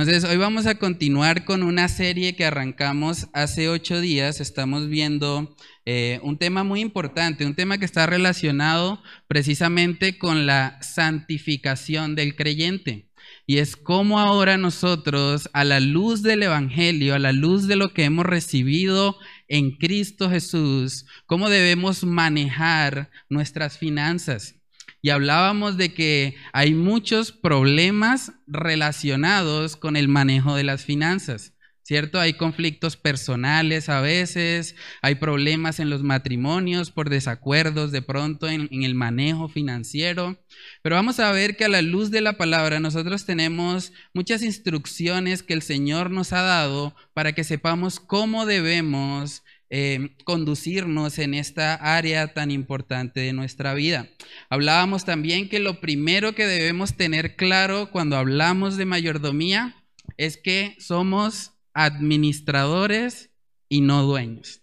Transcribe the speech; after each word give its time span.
Entonces, 0.00 0.30
hoy 0.30 0.36
vamos 0.36 0.66
a 0.66 0.76
continuar 0.76 1.44
con 1.44 1.64
una 1.64 1.88
serie 1.88 2.36
que 2.36 2.44
arrancamos 2.44 3.26
hace 3.32 3.68
ocho 3.68 4.00
días. 4.00 4.40
Estamos 4.40 4.88
viendo 4.88 5.56
eh, 5.86 6.20
un 6.22 6.38
tema 6.38 6.62
muy 6.62 6.80
importante, 6.80 7.44
un 7.44 7.56
tema 7.56 7.78
que 7.78 7.84
está 7.84 8.06
relacionado 8.06 9.02
precisamente 9.26 10.16
con 10.16 10.46
la 10.46 10.80
santificación 10.82 12.14
del 12.14 12.36
creyente. 12.36 13.07
Y 13.50 13.58
es 13.58 13.76
cómo 13.76 14.20
ahora 14.20 14.58
nosotros, 14.58 15.48
a 15.54 15.64
la 15.64 15.80
luz 15.80 16.22
del 16.22 16.42
Evangelio, 16.42 17.14
a 17.14 17.18
la 17.18 17.32
luz 17.32 17.66
de 17.66 17.76
lo 17.76 17.94
que 17.94 18.04
hemos 18.04 18.26
recibido 18.26 19.16
en 19.48 19.70
Cristo 19.72 20.28
Jesús, 20.28 21.06
cómo 21.24 21.48
debemos 21.48 22.04
manejar 22.04 23.10
nuestras 23.30 23.78
finanzas 23.78 24.58
y 25.00 25.10
hablábamos 25.10 25.76
de 25.76 25.94
que 25.94 26.34
hay 26.52 26.74
muchos 26.74 27.32
problemas 27.32 28.32
relacionados 28.46 29.76
con 29.76 29.96
el 29.96 30.08
manejo 30.08 30.54
de 30.54 30.64
las 30.64 30.84
finanzas. 30.84 31.54
¿Cierto? 31.88 32.20
Hay 32.20 32.34
conflictos 32.34 32.98
personales 32.98 33.88
a 33.88 34.02
veces, 34.02 34.76
hay 35.00 35.14
problemas 35.14 35.80
en 35.80 35.88
los 35.88 36.02
matrimonios 36.02 36.90
por 36.90 37.08
desacuerdos 37.08 37.92
de 37.92 38.02
pronto 38.02 38.46
en, 38.46 38.68
el 38.70 38.94
manejo 38.94 39.48
financiero. 39.48 40.38
Pero 40.82 40.96
vamos 40.96 41.18
a 41.18 41.32
ver 41.32 41.56
que 41.56 41.64
a 41.64 41.70
la 41.70 41.80
luz 41.80 42.10
de 42.10 42.20
la 42.20 42.34
palabra 42.34 42.78
nosotros 42.78 43.24
tenemos 43.24 43.94
muchas 44.12 44.42
instrucciones 44.42 45.42
que 45.42 45.54
el 45.54 45.62
Señor 45.62 46.10
nos 46.10 46.34
ha 46.34 46.42
dado 46.42 46.94
para 47.14 47.32
que 47.32 47.42
sepamos 47.42 48.00
cómo 48.00 48.44
debemos 48.44 49.42
Em, 49.70 50.14
conducirnos 50.24 51.18
en 51.18 51.32
esta 51.32 51.74
área 51.74 52.32
tan 52.32 52.50
importante 52.50 53.20
de 53.20 53.34
nuestra 53.34 53.72
vida. 53.74 54.08
Hablábamos 54.48 55.04
también 55.04 55.50
que 55.50 55.58
lo 55.58 55.80
primero 55.80 56.34
que 56.34 56.46
debemos 56.46 56.96
tener 56.96 57.36
claro 57.36 57.90
cuando 57.90 58.16
hablamos 58.16 58.78
de 58.78 58.86
mayordomía 58.86 59.74
es 60.16 60.38
que 60.38 60.74
somos 60.78 61.57
administradores 61.84 63.30
y 63.68 63.80
no 63.80 64.02
dueños. 64.02 64.62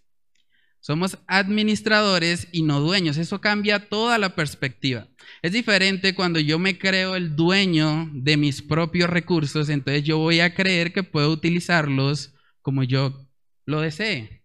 Somos 0.80 1.18
administradores 1.26 2.48
y 2.52 2.62
no 2.62 2.80
dueños. 2.80 3.16
Eso 3.16 3.40
cambia 3.40 3.88
toda 3.88 4.18
la 4.18 4.36
perspectiva. 4.36 5.08
Es 5.42 5.52
diferente 5.52 6.14
cuando 6.14 6.38
yo 6.38 6.58
me 6.58 6.78
creo 6.78 7.16
el 7.16 7.34
dueño 7.34 8.08
de 8.12 8.36
mis 8.36 8.62
propios 8.62 9.10
recursos, 9.10 9.68
entonces 9.68 10.04
yo 10.04 10.18
voy 10.18 10.40
a 10.40 10.54
creer 10.54 10.92
que 10.92 11.02
puedo 11.02 11.30
utilizarlos 11.32 12.34
como 12.62 12.84
yo 12.84 13.26
lo 13.64 13.80
desee. 13.80 14.36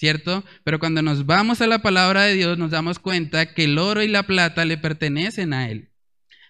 ¿cierto? 0.00 0.44
Pero 0.64 0.78
cuando 0.78 1.02
nos 1.02 1.26
vamos 1.26 1.60
a 1.60 1.66
la 1.66 1.82
palabra 1.82 2.22
de 2.22 2.32
Dios 2.32 2.56
nos 2.56 2.70
damos 2.70 2.98
cuenta 2.98 3.52
que 3.52 3.64
el 3.64 3.76
oro 3.76 4.02
y 4.02 4.08
la 4.08 4.22
plata 4.22 4.64
le 4.64 4.78
pertenecen 4.78 5.52
a 5.52 5.68
Él, 5.68 5.90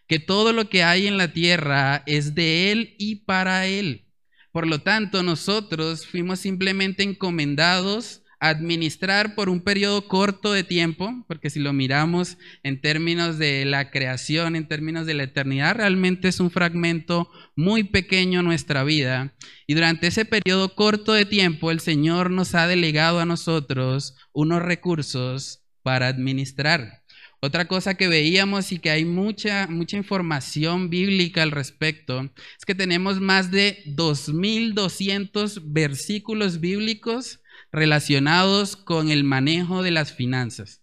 que 0.07 0.21
todo 0.21 0.53
lo 0.53 0.69
que 0.69 0.85
hay 0.85 1.09
en 1.09 1.17
la 1.17 1.33
tierra 1.33 2.05
es 2.07 2.37
de 2.37 2.71
Él 2.71 2.95
y 2.97 3.25
para 3.25 3.67
Él. 3.67 4.07
Por 4.53 4.67
lo 4.67 4.81
tanto, 4.81 5.23
nosotros 5.23 6.07
fuimos 6.07 6.41
simplemente 6.41 7.03
encomendados 7.03 8.23
administrar 8.41 9.35
por 9.35 9.51
un 9.51 9.61
periodo 9.61 10.09
corto 10.09 10.53
de 10.53 10.65
tiempo, 10.65 11.25
porque 11.29 11.51
si 11.51 11.61
lo 11.61 11.75
miramos 11.75 12.39
en 12.63 12.81
términos 12.81 13.39
de 13.39 13.67
la 13.67 13.91
creación, 13.91 14.57
en 14.57 14.67
términos 14.67 15.07
de 15.07 15.13
la 15.15 15.25
eternidad, 15.25 15.77
realmente 15.77 16.29
es 16.29 16.41
un 16.41 16.51
fragmento 16.51 17.31
muy 17.55 17.85
pequeño 17.85 18.41
en 18.41 18.47
nuestra 18.47 18.83
vida. 18.83 19.35
Y 19.67 19.75
durante 19.75 20.07
ese 20.07 20.25
periodo 20.25 20.75
corto 20.75 21.13
de 21.13 21.27
tiempo, 21.27 21.71
el 21.71 21.81
Señor 21.81 22.31
nos 22.31 22.55
ha 22.55 22.67
delegado 22.67 23.21
a 23.21 23.27
nosotros 23.27 24.17
unos 24.33 24.63
recursos 24.63 25.63
para 25.83 26.09
administrar. 26.09 27.00
Otra 27.43 27.67
cosa 27.67 27.95
que 27.95 28.09
veíamos 28.09 28.71
y 28.71 28.79
que 28.79 28.91
hay 28.91 29.07
mucha, 29.07 29.67
mucha 29.67 29.97
información 29.97 30.91
bíblica 30.91 31.43
al 31.43 31.51
respecto 31.51 32.31
es 32.59 32.67
que 32.67 32.75
tenemos 32.75 33.19
más 33.21 33.51
de 33.51 33.83
2.200 33.87 35.63
versículos 35.65 36.61
bíblicos 36.61 37.41
relacionados 37.73 38.77
con 38.77 39.11
el 39.11 39.25
manejo 39.25 39.83
de 39.83 39.91
las 39.91 40.13
finanzas. 40.13 40.83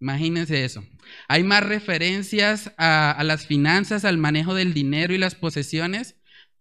Imagínense 0.00 0.64
eso. 0.64 0.82
Hay 1.28 1.44
más 1.44 1.64
referencias 1.64 2.72
a, 2.78 3.20
las 3.22 3.46
finanzas, 3.46 4.06
al 4.06 4.16
manejo 4.16 4.54
del 4.54 4.72
dinero 4.72 5.12
y 5.12 5.18
las 5.18 5.34
posesiones 5.34 6.16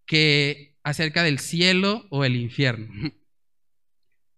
que 0.06 0.76
acerca 0.84 1.24
del 1.24 1.40
cielo 1.40 2.06
o 2.10 2.26
el 2.26 2.36
infierno. 2.36 3.14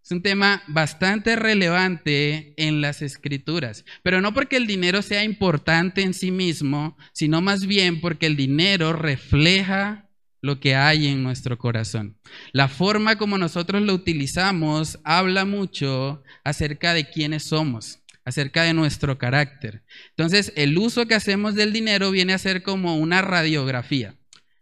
Es 0.03 0.11
un 0.11 0.23
tema 0.23 0.63
bastante 0.67 1.35
relevante 1.35 2.55
en 2.57 2.81
las 2.81 3.01
escrituras, 3.01 3.85
pero 4.01 4.19
no 4.19 4.33
porque 4.33 4.57
el 4.57 4.65
dinero 4.65 5.01
sea 5.03 5.23
importante 5.23 6.01
en 6.01 6.15
sí 6.15 6.31
mismo, 6.31 6.97
sino 7.13 7.41
más 7.41 7.67
bien 7.67 8.01
porque 8.01 8.25
el 8.25 8.35
dinero 8.35 8.93
refleja 8.93 10.09
lo 10.41 10.59
que 10.59 10.75
hay 10.75 11.07
en 11.07 11.21
nuestro 11.21 11.57
corazón. 11.59 12.17
La 12.51 12.67
forma 12.67 13.17
como 13.17 13.37
nosotros 13.37 13.83
lo 13.83 13.93
utilizamos 13.93 14.99
habla 15.03 15.45
mucho 15.45 16.23
acerca 16.43 16.95
de 16.95 17.09
quiénes 17.09 17.43
somos, 17.43 17.99
acerca 18.25 18.63
de 18.63 18.73
nuestro 18.73 19.19
carácter. 19.19 19.83
Entonces, 20.09 20.51
el 20.55 20.77
uso 20.79 21.05
que 21.05 21.13
hacemos 21.13 21.53
del 21.53 21.73
dinero 21.73 22.09
viene 22.09 22.33
a 22.33 22.39
ser 22.39 22.63
como 22.63 22.97
una 22.97 23.21
radiografía 23.21 24.15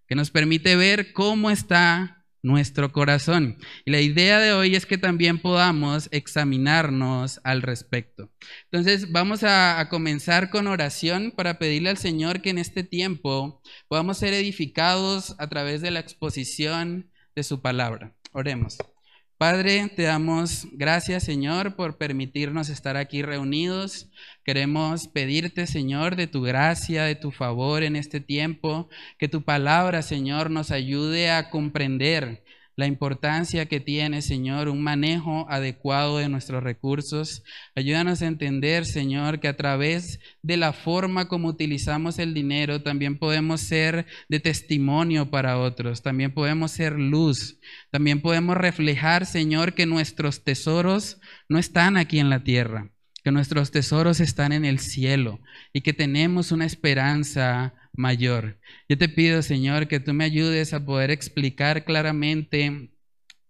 que 0.06 0.16
nos 0.16 0.32
permite 0.32 0.76
ver 0.76 1.14
cómo 1.14 1.50
está 1.50 2.19
nuestro 2.42 2.92
corazón. 2.92 3.58
Y 3.86 3.92
la 3.92 4.02
idea 4.02 4.40
de 4.40 4.54
hoy 4.54 4.76
es 4.76 4.86
que 4.86 4.98
también 4.98 5.40
podamos 5.40 6.08
examinarnos 6.12 7.40
al 7.44 7.62
respecto. 7.62 8.32
Entonces 8.66 9.12
vamos 9.12 9.44
a, 9.44 9.88
comenzar 9.90 10.50
con 10.50 10.68
oración 10.68 11.34
para 11.36 11.58
pedirle 11.58 11.90
al 11.90 11.98
Señor 11.98 12.42
que 12.42 12.50
en 12.50 12.58
este 12.58 12.84
tiempo 12.84 13.62
podamos 13.88 14.18
ser 14.18 14.34
edificados 14.34 15.36
a 15.40 15.48
través 15.48 15.82
de 15.82 15.92
la 15.92 16.00
exposición 16.00 17.10
de 17.36 17.44
su 17.44 17.62
palabra. 17.62 18.16
Oremos. 18.32 18.78
Padre, 19.40 19.90
te 19.96 20.02
damos 20.02 20.68
gracias, 20.74 21.24
Señor, 21.24 21.78
por 21.78 21.98
permitirnos 21.98 22.68
estar 22.68 22.98
aquí 22.98 23.22
reunidos. 23.22 24.12
Queremos 24.44 25.08
pedirte, 25.08 25.66
Señor, 25.66 26.18
de 26.18 26.28
tu 26.28 26.42
gracia, 26.42 27.06
de 27.06 27.16
tu 27.16 27.32
favor 27.32 27.84
en 27.84 27.96
este 27.96 28.20
tiempo, 28.20 28.90
que 29.18 29.30
tu 29.30 29.46
palabra, 29.46 30.02
Señor, 30.02 30.52
nos 30.52 30.72
ayude 30.72 31.32
a 31.32 31.50
comprender 31.50 32.44
la 32.80 32.88
importancia 32.88 33.66
que 33.66 33.82
tiene, 33.82 34.22
Señor, 34.22 34.70
un 34.70 34.82
manejo 34.82 35.46
adecuado 35.50 36.18
de 36.18 36.30
nuestros 36.30 36.64
recursos. 36.64 37.44
Ayúdanos 37.76 38.22
a 38.22 38.28
entender, 38.28 38.86
Señor, 38.86 39.42
que 39.42 39.50
a 39.50 39.58
través 39.58 40.22
de 40.42 40.56
la 40.56 40.72
forma 40.72 41.28
como 41.28 41.50
utilizamos 41.50 42.20
el 42.20 42.34
dinero, 42.34 42.82
también 42.82 43.20
podemos 43.20 43.60
ser 43.60 44.06
de 44.30 44.40
testimonio 44.40 45.30
para 45.30 45.60
otros, 45.60 46.04
también 46.04 46.34
podemos 46.34 46.72
ser 46.72 46.94
luz, 46.94 47.60
también 47.92 48.22
podemos 48.22 48.56
reflejar, 48.56 49.26
Señor, 49.26 49.74
que 49.74 49.86
nuestros 49.86 50.46
tesoros 50.46 51.20
no 51.50 51.60
están 51.60 51.98
aquí 51.98 52.20
en 52.20 52.30
la 52.30 52.46
tierra, 52.46 52.94
que 53.26 53.32
nuestros 53.34 53.72
tesoros 53.72 54.22
están 54.22 54.54
en 54.54 54.64
el 54.64 54.80
cielo 54.80 55.42
y 55.74 55.82
que 55.82 55.92
tenemos 55.92 56.54
una 56.54 56.66
esperanza 56.66 57.74
mayor. 58.00 58.58
Yo 58.88 58.98
te 58.98 59.10
pido, 59.10 59.42
Señor, 59.42 59.88
que 59.88 60.00
tú 60.00 60.14
me 60.14 60.24
ayudes 60.24 60.74
a 60.74 60.86
poder 60.86 61.12
explicar 61.12 61.84
claramente 61.84 62.92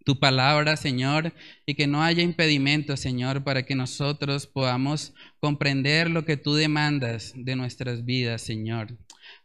tu 0.04 0.20
palabra, 0.20 0.76
Señor, 0.76 1.34
y 1.68 1.76
que 1.76 1.86
no 1.86 2.02
haya 2.02 2.24
impedimento, 2.24 2.98
Señor, 2.98 3.44
para 3.44 3.64
que 3.64 3.76
nosotros 3.76 4.48
podamos 4.48 5.14
comprender 5.40 6.10
lo 6.10 6.26
que 6.26 6.36
tú 6.36 6.56
demandas 6.56 7.34
de 7.36 7.56
nuestras 7.56 8.06
vidas, 8.06 8.42
Señor. 8.42 8.98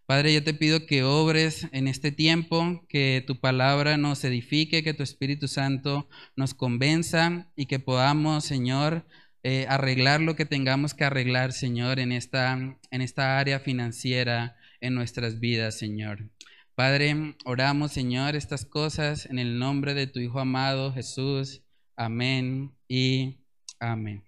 Padre, 0.06 0.32
yo 0.32 0.42
te 0.42 0.54
pido 0.54 0.86
que 0.86 1.02
obres 1.02 1.66
en 1.72 1.86
este 1.86 2.10
tiempo, 2.10 2.86
que 2.88 3.22
tu 3.26 3.40
palabra 3.40 3.98
nos 3.98 4.24
edifique, 4.24 4.82
que 4.82 4.94
tu 4.94 5.02
Espíritu 5.02 5.48
Santo 5.48 6.08
nos 6.34 6.54
convenza 6.54 7.50
y 7.56 7.66
que 7.66 7.78
podamos, 7.78 8.44
Señor, 8.44 9.06
eh, 9.42 9.66
arreglar 9.68 10.22
lo 10.22 10.34
que 10.34 10.46
tengamos 10.46 10.94
que 10.94 11.04
arreglar, 11.04 11.52
Señor, 11.52 11.98
en 11.98 12.12
esta, 12.12 12.54
en 12.90 13.00
esta 13.02 13.38
área 13.38 13.60
financiera 13.60 14.56
en 14.84 14.94
nuestras 14.94 15.40
vidas, 15.40 15.78
Señor. 15.78 16.30
Padre, 16.74 17.36
oramos, 17.44 17.92
Señor, 17.92 18.36
estas 18.36 18.64
cosas 18.66 19.26
en 19.26 19.38
el 19.38 19.58
nombre 19.58 19.94
de 19.94 20.06
tu 20.06 20.20
Hijo 20.20 20.40
amado 20.40 20.92
Jesús. 20.92 21.62
Amén 21.96 22.72
y 22.86 23.38
amén. 23.80 24.24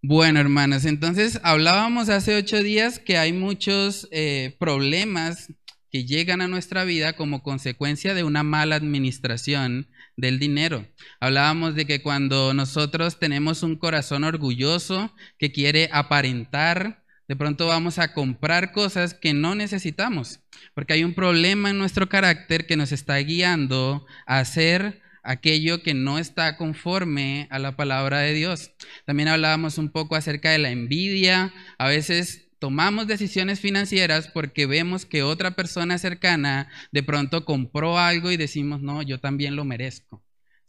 Bueno, 0.00 0.40
hermanos, 0.40 0.84
entonces 0.84 1.40
hablábamos 1.42 2.08
hace 2.08 2.36
ocho 2.36 2.62
días 2.62 2.98
que 2.98 3.18
hay 3.18 3.32
muchos 3.32 4.08
eh, 4.12 4.56
problemas 4.58 5.52
que 5.90 6.04
llegan 6.04 6.40
a 6.40 6.48
nuestra 6.48 6.84
vida 6.84 7.14
como 7.14 7.42
consecuencia 7.42 8.14
de 8.14 8.24
una 8.24 8.42
mala 8.42 8.76
administración 8.76 9.88
del 10.16 10.38
dinero. 10.38 10.86
Hablábamos 11.20 11.74
de 11.74 11.86
que 11.86 12.02
cuando 12.02 12.54
nosotros 12.54 13.18
tenemos 13.18 13.62
un 13.62 13.76
corazón 13.76 14.24
orgulloso 14.24 15.12
que 15.38 15.52
quiere 15.52 15.90
aparentar 15.92 17.04
de 17.28 17.36
pronto 17.36 17.66
vamos 17.66 17.98
a 17.98 18.12
comprar 18.12 18.72
cosas 18.72 19.14
que 19.14 19.34
no 19.34 19.54
necesitamos, 19.54 20.40
porque 20.74 20.94
hay 20.94 21.04
un 21.04 21.14
problema 21.14 21.70
en 21.70 21.78
nuestro 21.78 22.08
carácter 22.08 22.66
que 22.66 22.76
nos 22.76 22.92
está 22.92 23.16
guiando 23.18 24.06
a 24.26 24.38
hacer 24.38 25.02
aquello 25.22 25.82
que 25.82 25.94
no 25.94 26.18
está 26.18 26.56
conforme 26.56 27.48
a 27.50 27.58
la 27.58 27.76
palabra 27.76 28.20
de 28.20 28.32
Dios. 28.32 28.72
También 29.04 29.28
hablábamos 29.28 29.76
un 29.78 29.90
poco 29.90 30.14
acerca 30.14 30.50
de 30.50 30.58
la 30.58 30.70
envidia. 30.70 31.52
A 31.78 31.88
veces 31.88 32.48
tomamos 32.58 33.06
decisiones 33.06 33.60
financieras 33.60 34.28
porque 34.28 34.66
vemos 34.66 35.04
que 35.04 35.22
otra 35.22 35.52
persona 35.52 35.98
cercana 35.98 36.70
de 36.92 37.02
pronto 37.02 37.44
compró 37.44 37.98
algo 37.98 38.30
y 38.30 38.36
decimos, 38.36 38.82
no, 38.82 39.02
yo 39.02 39.18
también 39.18 39.56
lo 39.56 39.64
merezco. 39.64 40.22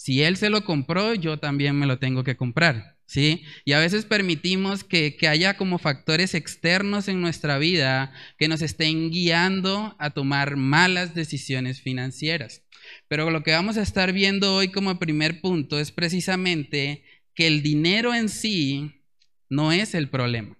Si 0.08 0.24
él 0.24 0.38
se 0.38 0.50
lo 0.50 0.64
compró, 0.64 1.16
yo 1.16 1.38
también 1.38 1.78
me 1.78 1.86
lo 1.86 2.00
tengo 2.00 2.24
que 2.24 2.38
comprar. 2.38 2.96
¿Sí? 3.06 3.44
Y 3.66 3.74
a 3.74 3.80
veces 3.80 4.06
permitimos 4.06 4.86
que, 4.86 5.18
que, 5.18 5.28
haya 5.28 5.58
como 5.58 5.80
factores 5.80 6.34
externos 6.34 7.10
en 7.10 7.20
nuestra 7.20 7.58
vida 7.58 8.14
que 8.38 8.48
nos 8.48 8.62
estén 8.62 9.12
guiando 9.12 9.98
a 10.00 10.12
tomar 10.12 10.56
malas 10.56 11.14
decisiones 11.14 11.82
financieras. 11.82 12.64
Pero 13.10 13.32
lo 13.32 13.44
que 13.44 13.52
vamos 13.52 13.76
a 13.76 13.82
estar 13.82 14.14
viendo 14.14 14.56
hoy 14.56 14.70
como 14.70 14.98
primer 14.98 15.42
punto 15.42 15.78
es 15.78 15.92
precisamente 15.92 17.04
que 17.36 17.48
el 17.48 17.62
dinero 17.62 18.16
en 18.16 18.30
sí 18.30 19.04
no 19.50 19.74
es 19.74 19.94
el 19.94 20.08
problema. 20.08 20.58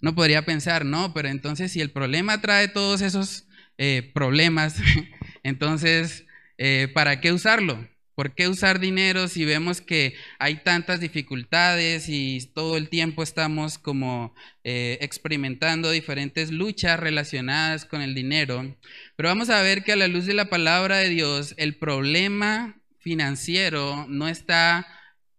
No 0.00 0.14
podría 0.14 0.44
pensar, 0.44 0.84
no, 0.84 1.14
pero 1.14 1.28
entonces 1.28 1.72
si 1.72 1.80
el 1.80 1.92
problema 1.92 2.42
trae 2.42 2.68
todos 2.68 3.00
esos 3.00 3.46
eh, 3.78 4.10
problemas, 4.12 4.76
entonces, 5.42 6.26
eh, 6.58 6.88
¿para 6.92 7.22
qué 7.22 7.32
usarlo? 7.32 7.90
¿Por 8.14 8.34
qué 8.34 8.48
usar 8.48 8.78
dinero 8.78 9.26
si 9.26 9.44
vemos 9.44 9.80
que 9.80 10.14
hay 10.38 10.62
tantas 10.62 11.00
dificultades 11.00 12.08
y 12.08 12.40
todo 12.54 12.76
el 12.76 12.90
tiempo 12.90 13.22
estamos 13.22 13.78
como 13.78 14.34
eh, 14.64 14.98
experimentando 15.00 15.90
diferentes 15.90 16.50
luchas 16.50 17.00
relacionadas 17.00 17.86
con 17.86 18.02
el 18.02 18.14
dinero? 18.14 18.76
Pero 19.16 19.30
vamos 19.30 19.48
a 19.48 19.62
ver 19.62 19.82
que 19.82 19.92
a 19.92 19.96
la 19.96 20.08
luz 20.08 20.26
de 20.26 20.34
la 20.34 20.50
palabra 20.50 20.98
de 20.98 21.08
Dios, 21.08 21.54
el 21.56 21.76
problema 21.76 22.82
financiero 22.98 24.06
no 24.08 24.28
está 24.28 24.86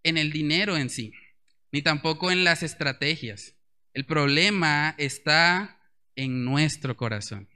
en 0.02 0.18
el 0.18 0.32
dinero 0.32 0.76
en 0.76 0.90
sí, 0.90 1.14
ni 1.72 1.82
tampoco 1.82 2.32
en 2.32 2.44
las 2.44 2.64
estrategias. 2.64 3.56
El 3.94 4.06
problema 4.06 4.96
está 4.98 5.80
en 6.16 6.44
nuestro 6.44 6.98
corazón. 6.98 7.48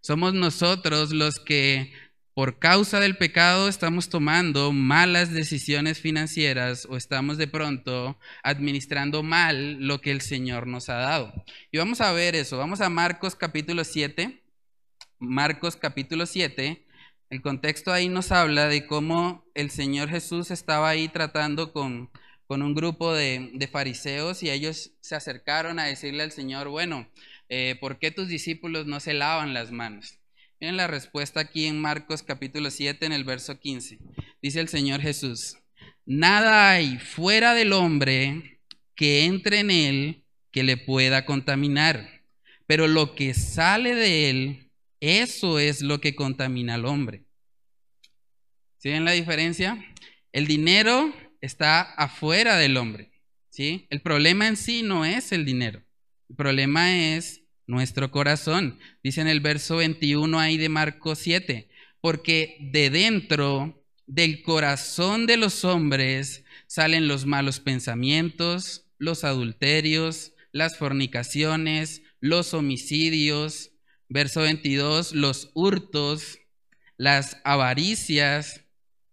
Somos 0.00 0.34
nosotros 0.34 1.12
los 1.12 1.38
que 1.38 1.92
por 2.34 2.58
causa 2.58 2.98
del 2.98 3.16
pecado 3.16 3.68
estamos 3.68 4.08
tomando 4.08 4.72
malas 4.72 5.32
decisiones 5.32 6.00
financieras 6.00 6.86
o 6.88 6.96
estamos 6.96 7.36
de 7.36 7.46
pronto 7.46 8.18
administrando 8.42 9.22
mal 9.22 9.74
lo 9.86 10.00
que 10.00 10.12
el 10.12 10.22
Señor 10.22 10.66
nos 10.66 10.88
ha 10.88 10.94
dado. 10.94 11.32
Y 11.70 11.78
vamos 11.78 12.00
a 12.00 12.12
ver 12.12 12.34
eso. 12.34 12.56
Vamos 12.56 12.80
a 12.80 12.88
Marcos 12.88 13.36
capítulo 13.36 13.84
7. 13.84 14.42
Marcos 15.18 15.76
capítulo 15.76 16.24
7. 16.24 16.86
El 17.28 17.42
contexto 17.42 17.92
ahí 17.92 18.08
nos 18.08 18.32
habla 18.32 18.66
de 18.66 18.86
cómo 18.86 19.44
el 19.54 19.70
Señor 19.70 20.08
Jesús 20.08 20.50
estaba 20.50 20.88
ahí 20.88 21.08
tratando 21.08 21.72
con, 21.72 22.10
con 22.46 22.62
un 22.62 22.74
grupo 22.74 23.12
de, 23.12 23.50
de, 23.54 23.68
fariseos 23.68 24.42
y 24.42 24.50
ellos 24.50 24.92
se 25.00 25.14
acercaron 25.16 25.78
a 25.78 25.84
decirle 25.84 26.22
al 26.22 26.32
Señor, 26.32 26.68
bueno, 26.68 27.08
eh, 27.50 27.76
¿por 27.80 27.98
qué 27.98 28.10
tus 28.10 28.28
discípulos 28.28 28.86
no 28.86 29.00
se 29.00 29.14
lavan 29.14 29.54
las 29.54 29.70
manos? 29.70 30.21
Miren 30.62 30.76
la 30.76 30.86
respuesta 30.86 31.40
aquí 31.40 31.66
en 31.66 31.80
Marcos 31.80 32.22
capítulo 32.22 32.70
7 32.70 33.04
en 33.04 33.10
el 33.10 33.24
verso 33.24 33.58
15. 33.58 33.98
Dice 34.40 34.60
el 34.60 34.68
Señor 34.68 35.00
Jesús, 35.00 35.56
nada 36.06 36.70
hay 36.70 37.00
fuera 37.00 37.52
del 37.52 37.72
hombre 37.72 38.60
que 38.94 39.24
entre 39.24 39.58
en 39.58 39.72
él 39.72 40.24
que 40.52 40.62
le 40.62 40.76
pueda 40.76 41.24
contaminar, 41.24 42.22
pero 42.68 42.86
lo 42.86 43.16
que 43.16 43.34
sale 43.34 43.96
de 43.96 44.30
él, 44.30 44.70
eso 45.00 45.58
es 45.58 45.82
lo 45.82 46.00
que 46.00 46.14
contamina 46.14 46.74
al 46.74 46.84
hombre. 46.84 47.24
¿Sí 48.78 48.90
ven 48.90 49.04
la 49.04 49.10
diferencia? 49.10 49.84
El 50.30 50.46
dinero 50.46 51.12
está 51.40 51.80
afuera 51.80 52.56
del 52.56 52.76
hombre, 52.76 53.10
¿sí? 53.48 53.88
El 53.90 54.00
problema 54.00 54.46
en 54.46 54.56
sí 54.56 54.84
no 54.84 55.04
es 55.04 55.32
el 55.32 55.44
dinero. 55.44 55.82
El 56.28 56.36
problema 56.36 56.96
es 56.96 57.41
nuestro 57.72 58.10
corazón. 58.10 58.78
Dice 59.02 59.22
en 59.22 59.26
el 59.26 59.40
verso 59.40 59.76
21 59.76 60.38
ahí 60.38 60.58
de 60.58 60.68
Marcos 60.68 61.18
7, 61.18 61.68
porque 62.00 62.56
de 62.60 62.90
dentro 62.90 63.84
del 64.06 64.42
corazón 64.42 65.26
de 65.26 65.38
los 65.38 65.64
hombres 65.64 66.44
salen 66.66 67.08
los 67.08 67.26
malos 67.26 67.60
pensamientos, 67.60 68.86
los 68.98 69.24
adulterios, 69.24 70.34
las 70.52 70.76
fornicaciones, 70.76 72.02
los 72.20 72.54
homicidios, 72.54 73.72
verso 74.08 74.42
22, 74.42 75.14
los 75.14 75.50
hurtos, 75.54 76.38
las 76.98 77.38
avaricias, 77.42 78.61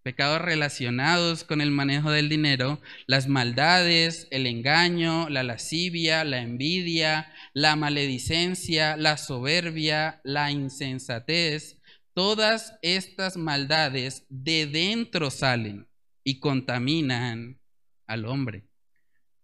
pecados 0.09 0.41
relacionados 0.41 1.43
con 1.43 1.61
el 1.61 1.69
manejo 1.69 2.09
del 2.09 2.29
dinero, 2.29 2.81
las 3.05 3.27
maldades, 3.27 4.27
el 4.31 4.47
engaño, 4.47 5.29
la 5.29 5.43
lascivia, 5.43 6.23
la 6.23 6.41
envidia, 6.41 7.31
la 7.53 7.75
maledicencia, 7.75 8.97
la 8.97 9.17
soberbia, 9.17 10.19
la 10.23 10.49
insensatez, 10.49 11.77
todas 12.15 12.73
estas 12.81 13.37
maldades 13.37 14.25
de 14.29 14.65
dentro 14.65 15.29
salen 15.29 15.87
y 16.23 16.39
contaminan 16.39 17.59
al 18.07 18.25
hombre. 18.25 18.65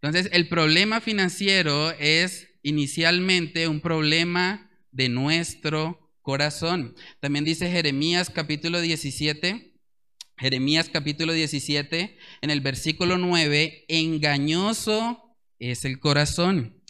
Entonces, 0.02 0.32
el 0.34 0.48
problema 0.48 1.00
financiero 1.00 1.92
es 1.92 2.48
inicialmente 2.64 3.68
un 3.68 3.82
problema 3.82 4.72
de 4.92 5.10
nuestro 5.10 6.12
corazón. 6.24 6.96
También 7.20 7.46
dice 7.46 7.70
Jeremías 7.70 8.32
capítulo 8.32 8.82
17, 8.82 9.75
Jeremías 10.38 10.90
capítulo 10.92 11.32
17, 11.32 12.18
en 12.42 12.50
el 12.50 12.60
versículo 12.60 13.18
9, 13.18 13.86
engañoso 13.88 15.38
es 15.60 15.86
el 15.86 16.00
corazón, 16.00 16.84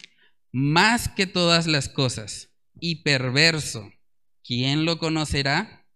más 0.50 1.08
que 1.08 1.28
todas 1.28 1.68
las 1.68 1.88
cosas, 1.88 2.50
y 2.80 3.02
perverso. 3.04 3.92
¿Quién 4.44 4.84
lo 4.84 4.98
conocerá? 4.98 5.86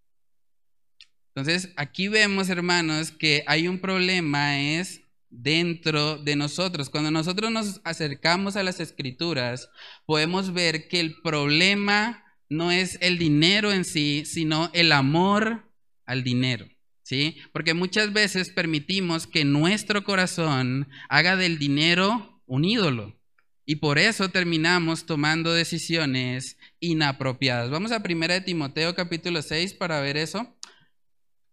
Entonces, 1.35 1.73
aquí 1.77 2.07
vemos, 2.07 2.49
hermanos, 2.51 3.11
que 3.11 3.43
hay 3.49 3.67
un 3.67 3.81
problema, 3.81 4.61
es 4.61 5.03
dentro 5.29 6.19
de 6.19 6.37
nosotros. 6.37 6.89
Cuando 6.89 7.11
nosotros 7.11 7.51
nos 7.51 7.81
acercamos 7.83 8.55
a 8.55 8.63
las 8.63 8.79
escrituras, 8.79 9.71
podemos 10.07 10.53
ver 10.53 10.87
que 10.87 11.01
el 11.01 11.21
problema 11.21 12.25
no 12.49 12.71
es 12.71 12.97
el 13.01 13.19
dinero 13.19 13.73
en 13.73 13.85
sí, 13.85 14.25
sino 14.25 14.71
el 14.73 14.93
amor 14.93 15.69
al 16.07 16.23
dinero. 16.23 16.69
¿Sí? 17.11 17.39
Porque 17.53 17.75
muchas 17.75 18.13
veces 18.13 18.51
permitimos 18.51 19.27
que 19.27 19.45
nuestro 19.45 20.05
corazón 20.05 20.89
haga 21.09 21.35
del 21.35 21.59
dinero 21.59 22.41
un 22.47 22.65
ídolo. 22.65 23.19
Y 23.67 23.77
por 23.77 23.99
eso 23.99 24.29
terminamos 24.29 25.07
tomando 25.07 25.53
decisiones 25.53 26.57
inapropiadas. 26.79 27.69
Vamos 27.69 27.91
a 27.91 28.05
Primera 28.05 28.35
de 28.35 28.43
Timoteo 28.43 28.95
capítulo 28.95 29.43
6 29.43 29.75
para 29.75 30.01
ver 30.01 30.17
eso. 30.17 30.57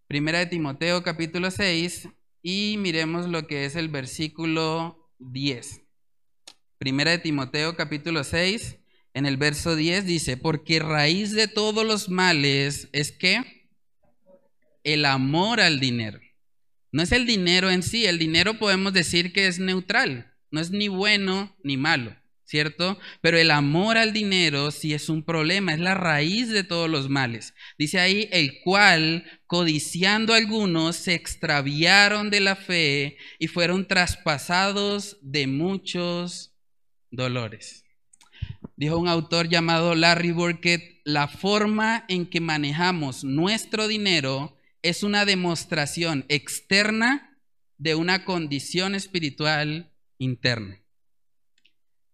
Primera 0.05 0.37
de 0.37 0.45
Timoteo 0.45 1.01
capítulo 1.01 1.49
6 1.49 2.07
y 2.43 2.75
miremos 2.77 3.27
lo 3.27 3.47
que 3.47 3.65
es 3.65 3.75
el 3.75 3.89
versículo 3.89 5.09
10. 5.17 5.81
Primera 6.77 7.09
de 7.09 7.17
Timoteo 7.17 7.75
capítulo 7.75 8.23
6 8.23 8.77
en 9.15 9.25
el 9.25 9.37
verso 9.37 9.75
10 9.75 10.05
dice, 10.05 10.37
porque 10.37 10.77
raíz 10.77 11.31
de 11.31 11.47
todos 11.47 11.83
los 11.83 12.09
males 12.09 12.89
es 12.91 13.11
que 13.11 13.56
el 14.87 15.03
amor 15.03 15.59
al 15.59 15.81
dinero. 15.81 16.19
No 16.93 17.03
es 17.03 17.11
el 17.11 17.25
dinero 17.25 17.69
en 17.69 17.83
sí, 17.83 18.05
el 18.05 18.17
dinero 18.17 18.57
podemos 18.57 18.93
decir 18.93 19.33
que 19.33 19.47
es 19.47 19.59
neutral, 19.59 20.33
no 20.49 20.61
es 20.61 20.71
ni 20.71 20.87
bueno 20.87 21.57
ni 21.61 21.75
malo, 21.75 22.15
¿cierto? 22.45 22.97
Pero 23.19 23.37
el 23.37 23.51
amor 23.51 23.97
al 23.97 24.13
dinero 24.13 24.71
sí 24.71 24.93
es 24.93 25.09
un 25.09 25.23
problema, 25.23 25.73
es 25.73 25.81
la 25.81 25.93
raíz 25.93 26.47
de 26.47 26.63
todos 26.63 26.89
los 26.89 27.09
males. 27.09 27.53
Dice 27.77 27.99
ahí, 27.99 28.29
el 28.31 28.61
cual, 28.63 29.25
codiciando 29.45 30.33
algunos, 30.33 30.95
se 30.95 31.15
extraviaron 31.15 32.29
de 32.29 32.39
la 32.39 32.55
fe 32.55 33.17
y 33.39 33.47
fueron 33.47 33.89
traspasados 33.89 35.17
de 35.21 35.47
muchos 35.47 36.55
dolores. 37.11 37.83
Dijo 38.77 38.97
un 38.97 39.09
autor 39.09 39.49
llamado 39.49 39.95
Larry 39.95 40.31
Burkett, 40.31 41.01
la 41.03 41.27
forma 41.27 42.05
en 42.07 42.25
que 42.25 42.39
manejamos 42.39 43.25
nuestro 43.25 43.89
dinero 43.89 44.56
es 44.81 45.03
una 45.03 45.25
demostración 45.25 46.25
externa 46.29 47.39
de 47.77 47.95
una 47.95 48.25
condición 48.25 48.95
espiritual 48.95 49.93
interna. 50.17 50.81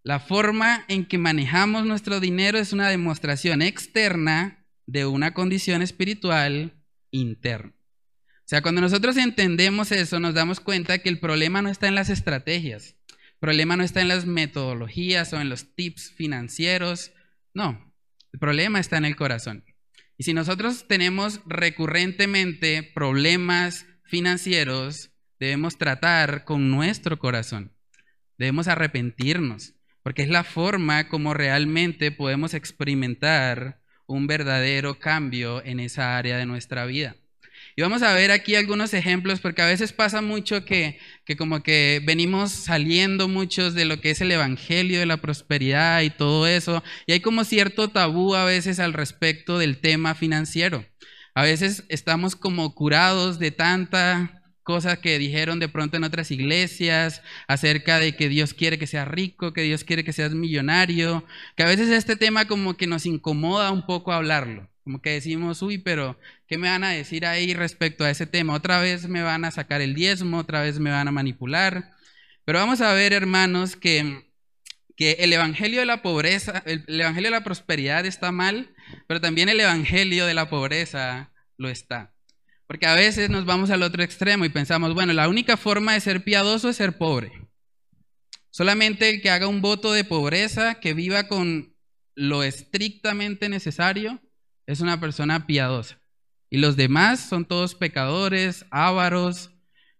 La 0.04 0.20
forma 0.20 0.84
en 0.90 1.06
que 1.06 1.18
manejamos 1.18 1.86
nuestro 1.86 2.20
dinero 2.20 2.58
es 2.58 2.74
una 2.74 2.90
demostración 2.90 3.62
externa 3.62 4.68
de 4.86 5.06
una 5.06 5.34
condición 5.34 5.82
espiritual 5.82 6.74
interna. 7.12 7.74
O 8.40 8.46
sea, 8.46 8.62
cuando 8.62 8.82
nosotros 8.82 9.16
entendemos 9.16 9.94
eso, 9.94 10.20
nos 10.20 10.34
damos 10.34 10.60
cuenta 10.60 11.00
que 11.00 11.08
el 11.08 11.20
problema 11.20 11.62
no 11.62 11.70
está 11.70 11.88
en 11.88 11.96
las 11.96 12.10
estrategias. 12.10 12.98
El 13.10 13.40
problema 13.40 13.78
no 13.78 13.84
está 13.84 14.02
en 14.02 14.10
las 14.10 14.26
metodologías 14.26 15.32
o 15.32 15.40
en 15.40 15.48
los 15.48 15.74
tips 15.76 16.12
financieros. 16.12 17.14
No, 17.54 17.94
el 18.34 18.40
problema 18.40 18.82
está 18.82 18.98
en 18.98 19.06
el 19.06 19.16
corazón. 19.16 19.64
Y 20.18 20.24
si 20.24 20.34
nosotros 20.34 20.88
tenemos 20.88 21.42
recurrentemente 21.46 22.84
problemas 22.84 23.86
financieros, 24.04 25.12
debemos 25.40 25.78
tratar 25.78 26.46
con 26.46 26.70
nuestro 26.70 27.20
corazón. 27.20 27.74
Debemos 28.38 28.68
arrepentirnos, 28.68 29.74
porque 30.04 30.24
es 30.24 30.30
la 30.30 30.44
forma 30.44 31.08
como 31.08 31.34
realmente 31.34 32.12
podemos 32.12 32.54
experimentar 32.54 33.82
un 34.06 34.28
verdadero 34.28 35.00
cambio 35.00 35.64
en 35.64 35.80
esa 35.80 36.18
área 36.18 36.38
de 36.38 36.46
nuestra 36.46 36.86
vida. 36.86 37.16
Y 37.76 37.82
vamos 37.82 38.04
a 38.04 38.14
ver 38.14 38.32
aquí 38.32 38.56
algunos 38.56 38.94
ejemplos, 38.94 39.40
porque 39.40 39.62
a 39.62 39.68
veces 39.68 39.94
pasa 39.94 40.22
mucho 40.22 40.64
que, 40.66 41.00
que, 41.26 41.36
como 41.36 41.64
que 41.64 42.02
venimos 42.06 42.52
saliendo 42.52 43.28
muchos 43.28 43.74
de 43.74 43.86
lo 43.86 44.00
que 44.00 44.12
es 44.12 44.22
el 44.22 44.32
Evangelio 44.32 45.00
de 45.00 45.06
la 45.06 45.18
prosperidad 45.18 46.02
y 46.02 46.10
todo 46.10 46.48
eso, 46.48 46.84
y 47.08 47.14
hay 47.14 47.20
como 47.20 47.44
cierto 47.44 47.90
tabú 47.90 48.36
a 48.36 48.46
veces 48.46 48.80
al 48.80 48.94
respecto 48.94 49.58
del 49.58 49.80
tema 49.80 50.16
financiero. 50.16 50.86
A 51.36 51.44
veces 51.44 51.84
estamos 51.90 52.36
como 52.36 52.76
curados 52.76 53.40
de 53.40 53.52
tanta 53.52 54.44
cosas 54.64 55.00
que 55.00 55.20
dijeron 55.20 55.60
de 55.60 55.70
pronto 55.70 55.98
en 55.98 56.04
otras 56.04 56.32
iglesias 56.32 57.22
acerca 57.48 58.00
de 58.00 58.16
que 58.16 58.30
Dios 58.30 58.54
quiere 58.54 58.80
que 58.80 58.88
seas 58.88 59.08
rico, 59.08 59.54
que 59.54 59.62
Dios 59.62 59.84
quiere 59.84 60.04
que 60.04 60.14
seas 60.14 60.34
millonario, 60.34 61.26
que 61.56 61.64
a 61.64 61.68
veces 61.68 61.90
este 61.90 62.16
tema 62.16 62.48
como 62.48 62.76
que 62.76 62.88
nos 62.88 63.06
incomoda 63.06 63.72
un 63.72 63.86
poco 63.86 64.14
hablarlo, 64.14 64.70
como 64.84 65.02
que 65.02 65.12
decimos, 65.12 65.62
uy, 65.62 65.78
pero 65.78 66.20
¿qué 66.48 66.58
me 66.58 66.70
van 66.70 66.84
a 66.84 66.90
decir 66.90 67.26
ahí 67.26 67.54
respecto 67.54 68.04
a 68.04 68.10
ese 68.10 68.28
tema? 68.28 68.54
Otra 68.54 68.80
vez 68.80 69.08
me 69.08 69.22
van 69.22 69.46
a 69.46 69.52
sacar 69.52 69.82
el 69.82 69.96
diezmo, 69.96 70.40
otra 70.40 70.62
vez 70.62 70.80
me 70.80 70.92
van 70.92 71.08
a 71.08 71.12
manipular. 71.12 71.92
Pero 72.46 72.60
vamos 72.60 72.82
a 72.82 72.94
ver, 72.94 73.14
hermanos, 73.14 73.78
que, 73.78 74.26
que 74.98 75.14
el 75.20 75.32
evangelio 75.32 75.80
de 75.80 75.86
la 75.86 76.02
pobreza, 76.02 76.62
el 76.66 77.00
evangelio 77.00 77.30
de 77.30 77.38
la 77.38 77.44
prosperidad 77.46 78.06
está 78.06 78.32
mal, 78.34 78.76
pero 79.08 79.22
también 79.22 79.48
el 79.48 79.60
evangelio 79.60 80.26
de 80.26 80.34
la 80.34 80.50
pobreza 80.50 81.32
lo 81.58 81.70
está. 81.70 82.14
Porque 82.68 82.86
a 82.86 82.96
veces 82.96 83.30
nos 83.30 83.46
vamos 83.46 83.70
al 83.70 83.84
otro 83.84 84.04
extremo 84.04 84.46
y 84.46 84.50
pensamos, 84.50 84.94
bueno, 84.94 85.14
la 85.14 85.30
única 85.30 85.56
forma 85.56 85.94
de 85.94 86.02
ser 86.02 86.24
piadoso 86.24 86.70
es 86.70 86.76
ser 86.76 86.98
pobre. 86.98 87.32
Solamente 88.50 89.10
el 89.10 89.22
que 89.22 89.30
haga 89.30 89.48
un 89.48 89.62
voto 89.62 89.94
de 89.94 90.04
pobreza, 90.04 90.76
que 90.76 90.94
viva 90.94 91.28
con 91.28 91.74
lo 92.16 92.44
estrictamente 92.44 93.48
necesario, 93.48 94.22
es 94.68 94.82
una 94.82 95.00
persona 95.00 95.46
piadosa. 95.46 96.00
Y 96.50 96.58
los 96.58 96.76
demás 96.76 97.20
son 97.20 97.46
todos 97.46 97.76
pecadores, 97.76 98.66
ávaros. 98.70 99.52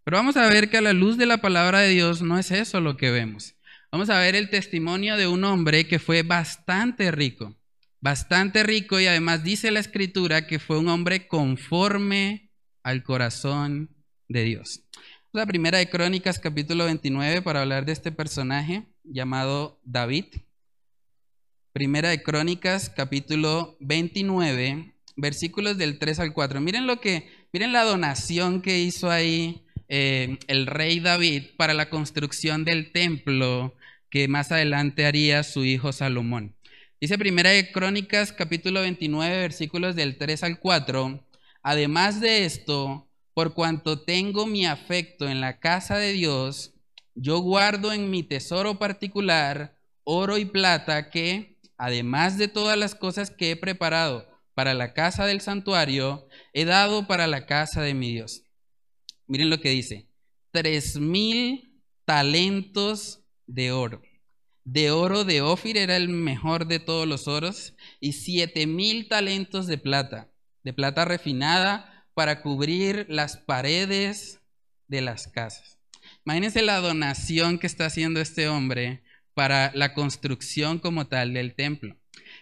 Pero 0.04 0.18
vamos 0.18 0.38
a 0.38 0.48
ver 0.48 0.70
que 0.70 0.78
a 0.78 0.82
la 0.82 0.94
luz 0.94 1.18
de 1.18 1.26
la 1.26 1.38
palabra 1.40 1.80
de 1.80 1.90
Dios 1.90 2.22
no 2.22 2.38
es 2.38 2.52
eso 2.52 2.80
lo 2.80 2.98
que 2.98 3.12
vemos. 3.12 3.56
Vamos 3.92 4.10
a 4.10 4.20
ver 4.20 4.36
el 4.36 4.50
testimonio 4.50 5.18
de 5.18 5.28
un 5.28 5.44
hombre 5.44 5.88
que 5.88 6.00
fue 6.00 6.24
bastante 6.24 7.12
rico, 7.12 7.56
bastante 8.02 8.64
rico 8.64 9.00
y 9.00 9.06
además 9.06 9.44
dice 9.44 9.70
la 9.70 9.80
escritura 9.80 10.48
que 10.48 10.60
fue 10.60 10.80
un 10.80 10.90
hombre 10.90 11.28
conforme 11.28 12.52
al 12.82 13.04
corazón 13.04 13.96
de 14.28 14.44
Dios. 14.44 14.84
La 15.32 15.46
primera 15.46 15.78
de 15.78 15.90
Crónicas 15.90 16.40
capítulo 16.40 16.86
29 16.86 17.42
para 17.42 17.62
hablar 17.62 17.86
de 17.86 17.92
este 17.92 18.12
personaje 18.12 18.88
llamado 19.04 19.80
David. 19.84 20.26
Primera 21.74 22.10
de 22.10 22.22
Crónicas 22.22 22.92
capítulo 22.96 23.76
29 23.80 24.94
versículos 25.16 25.76
del 25.76 25.98
3 25.98 26.20
al 26.20 26.32
4. 26.32 26.62
Miren 26.62 26.86
lo 26.86 27.02
que, 27.02 27.28
miren 27.52 27.74
la 27.74 27.84
donación 27.84 28.62
que 28.62 28.78
hizo 28.78 29.10
ahí 29.10 29.66
eh, 29.90 30.38
el 30.46 30.68
rey 30.68 31.00
David 31.00 31.46
para 31.58 31.74
la 31.74 31.90
construcción 31.90 32.64
del 32.64 32.92
templo 32.92 33.74
que 34.12 34.28
más 34.28 34.52
adelante 34.52 35.08
haría 35.08 35.42
su 35.42 35.66
hijo 35.66 35.92
Salomón. 35.94 36.56
Dice 37.02 37.18
Primera 37.18 37.50
de 37.50 37.72
Crónicas 37.72 38.32
capítulo 38.32 38.82
29 38.82 39.36
versículos 39.36 39.96
del 39.96 40.20
3 40.20 40.44
al 40.44 40.60
4. 40.60 41.26
Además 41.64 42.22
de 42.22 42.46
esto, 42.46 43.08
por 43.34 43.56
cuanto 43.56 44.00
tengo 44.00 44.46
mi 44.46 44.68
afecto 44.68 45.28
en 45.28 45.42
la 45.42 45.60
casa 45.60 45.98
de 45.98 46.14
Dios, 46.14 46.76
yo 47.16 47.40
guardo 47.40 47.92
en 47.94 48.12
mi 48.12 48.22
tesoro 48.22 48.78
particular 48.78 49.76
oro 50.04 50.38
y 50.38 50.46
plata 50.46 51.10
que, 51.10 51.53
además 51.84 52.38
de 52.38 52.48
todas 52.48 52.78
las 52.78 52.96
cosas 52.96 53.30
que 53.30 53.52
he 53.52 53.56
preparado 53.58 54.26
para 54.54 54.74
la 54.74 54.94
casa 54.94 55.26
del 55.26 55.42
santuario, 55.42 56.30
he 56.54 56.64
dado 56.64 57.08
para 57.08 57.28
la 57.28 57.46
casa 57.46 57.82
de 57.82 57.94
mi 57.94 58.14
Dios. 58.14 58.44
Miren 59.28 59.50
lo 59.50 59.60
que 59.60 59.72
dice, 59.72 60.08
tres 60.52 60.98
mil 60.98 61.84
talentos 62.06 63.26
de 63.48 63.74
oro. 63.74 64.02
De 64.64 64.92
oro 64.92 65.26
de 65.26 65.42
Ofir 65.42 65.76
era 65.76 65.98
el 65.98 66.08
mejor 66.08 66.68
de 66.68 66.80
todos 66.80 67.06
los 67.06 67.28
oros 67.28 67.76
y 68.00 68.14
siete 68.14 68.66
mil 68.66 69.10
talentos 69.10 69.68
de 69.68 69.78
plata 69.78 70.32
de 70.64 70.72
plata 70.72 71.04
refinada 71.04 72.08
para 72.14 72.42
cubrir 72.42 73.08
las 73.10 73.36
paredes 73.36 74.40
de 74.88 75.02
las 75.02 75.28
casas. 75.28 75.80
Imagínense 76.26 76.62
la 76.62 76.80
donación 76.80 77.60
que 77.60 77.68
está 77.68 77.88
haciendo 77.88 78.22
este 78.22 78.48
hombre 78.48 79.03
para 79.34 79.72
la 79.74 79.94
construcción 79.94 80.80
como 80.80 81.08
tal 81.08 81.34
del 81.34 81.56
templo. 81.56 81.98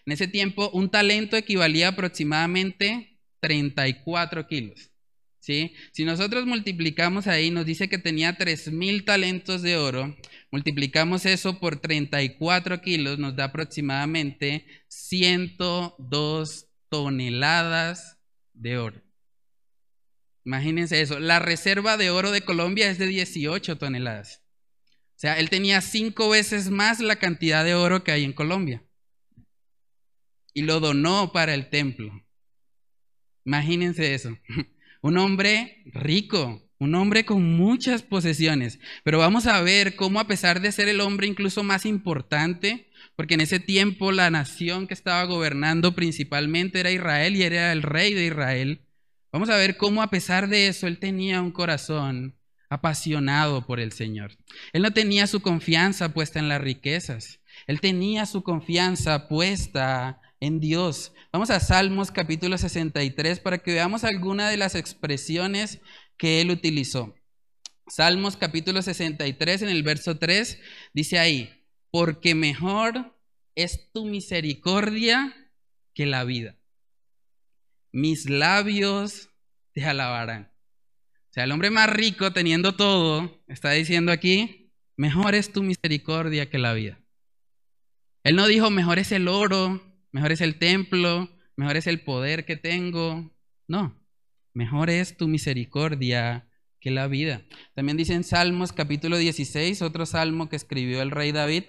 En 0.05 0.13
ese 0.13 0.27
tiempo, 0.27 0.69
un 0.73 0.89
talento 0.89 1.37
equivalía 1.37 1.89
aproximadamente 1.89 3.19
34 3.39 4.47
kilos. 4.47 4.91
¿sí? 5.39 5.73
Si 5.91 6.05
nosotros 6.05 6.45
multiplicamos 6.45 7.27
ahí, 7.27 7.51
nos 7.51 7.65
dice 7.65 7.89
que 7.89 7.97
tenía 7.97 8.37
3.000 8.37 9.05
talentos 9.05 9.61
de 9.61 9.77
oro, 9.77 10.15
multiplicamos 10.51 11.25
eso 11.25 11.59
por 11.59 11.79
34 11.79 12.81
kilos, 12.81 13.19
nos 13.19 13.35
da 13.35 13.45
aproximadamente 13.45 14.65
102 14.87 16.67
toneladas 16.89 18.17
de 18.53 18.77
oro. 18.77 19.01
Imagínense 20.43 21.01
eso. 21.01 21.19
La 21.19 21.39
reserva 21.39 21.97
de 21.97 22.09
oro 22.09 22.31
de 22.31 22.41
Colombia 22.41 22.89
es 22.89 22.97
de 22.97 23.07
18 23.07 23.77
toneladas. 23.77 24.41
O 25.21 25.27
sea, 25.27 25.37
él 25.37 25.51
tenía 25.51 25.81
cinco 25.81 26.29
veces 26.29 26.71
más 26.71 26.99
la 26.99 27.17
cantidad 27.17 27.63
de 27.63 27.75
oro 27.75 28.03
que 28.03 28.11
hay 28.11 28.23
en 28.23 28.33
Colombia. 28.33 28.83
Y 30.51 30.63
lo 30.63 30.79
donó 30.79 31.31
para 31.31 31.53
el 31.53 31.69
templo. 31.69 32.25
Imagínense 33.45 34.15
eso. 34.15 34.35
Un 35.03 35.19
hombre 35.19 35.83
rico, 35.85 36.67
un 36.79 36.95
hombre 36.95 37.23
con 37.23 37.55
muchas 37.55 38.01
posesiones. 38.01 38.79
Pero 39.03 39.19
vamos 39.19 39.45
a 39.45 39.61
ver 39.61 39.95
cómo 39.95 40.19
a 40.19 40.25
pesar 40.25 40.59
de 40.59 40.71
ser 40.71 40.89
el 40.89 41.01
hombre 41.01 41.27
incluso 41.27 41.63
más 41.63 41.85
importante, 41.85 42.89
porque 43.15 43.35
en 43.35 43.41
ese 43.41 43.59
tiempo 43.59 44.11
la 44.11 44.31
nación 44.31 44.87
que 44.87 44.95
estaba 44.95 45.23
gobernando 45.25 45.93
principalmente 45.93 46.79
era 46.79 46.91
Israel 46.91 47.35
y 47.35 47.43
era 47.43 47.71
el 47.71 47.83
rey 47.83 48.15
de 48.15 48.25
Israel. 48.25 48.87
Vamos 49.31 49.49
a 49.49 49.57
ver 49.57 49.77
cómo 49.77 50.01
a 50.01 50.09
pesar 50.09 50.49
de 50.49 50.65
eso 50.65 50.87
él 50.87 50.97
tenía 50.97 51.43
un 51.43 51.51
corazón 51.51 52.40
apasionado 52.71 53.65
por 53.67 53.81
el 53.81 53.91
Señor. 53.91 54.37
Él 54.71 54.81
no 54.81 54.91
tenía 54.91 55.27
su 55.27 55.41
confianza 55.41 56.13
puesta 56.13 56.39
en 56.39 56.47
las 56.47 56.61
riquezas, 56.61 57.41
él 57.67 57.81
tenía 57.81 58.25
su 58.25 58.43
confianza 58.43 59.27
puesta 59.27 60.21
en 60.39 60.61
Dios. 60.61 61.11
Vamos 61.33 61.49
a 61.49 61.59
Salmos 61.59 62.11
capítulo 62.11 62.57
63 62.57 63.41
para 63.41 63.57
que 63.57 63.73
veamos 63.73 64.05
alguna 64.05 64.49
de 64.49 64.55
las 64.55 64.75
expresiones 64.75 65.81
que 66.17 66.39
él 66.39 66.49
utilizó. 66.49 67.13
Salmos 67.87 68.37
capítulo 68.37 68.81
63 68.81 69.63
en 69.63 69.69
el 69.69 69.83
verso 69.83 70.17
3 70.17 70.57
dice 70.93 71.19
ahí, 71.19 71.65
porque 71.91 72.35
mejor 72.35 73.19
es 73.53 73.91
tu 73.91 74.05
misericordia 74.05 75.51
que 75.93 76.05
la 76.05 76.23
vida. 76.23 76.55
Mis 77.91 78.29
labios 78.29 79.29
te 79.73 79.83
alabarán. 79.83 80.50
O 81.31 81.33
sea, 81.33 81.45
el 81.45 81.51
hombre 81.53 81.69
más 81.69 81.89
rico 81.89 82.33
teniendo 82.33 82.75
todo 82.75 83.41
está 83.47 83.71
diciendo 83.71 84.11
aquí, 84.11 84.73
mejor 84.97 85.33
es 85.33 85.53
tu 85.53 85.63
misericordia 85.63 86.49
que 86.49 86.57
la 86.57 86.73
vida. 86.73 86.99
Él 88.25 88.35
no 88.35 88.47
dijo, 88.47 88.69
mejor 88.69 88.99
es 88.99 89.13
el 89.13 89.29
oro, 89.29 89.81
mejor 90.11 90.33
es 90.33 90.41
el 90.41 90.59
templo, 90.59 91.29
mejor 91.55 91.77
es 91.77 91.87
el 91.87 92.01
poder 92.01 92.43
que 92.43 92.57
tengo. 92.57 93.33
No, 93.65 93.97
mejor 94.53 94.89
es 94.89 95.15
tu 95.15 95.29
misericordia 95.29 96.49
que 96.81 96.91
la 96.91 97.07
vida. 97.07 97.45
También 97.75 97.95
dice 97.95 98.13
en 98.13 98.25
Salmos 98.25 98.73
capítulo 98.73 99.17
16, 99.17 99.81
otro 99.83 100.05
salmo 100.05 100.49
que 100.49 100.57
escribió 100.57 101.01
el 101.01 101.11
rey 101.11 101.31
David, 101.31 101.63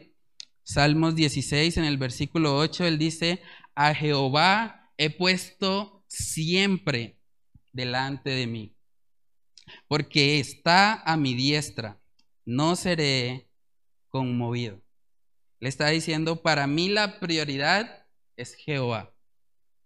Salmos 0.65 1.15
16, 1.15 1.77
en 1.77 1.85
el 1.85 1.99
versículo 1.99 2.57
8, 2.57 2.85
él 2.87 2.99
dice, 2.99 3.41
a 3.77 3.95
Jehová 3.95 4.93
he 4.99 5.11
puesto 5.11 6.05
siempre 6.09 7.21
delante 7.73 8.31
de 8.31 8.49
mí, 8.49 8.77
porque 9.89 10.41
está 10.41 11.03
a 11.03 11.17
mi 11.17 11.35
diestra, 11.35 12.01
no 12.45 12.77
seré 12.77 13.49
conmovido. 14.09 14.83
Le 15.61 15.69
está 15.69 15.89
diciendo, 15.89 16.43
para 16.43 16.67
mí 16.67 16.89
la 16.89 17.21
prioridad 17.21 18.07
es 18.37 18.55
Jehová. 18.55 19.15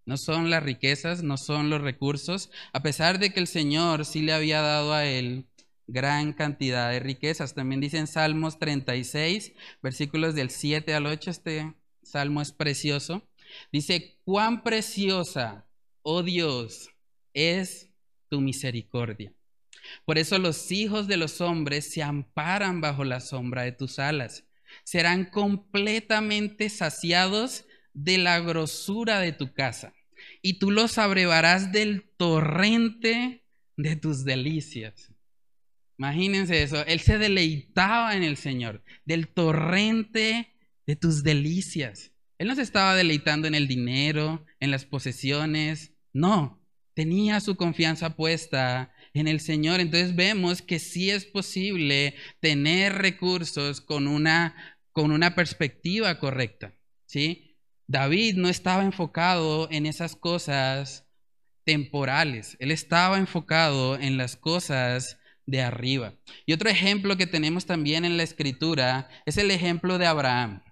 No 0.05 0.17
son 0.17 0.51
las 0.51 0.63
riquezas, 0.63 1.23
no 1.23 1.37
son 1.37 1.69
los 1.69 1.83
recursos, 1.83 2.51
a 2.73 2.83
pesar 2.83 3.19
de 3.19 3.33
que 3.33 3.41
el 3.41 3.47
Señor 3.47 4.05
sí 4.05 4.23
le 4.23 4.33
había 4.33 4.63
dado 4.63 4.95
a 4.95 5.05
él 5.05 5.47
gran 5.87 6.33
cantidad 6.33 6.91
de 6.91 7.01
riquezas. 7.01 7.55
También 7.55 7.81
dicen 7.81 8.07
Salmos 8.07 8.59
36, 8.59 9.53
versículos 9.83 10.35
del 10.35 10.51
7 10.51 10.95
al 10.95 11.07
8. 11.07 11.31
Este 11.31 11.75
salmo 12.03 12.41
es 12.41 12.53
precioso. 12.53 13.29
Dice, 13.73 14.19
cuán 14.25 14.63
preciosa, 14.63 15.67
oh 16.03 16.23
Dios, 16.23 16.91
es 17.35 17.91
tu 18.29 18.41
misericordia. 18.41 19.33
Por 20.05 20.19
eso 20.19 20.39
los 20.39 20.71
hijos 20.73 21.09
de 21.09 21.17
los 21.17 21.41
hombres 21.41 21.93
se 21.93 22.03
amparan 22.03 22.81
bajo 22.81 23.05
la 23.05 23.21
sombra 23.21 23.63
de 23.63 23.73
tus 23.73 23.99
alas. 23.99 24.45
Serán 24.85 25.25
completamente 25.25 26.69
saciados 26.69 27.65
de 27.93 28.19
la 28.19 28.41
grosura 28.41 29.21
de 29.21 29.33
tu 29.33 29.53
casa. 29.53 29.95
Y 30.43 30.59
tú 30.59 30.71
los 30.71 30.99
abrevarás 30.99 31.73
del 31.73 32.11
torrente 32.17 33.45
de 33.77 33.97
tus 33.97 34.25
delicias. 34.25 35.13
Imagínense 35.99 36.63
eso. 36.63 36.85
Él 36.87 37.01
se 37.01 37.19
deleitaba 37.19 38.17
en 38.17 38.23
el 38.23 38.37
Señor, 38.37 38.83
del 39.05 39.29
torrente 39.29 40.53
de 40.87 40.97
tus 40.97 41.23
delicias. 41.23 42.13
Él 42.39 42.49
no 42.49 42.55
se 42.55 42.63
estaba 42.63 42.95
deleitando 42.95 43.49
en 43.49 43.55
el 43.55 43.67
dinero, 43.67 44.45
en 44.61 44.71
las 44.71 44.85
posesiones. 44.85 45.93
No, 46.13 46.63
tenía 46.95 47.41
su 47.41 47.57
confianza 47.57 48.15
puesta 48.15 48.93
en 49.17 49.29
el 49.29 49.41
Señor. 49.41 49.81
Entonces 49.81 50.15
vemos 50.15 50.63
que 50.63 50.79
sí 50.79 51.11
es 51.11 51.25
posible 51.25 52.15
tener 52.41 52.95
recursos 52.95 53.81
con 53.81 54.07
una, 54.07 54.55
con 54.93 55.11
una 55.11 55.35
perspectiva 55.35 56.19
correcta. 56.19 56.75
¿sí? 57.07 57.57
David 57.87 58.37
no 58.37 58.49
estaba 58.49 58.85
enfocado 58.85 59.69
en 59.71 59.87
esas 59.87 60.17
cosas 60.17 61.07
temporales. 61.65 62.57
Él 62.61 62.71
estaba 62.71 63.19
enfocado 63.19 63.99
en 63.99 64.17
las 64.17 64.37
cosas 64.37 65.19
de 65.47 65.63
arriba. 65.63 66.15
Y 66.45 66.53
otro 66.53 66.69
ejemplo 66.69 67.17
que 67.17 67.27
tenemos 67.27 67.67
también 67.67 68.05
en 68.05 68.17
la 68.17 68.23
escritura 68.23 69.09
es 69.27 69.37
el 69.37 69.51
ejemplo 69.51 69.99
de 69.99 70.07
Abraham. 70.07 70.63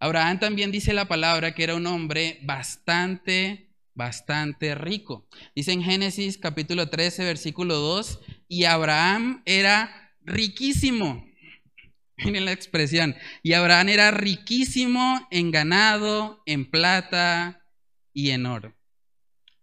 Abraham 0.00 0.38
también 0.40 0.70
dice 0.70 0.92
la 0.92 1.06
palabra 1.06 1.54
que 1.54 1.64
era 1.64 1.76
un 1.76 1.86
hombre 1.86 2.40
bastante, 2.42 3.73
bastante 3.94 4.74
rico. 4.74 5.28
Dice 5.54 5.72
en 5.72 5.82
Génesis 5.82 6.38
capítulo 6.38 6.88
13, 6.88 7.24
versículo 7.24 7.76
2, 7.76 8.20
y 8.48 8.64
Abraham 8.64 9.42
era 9.46 10.12
riquísimo. 10.22 11.24
Miren 12.16 12.44
la 12.44 12.52
expresión. 12.52 13.14
Y 13.42 13.52
Abraham 13.52 13.88
era 13.88 14.10
riquísimo 14.10 15.26
en 15.30 15.50
ganado, 15.50 16.42
en 16.46 16.70
plata 16.70 17.64
y 18.12 18.30
en 18.30 18.46
oro. 18.46 18.76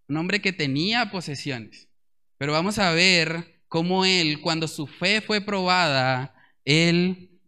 Un 0.08 0.18
hombre 0.18 0.42
que 0.42 0.52
tenía 0.52 1.12
posesiones. 1.12 1.90
Pero 2.38 2.52
vamos 2.52 2.80
a 2.80 2.92
ver 2.92 3.62
cómo 3.68 4.04
él, 4.04 4.42
cuando 4.42 4.68
su 4.68 4.88
fe 4.88 5.22
fue 5.22 5.42
probada, 5.42 6.36
él 6.66 7.40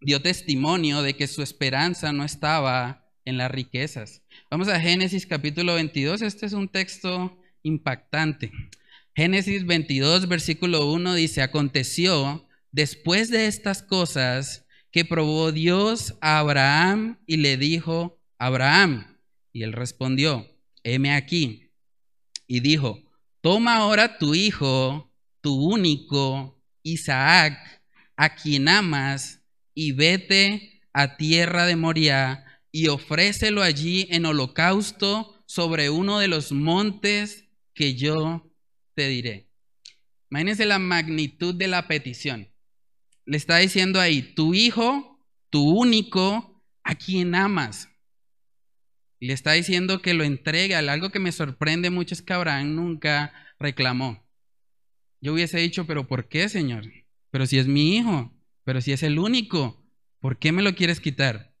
dio 0.00 0.20
testimonio 0.20 1.02
de 1.02 1.14
que 1.14 1.28
su 1.28 1.42
esperanza 1.42 2.12
no 2.12 2.24
estaba 2.24 3.06
en 3.24 3.36
las 3.36 3.50
riquezas. 3.50 4.21
Vamos 4.52 4.68
a 4.68 4.78
Génesis 4.78 5.24
capítulo 5.24 5.76
22, 5.76 6.20
este 6.20 6.44
es 6.44 6.52
un 6.52 6.68
texto 6.68 7.40
impactante. 7.62 8.52
Génesis 9.16 9.64
22, 9.64 10.28
versículo 10.28 10.92
1 10.92 11.14
dice, 11.14 11.40
aconteció 11.40 12.46
después 12.70 13.30
de 13.30 13.46
estas 13.46 13.82
cosas 13.82 14.66
que 14.90 15.06
probó 15.06 15.52
Dios 15.52 16.18
a 16.20 16.38
Abraham 16.38 17.18
y 17.26 17.38
le 17.38 17.56
dijo, 17.56 18.20
Abraham, 18.36 19.18
y 19.54 19.62
él 19.62 19.72
respondió, 19.72 20.46
heme 20.84 21.14
aquí. 21.14 21.70
Y 22.46 22.60
dijo, 22.60 23.02
toma 23.40 23.76
ahora 23.76 24.18
tu 24.18 24.34
hijo 24.34 25.10
tu 25.40 25.54
único 25.54 26.62
Isaac, 26.82 27.56
a 28.18 28.34
quien 28.34 28.68
amas, 28.68 29.40
y 29.72 29.92
vete 29.92 30.82
a 30.92 31.16
tierra 31.16 31.64
de 31.64 31.76
Moria 31.76 32.51
y 32.72 32.88
ofrécelo 32.88 33.62
allí 33.62 34.08
en 34.10 34.24
holocausto 34.24 35.44
sobre 35.46 35.90
uno 35.90 36.18
de 36.18 36.28
los 36.28 36.50
montes 36.50 37.44
que 37.74 37.94
yo 37.94 38.50
te 38.94 39.08
diré. 39.08 39.50
Imagínense 40.30 40.64
la 40.64 40.78
magnitud 40.78 41.54
de 41.54 41.68
la 41.68 41.86
petición. 41.86 42.48
Le 43.26 43.36
está 43.36 43.58
diciendo 43.58 44.00
ahí, 44.00 44.22
tu 44.22 44.54
hijo, 44.54 45.22
tu 45.50 45.62
único, 45.62 46.64
a 46.82 46.94
quien 46.94 47.34
amas. 47.34 47.90
Le 49.20 49.34
está 49.34 49.52
diciendo 49.52 50.00
que 50.00 50.14
lo 50.14 50.24
entrega. 50.24 50.78
Algo 50.78 51.10
que 51.10 51.18
me 51.18 51.30
sorprende 51.30 51.90
mucho 51.90 52.14
es 52.14 52.22
que 52.22 52.32
Abraham 52.32 52.74
nunca 52.74 53.32
reclamó. 53.58 54.26
Yo 55.20 55.34
hubiese 55.34 55.58
dicho, 55.58 55.86
pero 55.86 56.08
¿por 56.08 56.28
qué, 56.28 56.48
Señor? 56.48 56.84
Pero 57.30 57.46
si 57.46 57.58
es 57.58 57.66
mi 57.66 57.96
hijo, 57.96 58.32
pero 58.64 58.80
si 58.80 58.92
es 58.92 59.02
el 59.02 59.18
único, 59.18 59.84
¿por 60.18 60.38
qué 60.38 60.50
me 60.50 60.62
lo 60.62 60.74
quieres 60.74 60.98
quitar? 60.98 61.51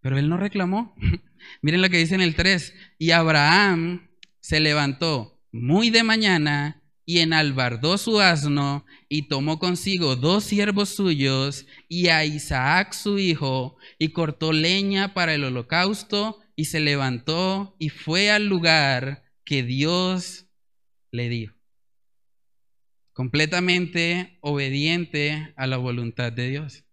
Pero 0.00 0.18
él 0.18 0.28
no 0.28 0.36
reclamó. 0.36 0.94
Miren 1.62 1.82
lo 1.82 1.90
que 1.90 1.98
dice 1.98 2.14
en 2.14 2.20
el 2.20 2.34
3. 2.34 2.74
Y 2.98 3.10
Abraham 3.10 4.08
se 4.40 4.60
levantó 4.60 5.40
muy 5.52 5.90
de 5.90 6.02
mañana 6.02 6.82
y 7.04 7.18
enalbardó 7.18 7.98
su 7.98 8.20
asno 8.20 8.84
y 9.08 9.22
tomó 9.22 9.58
consigo 9.58 10.16
dos 10.16 10.44
siervos 10.44 10.90
suyos 10.90 11.66
y 11.88 12.08
a 12.08 12.24
Isaac 12.24 12.92
su 12.92 13.18
hijo 13.18 13.76
y 13.98 14.10
cortó 14.10 14.52
leña 14.52 15.12
para 15.12 15.34
el 15.34 15.44
holocausto 15.44 16.40
y 16.54 16.66
se 16.66 16.78
levantó 16.78 17.74
y 17.80 17.88
fue 17.88 18.30
al 18.30 18.46
lugar 18.46 19.24
que 19.44 19.64
Dios 19.64 20.46
le 21.10 21.28
dijo 21.28 21.60
completamente 23.20 24.38
obediente 24.40 25.52
a 25.54 25.66
la 25.66 25.76
voluntad 25.76 26.32
de 26.32 26.48
Dios. 26.48 26.84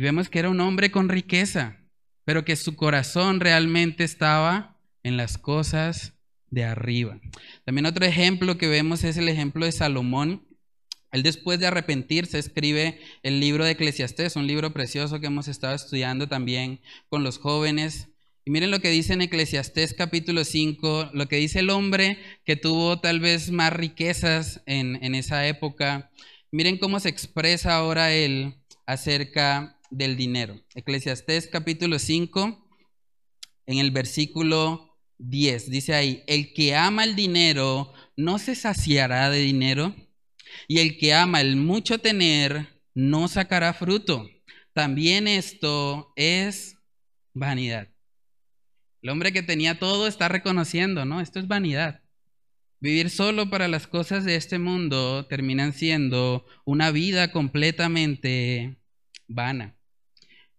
Y 0.00 0.02
vemos 0.02 0.30
que 0.30 0.38
era 0.38 0.48
un 0.48 0.60
hombre 0.60 0.90
con 0.90 1.10
riqueza, 1.10 1.76
pero 2.24 2.42
que 2.42 2.56
su 2.56 2.74
corazón 2.74 3.38
realmente 3.38 4.02
estaba 4.02 4.80
en 5.02 5.18
las 5.18 5.36
cosas 5.36 6.14
de 6.48 6.64
arriba. 6.64 7.20
También 7.66 7.84
otro 7.84 8.06
ejemplo 8.06 8.56
que 8.56 8.66
vemos 8.66 9.04
es 9.04 9.18
el 9.18 9.28
ejemplo 9.28 9.66
de 9.66 9.72
Salomón. 9.72 10.48
Él 11.12 11.22
después 11.22 11.60
de 11.60 11.66
arrepentirse 11.66 12.38
escribe 12.38 12.98
el 13.22 13.40
libro 13.40 13.66
de 13.66 13.72
Eclesiastés, 13.72 14.36
un 14.36 14.46
libro 14.46 14.72
precioso 14.72 15.20
que 15.20 15.26
hemos 15.26 15.48
estado 15.48 15.74
estudiando 15.74 16.28
también 16.28 16.80
con 17.10 17.22
los 17.22 17.36
jóvenes. 17.36 18.08
Y 18.46 18.52
miren 18.52 18.70
lo 18.70 18.80
que 18.80 18.88
dice 18.88 19.12
en 19.12 19.20
Eclesiastés 19.20 19.92
capítulo 19.92 20.44
5, 20.44 21.10
lo 21.12 21.28
que 21.28 21.36
dice 21.36 21.58
el 21.58 21.68
hombre 21.68 22.16
que 22.46 22.56
tuvo 22.56 23.00
tal 23.00 23.20
vez 23.20 23.50
más 23.50 23.70
riquezas 23.70 24.62
en, 24.64 24.98
en 25.04 25.14
esa 25.14 25.46
época. 25.46 26.10
Miren 26.50 26.78
cómo 26.78 27.00
se 27.00 27.10
expresa 27.10 27.74
ahora 27.74 28.14
él 28.14 28.54
acerca 28.86 29.76
del 29.90 30.16
dinero. 30.16 30.60
Eclesiastés 30.74 31.48
capítulo 31.48 31.98
5, 31.98 32.68
en 33.66 33.78
el 33.78 33.90
versículo 33.90 34.98
10, 35.18 35.70
dice 35.70 35.94
ahí, 35.94 36.24
el 36.26 36.52
que 36.54 36.74
ama 36.74 37.04
el 37.04 37.14
dinero 37.14 37.92
no 38.16 38.38
se 38.38 38.54
saciará 38.54 39.30
de 39.30 39.40
dinero, 39.40 39.94
y 40.66 40.78
el 40.78 40.98
que 40.98 41.14
ama 41.14 41.40
el 41.40 41.56
mucho 41.56 41.98
tener 41.98 42.82
no 42.94 43.28
sacará 43.28 43.72
fruto. 43.74 44.28
También 44.72 45.28
esto 45.28 46.12
es 46.16 46.76
vanidad. 47.34 47.88
El 49.02 49.10
hombre 49.10 49.32
que 49.32 49.42
tenía 49.42 49.78
todo 49.78 50.06
está 50.06 50.28
reconociendo, 50.28 51.04
¿no? 51.04 51.20
Esto 51.20 51.38
es 51.38 51.48
vanidad. 51.48 52.02
Vivir 52.80 53.10
solo 53.10 53.50
para 53.50 53.68
las 53.68 53.86
cosas 53.86 54.24
de 54.24 54.36
este 54.36 54.58
mundo 54.58 55.26
terminan 55.26 55.72
siendo 55.72 56.46
una 56.64 56.90
vida 56.90 57.30
completamente 57.30 58.78
vana. 59.28 59.79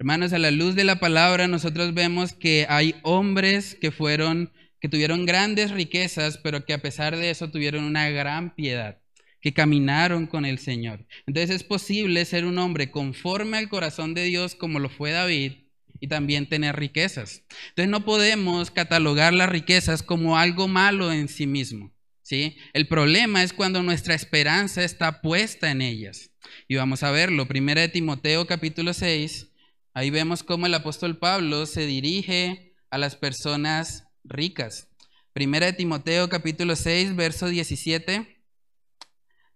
Hermanos, 0.01 0.33
a 0.33 0.39
la 0.39 0.49
luz 0.49 0.73
de 0.73 0.83
la 0.83 0.99
palabra 0.99 1.47
nosotros 1.47 1.93
vemos 1.93 2.33
que 2.33 2.65
hay 2.67 2.95
hombres 3.03 3.77
que 3.79 3.91
fueron 3.91 4.51
que 4.79 4.89
tuvieron 4.89 5.27
grandes 5.27 5.69
riquezas, 5.69 6.39
pero 6.39 6.65
que 6.65 6.73
a 6.73 6.81
pesar 6.81 7.15
de 7.15 7.29
eso 7.29 7.51
tuvieron 7.51 7.83
una 7.83 8.09
gran 8.09 8.55
piedad, 8.55 8.97
que 9.41 9.53
caminaron 9.53 10.25
con 10.25 10.43
el 10.43 10.57
Señor. 10.57 11.05
Entonces 11.27 11.55
es 11.57 11.63
posible 11.63 12.25
ser 12.25 12.45
un 12.45 12.57
hombre 12.57 12.89
conforme 12.89 13.59
al 13.59 13.69
corazón 13.69 14.15
de 14.15 14.23
Dios 14.23 14.55
como 14.55 14.79
lo 14.79 14.89
fue 14.89 15.11
David, 15.11 15.51
y 15.99 16.07
también 16.07 16.49
tener 16.49 16.77
riquezas. 16.77 17.43
Entonces 17.69 17.91
no 17.91 18.03
podemos 18.03 18.71
catalogar 18.71 19.35
las 19.35 19.49
riquezas 19.49 20.01
como 20.01 20.35
algo 20.35 20.67
malo 20.67 21.11
en 21.11 21.27
sí 21.27 21.45
mismo. 21.45 21.93
¿sí? 22.23 22.57
El 22.73 22.87
problema 22.87 23.43
es 23.43 23.53
cuando 23.53 23.83
nuestra 23.83 24.15
esperanza 24.15 24.83
está 24.83 25.21
puesta 25.21 25.69
en 25.69 25.83
ellas. 25.83 26.31
Y 26.67 26.77
vamos 26.77 27.03
a 27.03 27.11
verlo. 27.11 27.47
Primera 27.47 27.81
de 27.81 27.89
Timoteo 27.89 28.47
capítulo 28.47 28.95
6. 28.95 29.50
Ahí 29.93 30.09
vemos 30.09 30.43
cómo 30.43 30.65
el 30.65 30.73
apóstol 30.73 31.17
Pablo 31.17 31.65
se 31.65 31.85
dirige 31.85 32.75
a 32.89 32.97
las 32.97 33.15
personas 33.15 34.05
ricas. 34.23 34.87
Primera 35.33 35.65
de 35.67 35.73
Timoteo 35.73 36.29
capítulo 36.29 36.75
6, 36.75 37.15
verso 37.15 37.47
17. 37.47 38.43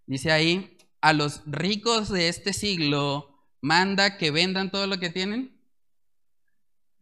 Dice 0.06 0.32
ahí, 0.32 0.76
a 1.00 1.12
los 1.12 1.42
ricos 1.46 2.10
de 2.10 2.28
este 2.28 2.52
siglo 2.52 3.48
manda 3.60 4.18
que 4.18 4.30
vendan 4.30 4.70
todo 4.70 4.86
lo 4.86 4.98
que 4.98 5.10
tienen 5.10 5.56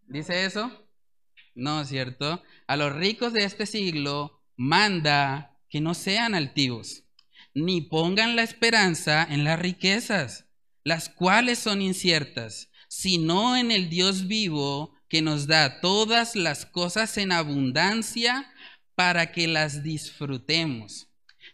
¿Dice 0.07 0.45
eso? 0.45 0.71
No, 1.55 1.85
¿cierto? 1.85 2.43
A 2.67 2.77
los 2.77 2.95
ricos 2.95 3.33
de 3.33 3.45
este 3.45 3.67
siglo 3.67 4.43
manda 4.57 5.59
que 5.69 5.81
no 5.81 5.95
sean 5.95 6.35
altivos, 6.35 7.05
ni 7.55 7.81
pongan 7.81 8.37
la 8.37 8.43
esperanza 8.43 9.27
en 9.29 9.45
las 9.45 9.59
riquezas, 9.59 10.47
las 10.85 11.09
cuales 11.09 11.59
son 11.59 11.81
inciertas, 11.81 12.71
sino 12.89 13.57
en 13.57 13.71
el 13.71 13.89
Dios 13.89 14.27
vivo 14.27 14.95
que 15.09 15.23
nos 15.23 15.47
da 15.47 15.81
todas 15.81 16.37
las 16.37 16.67
cosas 16.67 17.17
en 17.19 17.33
abundancia 17.33 18.53
para 18.95 19.33
que 19.33 19.47
las 19.47 19.83
disfrutemos, 19.83 21.09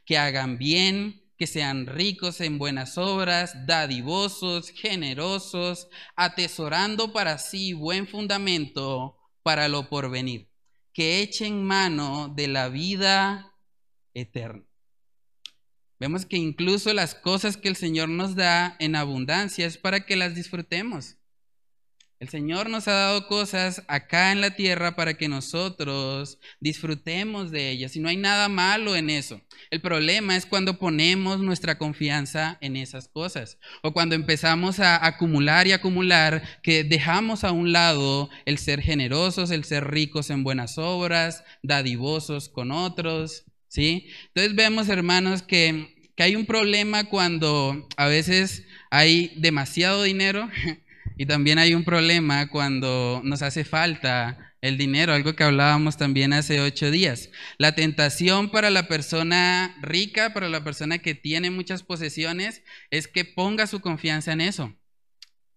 que 0.05 0.19
hagan 0.19 0.59
bien, 0.59 1.23
que 1.37 1.47
sean 1.47 1.87
ricos 1.87 2.41
en 2.41 2.59
buenas 2.59 2.99
obras, 2.99 3.67
dadivosos, 3.67 4.71
generosos, 4.71 5.89
atesorando 6.15 7.13
para 7.13 7.39
sí 7.39 7.73
buen 7.73 8.07
fundamento 8.07 9.17
para 9.43 9.69
lo 9.69 9.89
porvenir, 9.89 10.51
que 10.93 11.23
echen 11.23 11.65
mano 11.65 12.29
de 12.37 12.49
la 12.49 12.69
vida 12.69 13.55
eterna. 14.13 14.65
Vemos 15.99 16.25
que 16.25 16.37
incluso 16.37 16.95
las 16.95 17.15
cosas 17.15 17.57
que 17.57 17.69
el 17.69 17.77
Señor 17.77 18.09
nos 18.09 18.35
da 18.35 18.77
en 18.79 18.97
abundancia 18.97 19.67
es 19.67 19.77
para 19.77 20.07
que 20.07 20.17
las 20.17 20.35
disfrutemos. 20.35 21.17
El 22.21 22.29
Señor 22.29 22.69
nos 22.69 22.87
ha 22.87 22.93
dado 22.93 23.27
cosas 23.29 23.83
acá 23.89 24.31
en 24.31 24.43
la 24.43 24.51
tierra 24.51 24.95
para 24.95 25.15
que 25.15 25.27
nosotros 25.27 26.39
disfrutemos 26.61 27.51
de 27.51 27.71
ellas 27.71 27.97
y 27.97 28.01
no 28.01 28.11
hay 28.11 28.19
nada 28.19 28.51
malo 28.51 28.95
en 28.95 29.09
eso. 29.09 29.41
El 29.71 29.81
problema 29.81 30.37
es 30.37 30.45
cuando 30.45 30.79
ponemos 30.79 31.41
nuestra 31.41 31.79
confianza 31.79 32.59
en 32.61 32.77
esas 32.77 33.09
cosas 33.09 33.57
o 33.83 33.95
cuando 33.95 34.17
empezamos 34.17 34.81
a 34.81 35.07
acumular 35.07 35.67
y 35.67 35.73
acumular 35.73 36.61
que 36.63 36.85
dejamos 36.85 37.43
a 37.43 37.53
un 37.53 37.73
lado 37.73 38.29
el 38.45 38.59
ser 38.59 38.83
generosos, 38.83 39.51
el 39.51 39.65
ser 39.65 39.91
ricos 39.91 40.29
en 40.29 40.45
buenas 40.45 40.77
obras, 40.77 41.43
dadivosos 41.63 42.51
con 42.51 42.71
otros, 42.71 43.47
¿sí? 43.69 44.09
Entonces 44.27 44.55
vemos, 44.55 44.91
hermanos, 44.91 45.41
que, 45.41 46.11
que 46.17 46.23
hay 46.23 46.37
un 46.37 46.45
problema 46.45 47.05
cuando 47.05 47.89
a 47.97 48.09
veces 48.09 48.67
hay 48.91 49.33
demasiado 49.39 50.03
dinero 50.03 50.51
Y 51.21 51.27
también 51.27 51.59
hay 51.59 51.75
un 51.75 51.85
problema 51.85 52.49
cuando 52.49 53.21
nos 53.23 53.43
hace 53.43 53.63
falta 53.63 54.55
el 54.63 54.79
dinero, 54.79 55.13
algo 55.13 55.37
que 55.37 55.45
hablábamos 55.45 55.99
también 55.99 56.33
hace 56.33 56.63
ocho 56.63 56.91
días. 56.91 57.29
La 57.59 57.75
tentación 57.75 58.51
para 58.51 58.71
la 58.71 58.89
persona 58.89 59.77
rica, 59.83 60.33
para 60.33 60.49
la 60.49 60.65
persona 60.65 60.97
que 60.97 61.15
tiene 61.15 61.51
muchas 61.51 61.83
posesiones, 61.83 62.63
es 62.91 63.07
que 63.07 63.27
ponga 63.27 63.67
su 63.67 63.81
confianza 63.81 64.33
en 64.33 64.41
eso 64.41 64.75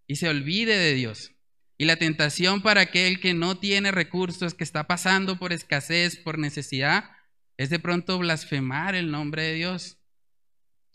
y 0.06 0.18
se 0.18 0.28
olvide 0.28 0.78
de 0.78 0.96
Dios. 0.96 1.32
Y 1.78 1.86
la 1.86 1.96
tentación 1.96 2.62
para 2.62 2.82
aquel 2.82 3.22
que 3.22 3.34
no 3.34 3.58
tiene 3.58 3.94
recursos, 3.94 4.56
que 4.56 4.66
está 4.66 4.86
pasando 4.86 5.40
por 5.40 5.54
escasez, 5.54 6.18
por 6.18 6.40
necesidad, 6.40 7.06
es 7.56 7.70
de 7.70 7.80
pronto 7.80 8.20
blasfemar 8.20 8.96
el 8.96 9.12
nombre 9.12 9.44
de 9.44 9.54
Dios 9.54 10.03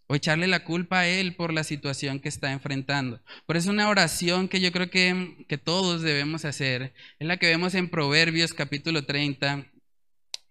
o 0.09 0.14
echarle 0.14 0.49
la 0.49 0.64
culpa 0.64 1.01
a 1.01 1.07
Él 1.07 1.37
por 1.37 1.53
la 1.53 1.62
situación 1.62 2.18
que 2.18 2.29
está 2.29 2.51
enfrentando. 2.53 3.21
Por 3.47 3.57
eso 3.57 3.71
una 3.71 3.88
oración 3.88 4.49
que 4.49 4.61
yo 4.61 4.73
creo 4.73 4.90
que, 4.90 5.44
que 5.49 5.59
todos 5.59 6.03
debemos 6.03 6.44
hacer 6.44 6.94
es 7.18 7.29
la 7.29 7.37
que 7.37 7.47
vemos 7.47 7.75
en 7.75 7.90
Proverbios 7.90 8.55
capítulo 8.55 9.05
30, 9.05 9.66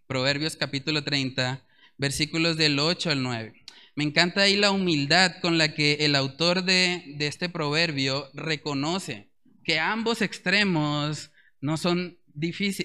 Proverbios 0.07 0.55
capítulo 0.55 1.03
30, 1.03 1.65
versículos 1.97 2.55
del 2.55 2.79
8 2.79 3.09
al 3.09 3.23
9. 3.23 3.53
Me 3.95 4.03
encanta 4.03 4.41
ahí 4.41 4.55
la 4.55 4.69
humildad 4.69 5.33
con 5.41 5.57
la 5.57 5.73
que 5.73 5.97
el 6.01 6.15
autor 6.15 6.63
de, 6.63 7.15
de 7.17 7.25
este 7.25 7.49
proverbio 7.49 8.29
reconoce 8.35 9.27
que 9.63 9.79
ambos 9.79 10.21
extremos 10.21 11.31
no 11.61 11.77
son, 11.77 12.17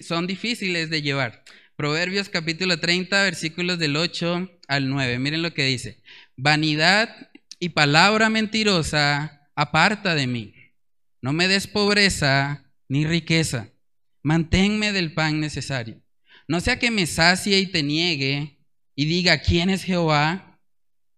son 0.01 0.27
difíciles 0.27 0.89
de 0.89 1.03
llevar. 1.03 1.45
Proverbios 1.77 2.29
capítulo 2.29 2.81
30, 2.81 3.23
versículos 3.25 3.79
del 3.79 3.97
8 3.97 4.51
al 4.69 4.89
9. 4.89 5.19
Miren 5.19 5.43
lo 5.43 5.55
que 5.55 5.65
dice. 5.65 6.03
Vanidad 6.37 7.31
y 7.59 7.71
palabra 7.71 8.31
mentirosa, 8.31 9.49
aparta 9.55 10.15
de 10.15 10.27
mí. 10.27 10.55
No 11.21 11.33
me 11.33 11.49
des 11.49 11.67
pobreza 11.67 12.73
ni 12.89 13.07
riqueza. 13.07 13.71
Manténme 14.23 14.93
del 14.93 15.15
pan 15.15 15.41
necesario. 15.41 16.03
No 16.49 16.61
sea 16.61 16.79
que 16.79 16.91
me 16.91 17.07
sacie 17.07 17.59
y 17.59 17.67
te 17.67 17.83
niegue 17.83 18.59
y 18.95 19.05
diga 19.07 19.39
quién 19.39 19.71
es 19.71 19.85
Jehová, 19.85 20.61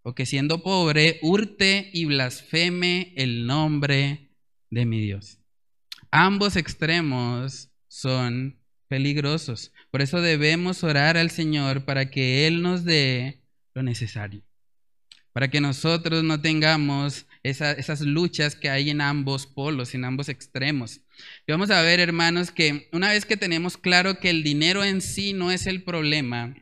o 0.03 0.14
que 0.14 0.27
siendo 0.27 0.62
pobre 0.62 1.18
hurte 1.22 1.90
y 1.92 2.05
blasfeme 2.05 3.14
el 3.16 3.46
nombre 3.46 4.31
de 4.70 4.85
mi 4.85 5.00
Dios. 5.00 5.38
Ambos 6.11 6.57
extremos 6.57 7.70
son 7.88 8.61
peligrosos. 8.88 9.72
Por 9.90 10.03
eso 10.03 10.20
debemos 10.20 10.85
orar 10.85 11.16
al 11.16 11.31
Señor 11.31 11.87
para 11.87 12.11
que 12.11 12.46
Él 12.46 12.61
nos 12.61 12.85
dé 12.85 13.42
lo 13.72 13.83
necesario. 13.83 14.42
Para 15.34 15.48
que 15.48 15.60
nosotros 15.60 16.24
no 16.24 16.40
tengamos 16.40 17.26
esas 17.42 18.00
luchas 18.00 18.56
que 18.56 18.70
hay 18.70 18.88
en 18.88 19.02
ambos 19.02 19.46
polos, 19.46 19.94
en 19.94 20.04
ambos 20.04 20.30
extremos. 20.30 21.00
Y 21.46 21.52
vamos 21.52 21.70
a 21.70 21.82
ver, 21.82 22.00
hermanos, 22.00 22.50
que 22.50 22.88
una 22.92 23.10
vez 23.10 23.26
que 23.26 23.36
tenemos 23.36 23.76
claro 23.76 24.18
que 24.18 24.30
el 24.30 24.42
dinero 24.42 24.82
en 24.82 25.02
sí 25.02 25.34
no 25.34 25.50
es 25.50 25.66
el 25.66 25.82
problema, 25.82 26.54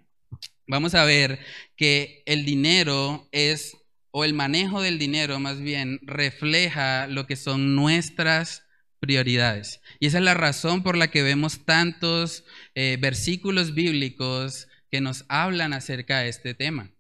vamos 0.67 0.95
a 0.95 1.05
ver 1.05 1.39
que 1.77 2.25
el 2.27 2.45
dinero 2.45 3.29
es, 3.31 3.77
o 4.11 4.25
el 4.25 4.35
manejo 4.35 4.83
del 4.83 4.99
dinero 4.99 5.39
más 5.39 5.61
bien, 5.61 6.01
refleja 6.03 7.07
lo 7.07 7.27
que 7.27 7.37
son 7.37 7.77
nuestras 7.77 8.65
prioridades. 8.99 9.81
Y 10.01 10.07
esa 10.07 10.19
es 10.19 10.25
la 10.25 10.35
razón 10.35 10.83
por 10.83 10.97
la 10.97 11.11
que 11.11 11.23
vemos 11.23 11.65
tantos 11.65 12.45
eh, 12.75 12.97
versículos 13.01 13.75
bíblicos 13.75 14.67
que 14.91 15.01
nos 15.01 15.25
hablan 15.29 15.73
acerca 15.73 16.21
de 16.21 16.29
este 16.29 16.55
tema. 16.55 16.91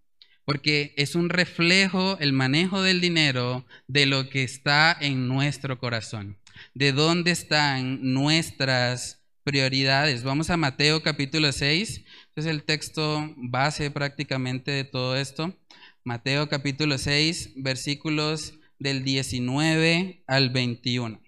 Porque 0.45 0.93
es 0.97 1.15
un 1.15 1.29
reflejo, 1.29 2.19
el 2.19 2.33
manejo 2.33 2.83
del 2.83 3.01
dinero, 3.01 3.65
de 3.87 4.07
lo 4.07 4.29
que 4.29 4.43
está 4.43 4.97
en 5.01 5.29
nuestro 5.29 5.79
corazón, 5.79 6.39
de 6.75 6.93
dónde 6.93 7.31
están 7.31 8.13
nuestras 8.13 9.23
prioridades. 9.45 10.25
Vamos 10.25 10.51
a 10.51 10.57
Mateo 10.57 11.03
capítulo 11.03 11.53
6, 11.53 12.05
es 12.37 12.47
el 12.47 12.65
texto 12.65 13.33
base 13.37 13.91
prácticamente 13.91 14.71
de 14.71 14.85
todo 14.85 15.17
esto. 15.17 15.57
Mateo 16.05 16.49
capítulo 16.49 16.99
6, 16.99 17.53
versículos 17.57 18.55
del 18.79 19.05
19 19.05 20.25
al 20.27 20.51
21. 20.51 21.23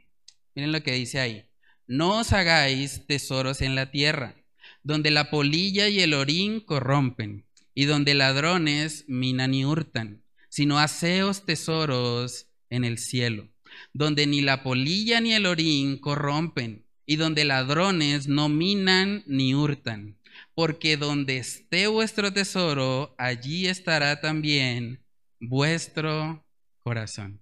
Miren 0.55 0.73
lo 0.73 0.83
que 0.83 0.93
dice 0.93 1.21
ahí. 1.21 1.45
No 1.87 2.19
os 2.19 2.33
hagáis 2.33 3.07
tesoros 3.07 3.61
en 3.61 3.75
la 3.75 3.91
tierra, 3.91 4.35
donde 4.83 5.11
la 5.11 5.31
polilla 5.31 5.89
y 5.89 6.01
el 6.01 6.15
orín 6.15 6.61
corrompen, 6.61 7.45
y 7.75 7.87
donde 7.87 8.15
ladrones 8.15 9.05
minan 9.09 9.55
y 9.55 9.65
hurtan, 9.65 10.23
sino 10.49 10.79
haceos 10.79 11.45
tesoros 11.45 12.47
en 12.71 12.85
el 12.85 12.99
cielo, 12.99 13.49
donde 13.93 14.27
ni 14.27 14.41
la 14.41 14.63
polilla 14.63 15.21
ni 15.21 15.35
el 15.35 15.47
orín 15.47 15.99
corrompen, 15.99 16.85
y 17.07 17.17
donde 17.17 17.45
ladrones 17.45 18.29
no 18.29 18.49
minan 18.49 19.25
ni 19.27 19.55
hurtan, 19.55 20.17
porque 20.55 20.97
donde 20.97 21.37
esté 21.39 21.87
vuestro 21.87 22.33
tesoro, 22.33 23.15
allí 23.19 23.67
estará 23.67 24.21
también 24.21 25.05
vuestro 25.41 26.47
corazón. 26.79 27.41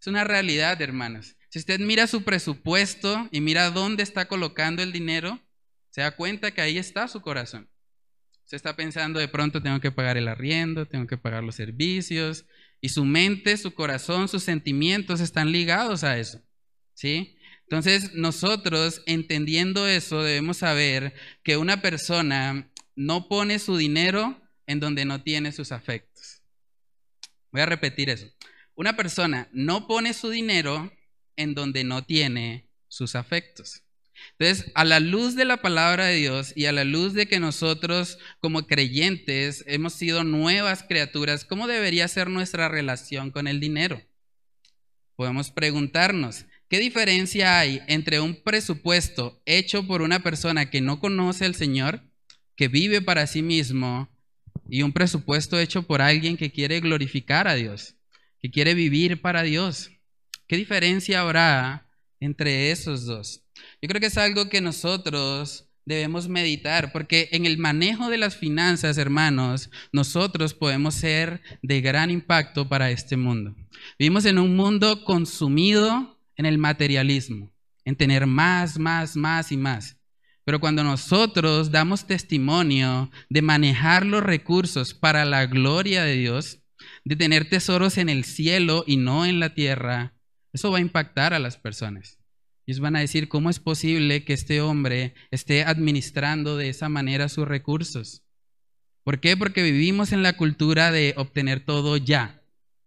Es 0.00 0.06
una 0.06 0.24
realidad, 0.24 0.80
hermanos. 0.80 1.36
Si 1.50 1.58
usted 1.58 1.80
mira 1.80 2.06
su 2.06 2.22
presupuesto 2.22 3.28
y 3.30 3.40
mira 3.40 3.70
dónde 3.70 4.02
está 4.02 4.28
colocando 4.28 4.82
el 4.82 4.92
dinero, 4.92 5.40
se 5.90 6.02
da 6.02 6.14
cuenta 6.14 6.52
que 6.52 6.60
ahí 6.60 6.78
está 6.78 7.08
su 7.08 7.20
corazón. 7.20 7.68
Usted 8.48 8.56
está 8.56 8.76
pensando 8.76 9.20
de 9.20 9.28
pronto 9.28 9.60
tengo 9.60 9.78
que 9.78 9.92
pagar 9.92 10.16
el 10.16 10.26
arriendo, 10.26 10.86
tengo 10.86 11.06
que 11.06 11.18
pagar 11.18 11.44
los 11.44 11.54
servicios, 11.54 12.46
y 12.80 12.88
su 12.88 13.04
mente, 13.04 13.58
su 13.58 13.74
corazón, 13.74 14.26
sus 14.26 14.42
sentimientos 14.42 15.20
están 15.20 15.52
ligados 15.52 16.02
a 16.02 16.16
eso. 16.16 16.40
¿Sí? 16.94 17.36
Entonces, 17.64 18.14
nosotros 18.14 19.02
entendiendo 19.04 19.86
eso 19.86 20.22
debemos 20.22 20.56
saber 20.56 21.12
que 21.42 21.58
una 21.58 21.82
persona 21.82 22.72
no 22.96 23.28
pone 23.28 23.58
su 23.58 23.76
dinero 23.76 24.40
en 24.66 24.80
donde 24.80 25.04
no 25.04 25.22
tiene 25.22 25.52
sus 25.52 25.70
afectos. 25.70 26.40
Voy 27.52 27.60
a 27.60 27.66
repetir 27.66 28.08
eso. 28.08 28.28
Una 28.74 28.96
persona 28.96 29.50
no 29.52 29.86
pone 29.86 30.14
su 30.14 30.30
dinero 30.30 30.90
en 31.36 31.52
donde 31.52 31.84
no 31.84 32.02
tiene 32.02 32.70
sus 32.88 33.14
afectos. 33.14 33.82
Entonces, 34.38 34.70
a 34.74 34.84
la 34.84 35.00
luz 35.00 35.34
de 35.34 35.44
la 35.44 35.58
palabra 35.58 36.06
de 36.06 36.16
Dios 36.16 36.52
y 36.54 36.66
a 36.66 36.72
la 36.72 36.84
luz 36.84 37.12
de 37.12 37.26
que 37.26 37.40
nosotros 37.40 38.18
como 38.40 38.66
creyentes 38.66 39.64
hemos 39.66 39.94
sido 39.94 40.22
nuevas 40.22 40.84
criaturas, 40.84 41.44
¿cómo 41.44 41.66
debería 41.66 42.06
ser 42.06 42.28
nuestra 42.30 42.68
relación 42.68 43.30
con 43.30 43.48
el 43.48 43.58
dinero? 43.58 44.00
Podemos 45.16 45.50
preguntarnos, 45.50 46.44
¿qué 46.68 46.78
diferencia 46.78 47.58
hay 47.58 47.80
entre 47.88 48.20
un 48.20 48.40
presupuesto 48.42 49.42
hecho 49.46 49.86
por 49.86 50.02
una 50.02 50.22
persona 50.22 50.70
que 50.70 50.80
no 50.80 51.00
conoce 51.00 51.44
al 51.44 51.56
Señor, 51.56 52.02
que 52.54 52.68
vive 52.68 53.02
para 53.02 53.26
sí 53.26 53.42
mismo, 53.42 54.08
y 54.68 54.82
un 54.82 54.92
presupuesto 54.92 55.58
hecho 55.58 55.84
por 55.84 56.02
alguien 56.02 56.36
que 56.36 56.52
quiere 56.52 56.78
glorificar 56.78 57.48
a 57.48 57.54
Dios, 57.54 57.96
que 58.38 58.50
quiere 58.50 58.74
vivir 58.74 59.20
para 59.20 59.42
Dios? 59.42 59.90
¿Qué 60.46 60.56
diferencia 60.56 61.20
habrá 61.20 61.88
entre 62.20 62.70
esos 62.70 63.04
dos? 63.04 63.42
Yo 63.80 63.88
creo 63.88 64.00
que 64.00 64.06
es 64.06 64.18
algo 64.18 64.48
que 64.48 64.60
nosotros 64.60 65.68
debemos 65.88 66.28
meditar, 66.28 66.92
porque 66.92 67.30
en 67.32 67.46
el 67.46 67.56
manejo 67.56 68.10
de 68.10 68.18
las 68.18 68.36
finanzas, 68.36 68.98
hermanos, 68.98 69.70
nosotros 69.90 70.52
podemos 70.52 70.94
ser 70.94 71.40
de 71.62 71.80
gran 71.80 72.10
impacto 72.10 72.68
para 72.68 72.90
este 72.90 73.16
mundo. 73.16 73.56
Vivimos 73.98 74.26
en 74.26 74.38
un 74.38 74.54
mundo 74.54 75.04
consumido 75.04 76.20
en 76.36 76.44
el 76.44 76.58
materialismo, 76.58 77.50
en 77.84 77.96
tener 77.96 78.26
más, 78.26 78.78
más, 78.78 79.16
más 79.16 79.50
y 79.50 79.56
más. 79.56 79.96
Pero 80.44 80.60
cuando 80.60 80.84
nosotros 80.84 81.70
damos 81.70 82.06
testimonio 82.06 83.10
de 83.28 83.42
manejar 83.42 84.04
los 84.04 84.22
recursos 84.22 84.94
para 84.94 85.24
la 85.24 85.46
gloria 85.46 86.04
de 86.04 86.16
Dios, 86.16 86.60
de 87.04 87.16
tener 87.16 87.48
tesoros 87.48 87.98
en 87.98 88.08
el 88.08 88.24
cielo 88.24 88.84
y 88.86 88.98
no 88.98 89.26
en 89.26 89.40
la 89.40 89.54
tierra, 89.54 90.14
eso 90.52 90.70
va 90.70 90.78
a 90.78 90.82
impactar 90.82 91.34
a 91.34 91.38
las 91.38 91.56
personas. 91.56 92.17
Ellos 92.68 92.80
van 92.80 92.96
a 92.96 93.00
decir, 93.00 93.28
¿cómo 93.28 93.48
es 93.48 93.58
posible 93.58 94.24
que 94.24 94.34
este 94.34 94.60
hombre 94.60 95.14
esté 95.30 95.64
administrando 95.64 96.58
de 96.58 96.68
esa 96.68 96.88
manera 96.88 97.30
sus 97.30 97.48
recursos? 97.48 98.22
¿Por 99.04 99.20
qué? 99.20 99.38
Porque 99.38 99.62
vivimos 99.62 100.12
en 100.12 100.22
la 100.22 100.34
cultura 100.34 100.92
de 100.92 101.14
obtener 101.16 101.64
todo 101.64 101.96
ya, 101.96 102.42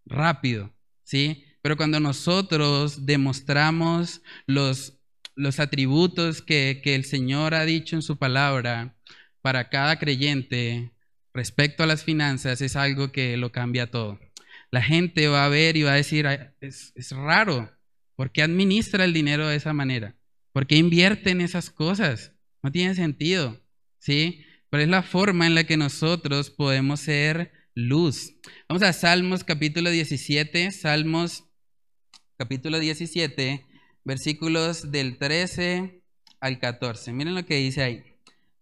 rápido, 0.06 0.72
¿sí? 1.04 1.46
Pero 1.64 1.78
cuando 1.78 2.00
nosotros 2.00 3.08
demostramos 3.08 4.22
los 4.46 5.02
los 5.36 5.60
atributos 5.60 6.44
que, 6.44 6.82
el 6.86 7.04
Señor 7.04 7.56
ha 7.56 7.66
dicho 7.66 7.96
en 7.96 8.04
su 8.04 8.18
palabra 8.18 8.96
para 9.42 9.70
cada 9.70 9.98
creyente 9.98 10.92
respecto 11.34 11.84
a 11.84 11.88
las 11.88 12.04
finanzas 12.04 12.62
es 12.62 12.76
algo 12.76 13.12
que 13.12 13.38
lo 13.38 13.52
cambia 13.52 13.90
todo. 13.90 14.20
La 14.70 14.84
gente 14.84 15.28
va 15.28 15.46
a 15.46 15.50
ver 15.50 15.76
y 15.78 15.84
va 15.84 15.94
a 15.94 15.96
decir, 15.96 16.28
es, 16.60 16.94
es 16.96 17.12
raro, 17.12 17.72
¿por 18.22 18.32
qué 18.32 18.44
administra 18.44 19.04
el 19.04 19.14
dinero 19.14 19.48
de 19.48 19.56
esa 19.56 19.74
manera? 19.74 20.16
¿Por 20.54 20.68
qué 20.68 20.76
invierte 20.76 21.32
en 21.32 21.42
esas 21.42 21.72
cosas? 21.72 22.34
No 22.62 22.72
tiene 22.72 22.94
sentido, 22.94 23.60
¿sí? 23.98 24.46
Pero 24.70 24.84
es 24.84 24.90
la 24.90 25.02
forma 25.02 25.48
en 25.48 25.56
la 25.56 25.64
que 25.64 25.76
nosotros 25.76 26.52
podemos 26.52 27.00
ser 27.00 27.52
luz. 27.74 28.36
Vamos 28.70 28.84
a 28.84 28.94
Salmos 28.94 29.44
capítulo 29.44 29.90
17, 29.90 30.70
Salmos 30.70 31.46
capítulo 32.38 32.78
17, 32.78 33.66
versículos 34.04 34.92
del 34.92 35.18
13 35.18 36.04
al 36.42 36.60
14. 36.60 37.14
Miren 37.14 37.34
lo 37.34 37.44
que 37.48 37.56
dice 37.56 37.82
ahí. 37.82 38.04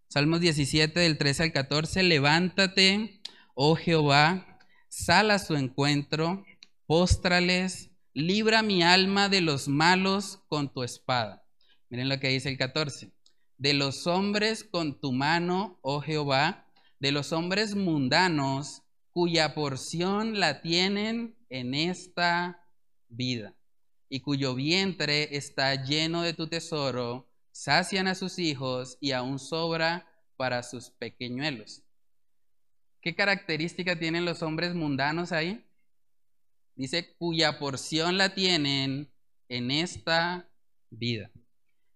Salmos 0.08 0.40
17 0.40 1.00
del 1.00 1.18
13 1.18 1.42
al 1.42 1.52
14. 1.52 2.02
Levántate, 2.02 3.20
oh 3.52 3.76
Jehová, 3.76 4.58
sal 4.88 5.30
a 5.30 5.38
su 5.38 5.54
encuentro, 5.54 6.46
póstrales, 6.86 7.89
libra 8.14 8.62
mi 8.62 8.82
alma 8.82 9.28
de 9.28 9.40
los 9.40 9.68
malos 9.68 10.40
con 10.48 10.72
tu 10.72 10.82
espada. 10.82 11.44
Miren 11.88 12.08
lo 12.08 12.18
que 12.20 12.28
dice 12.28 12.48
el 12.48 12.58
14. 12.58 13.12
De 13.58 13.74
los 13.74 14.06
hombres 14.06 14.64
con 14.64 15.00
tu 15.00 15.12
mano, 15.12 15.78
oh 15.82 16.00
Jehová, 16.00 16.66
de 16.98 17.12
los 17.12 17.32
hombres 17.32 17.74
mundanos, 17.74 18.82
cuya 19.12 19.54
porción 19.54 20.38
la 20.38 20.62
tienen 20.62 21.36
en 21.48 21.74
esta 21.74 22.64
vida 23.08 23.54
y 24.08 24.20
cuyo 24.20 24.54
vientre 24.54 25.36
está 25.36 25.74
lleno 25.84 26.22
de 26.22 26.32
tu 26.32 26.48
tesoro, 26.48 27.28
sacian 27.52 28.08
a 28.08 28.14
sus 28.14 28.38
hijos 28.38 28.98
y 29.00 29.12
aún 29.12 29.38
sobra 29.38 30.06
para 30.36 30.62
sus 30.62 30.90
pequeñuelos. 30.90 31.82
¿Qué 33.00 33.14
característica 33.14 33.98
tienen 33.98 34.24
los 34.24 34.42
hombres 34.42 34.74
mundanos 34.74 35.32
ahí? 35.32 35.64
Dice, 36.80 37.14
cuya 37.18 37.58
porción 37.58 38.16
la 38.16 38.30
tienen 38.30 39.12
en 39.50 39.70
esta 39.70 40.48
vida. 40.88 41.30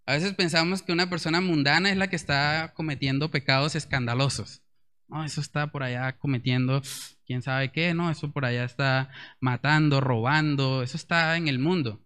A 0.04 0.12
veces 0.12 0.34
pensamos 0.34 0.82
que 0.82 0.92
una 0.92 1.08
persona 1.08 1.40
mundana 1.40 1.90
es 1.90 1.96
la 1.96 2.08
que 2.08 2.16
está 2.16 2.74
cometiendo 2.76 3.30
pecados 3.30 3.76
escandalosos. 3.76 4.60
No, 5.08 5.24
eso 5.24 5.40
está 5.40 5.68
por 5.72 5.84
allá 5.84 6.18
cometiendo 6.18 6.82
quién 7.24 7.40
sabe 7.40 7.72
qué, 7.72 7.94
no, 7.94 8.10
eso 8.10 8.30
por 8.30 8.44
allá 8.44 8.64
está 8.64 9.10
matando, 9.40 10.02
robando, 10.02 10.82
eso 10.82 10.98
está 10.98 11.38
en 11.38 11.48
el 11.48 11.58
mundo. 11.58 12.04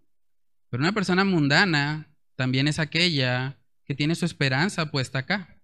Pero 0.69 0.81
una 0.81 0.93
persona 0.93 1.25
mundana 1.25 2.15
también 2.37 2.69
es 2.69 2.79
aquella 2.79 3.59
que 3.83 3.93
tiene 3.93 4.15
su 4.15 4.23
esperanza 4.23 4.89
puesta 4.89 5.19
acá, 5.19 5.61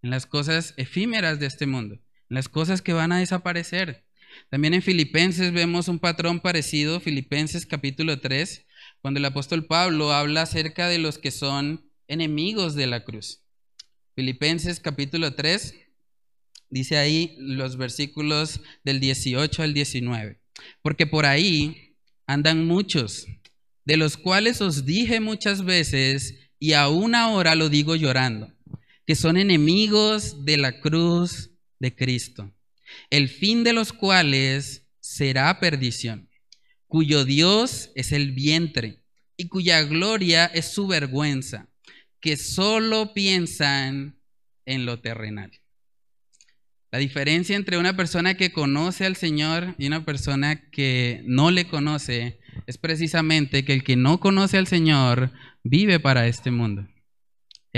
en 0.00 0.08
las 0.08 0.24
cosas 0.24 0.72
efímeras 0.78 1.40
de 1.40 1.46
este 1.46 1.66
mundo, 1.66 1.96
en 1.96 2.34
las 2.34 2.48
cosas 2.48 2.80
que 2.80 2.94
van 2.94 3.12
a 3.12 3.18
desaparecer. 3.18 4.07
También 4.50 4.74
en 4.74 4.82
Filipenses 4.82 5.52
vemos 5.52 5.88
un 5.88 5.98
patrón 5.98 6.40
parecido, 6.40 7.00
Filipenses 7.00 7.66
capítulo 7.66 8.20
3, 8.20 8.66
cuando 9.00 9.18
el 9.18 9.24
apóstol 9.24 9.66
Pablo 9.66 10.12
habla 10.12 10.42
acerca 10.42 10.88
de 10.88 10.98
los 10.98 11.18
que 11.18 11.30
son 11.30 11.90
enemigos 12.06 12.74
de 12.74 12.86
la 12.86 13.04
cruz. 13.04 13.42
Filipenses 14.14 14.80
capítulo 14.80 15.34
3 15.34 15.74
dice 16.70 16.98
ahí 16.98 17.36
los 17.38 17.76
versículos 17.76 18.60
del 18.84 19.00
18 19.00 19.62
al 19.62 19.74
19, 19.74 20.40
porque 20.82 21.06
por 21.06 21.26
ahí 21.26 21.96
andan 22.26 22.66
muchos 22.66 23.26
de 23.84 23.96
los 23.96 24.16
cuales 24.16 24.60
os 24.60 24.84
dije 24.84 25.20
muchas 25.20 25.64
veces 25.64 26.50
y 26.58 26.72
aún 26.72 27.14
ahora 27.14 27.54
lo 27.54 27.68
digo 27.68 27.96
llorando, 27.96 28.52
que 29.06 29.14
son 29.14 29.36
enemigos 29.36 30.44
de 30.44 30.58
la 30.58 30.80
cruz 30.80 31.50
de 31.78 31.94
Cristo, 31.94 32.52
el 33.10 33.28
fin 33.28 33.64
de 33.64 33.72
los 33.72 33.92
cuales 33.92 34.86
será 35.00 35.58
perdición, 35.60 36.28
cuyo 36.86 37.24
Dios 37.24 37.90
es 37.94 38.12
el 38.12 38.32
vientre 38.32 39.02
y 39.36 39.48
cuya 39.48 39.82
gloria 39.82 40.46
es 40.46 40.66
su 40.66 40.86
vergüenza, 40.86 41.68
que 42.20 42.36
solo 42.36 43.14
piensan 43.14 44.20
en 44.66 44.84
lo 44.84 45.00
terrenal. 45.00 45.52
La 46.90 46.98
diferencia 46.98 47.54
entre 47.54 47.76
una 47.76 47.96
persona 47.96 48.34
que 48.34 48.50
conoce 48.50 49.04
al 49.04 49.16
Señor 49.16 49.74
y 49.78 49.86
una 49.86 50.06
persona 50.06 50.70
que 50.70 51.22
no 51.26 51.50
le 51.50 51.68
conoce 51.68 52.40
es 52.66 52.78
precisamente 52.78 53.64
que 53.64 53.74
el 53.74 53.84
que 53.84 53.96
no 53.96 54.20
conoce 54.20 54.56
al 54.56 54.66
Señor 54.66 55.32
vive 55.62 56.00
para 56.00 56.26
este 56.26 56.50
mundo. 56.50 56.88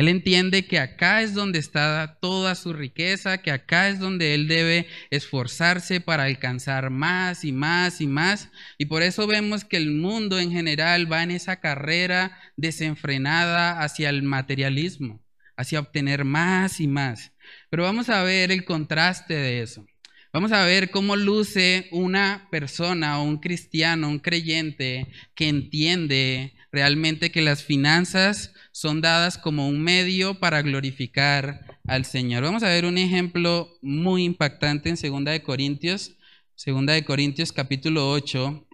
Él 0.01 0.09
entiende 0.09 0.67
que 0.67 0.79
acá 0.79 1.21
es 1.21 1.35
donde 1.35 1.59
está 1.59 2.17
toda 2.23 2.55
su 2.55 2.73
riqueza, 2.73 3.43
que 3.43 3.51
acá 3.51 3.91
es 3.91 3.99
donde 3.99 4.33
él 4.33 4.49
debe 4.49 4.87
esforzarse 5.11 6.01
para 6.01 6.23
alcanzar 6.25 6.89
más 6.89 7.45
y 7.45 7.53
más 7.53 8.01
y 8.01 8.07
más. 8.07 8.49
Y 8.79 8.87
por 8.87 9.03
eso 9.03 9.27
vemos 9.27 9.67
que 9.67 9.77
el 9.77 9.91
mundo 9.91 10.39
en 10.39 10.53
general 10.53 11.13
va 11.13 11.23
en 11.23 11.33
esa 11.33 11.61
carrera 11.61 12.39
desenfrenada 12.57 13.83
hacia 13.83 14.09
el 14.09 14.23
materialismo, 14.23 15.23
hacia 15.55 15.81
obtener 15.81 16.25
más 16.25 16.81
y 16.81 16.89
más. 16.89 17.35
Pero 17.69 17.83
vamos 17.83 18.09
a 18.09 18.23
ver 18.23 18.53
el 18.53 18.65
contraste 18.65 19.35
de 19.35 19.61
eso. 19.61 19.85
Vamos 20.33 20.53
a 20.53 20.65
ver 20.65 20.93
cómo 20.93 21.17
luce 21.17 21.89
una 21.91 22.47
persona 22.53 23.19
o 23.19 23.25
un 23.25 23.39
cristiano, 23.39 24.09
un 24.09 24.21
creyente 24.21 25.09
que 25.35 25.49
entiende 25.49 26.55
realmente 26.71 27.33
que 27.33 27.43
las 27.43 27.65
finanzas 27.65 28.55
son 28.71 29.01
dadas 29.01 29.39
como 29.39 29.67
un 29.67 29.83
medio 29.83 30.39
para 30.39 30.63
glorificar 30.63 31.81
al 31.85 32.05
Señor. 32.05 32.45
Vamos 32.45 32.63
a 32.63 32.69
ver 32.69 32.85
un 32.85 32.97
ejemplo 32.97 33.77
muy 33.83 34.23
impactante 34.23 34.89
en 34.89 34.97
Segunda 34.97 35.33
de 35.33 35.43
Corintios, 35.43 36.17
Segunda 36.55 36.93
de 36.93 37.05
Corintios 37.05 37.51
capítulo 37.51 38.09
8, 38.13 38.69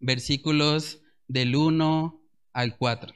versículos 0.00 1.00
del 1.26 1.56
1 1.56 2.20
al 2.52 2.76
4. 2.76 3.14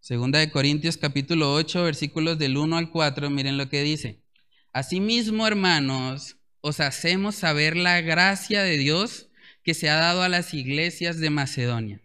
Segunda 0.00 0.38
de 0.38 0.50
Corintios 0.50 0.96
capítulo 0.96 1.52
8, 1.52 1.84
versículos 1.84 2.38
del 2.38 2.56
1 2.56 2.78
al 2.78 2.90
4, 2.90 3.28
miren 3.28 3.58
lo 3.58 3.68
que 3.68 3.82
dice. 3.82 4.19
Asimismo, 4.72 5.46
hermanos, 5.46 6.36
os 6.60 6.78
hacemos 6.78 7.34
saber 7.34 7.76
la 7.76 8.00
gracia 8.00 8.62
de 8.62 8.76
Dios 8.78 9.28
que 9.64 9.74
se 9.74 9.88
ha 9.88 9.96
dado 9.96 10.22
a 10.22 10.28
las 10.28 10.54
iglesias 10.54 11.18
de 11.18 11.30
Macedonia, 11.30 12.00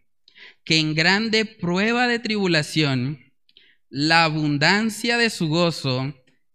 que 0.63 0.79
en 0.79 0.95
grande 0.95 1.45
prueba 1.45 2.07
de 2.07 2.19
tribulación, 2.19 3.31
la 3.89 4.23
abundancia 4.23 5.17
de 5.17 5.29
su 5.29 5.47
gozo 5.47 6.13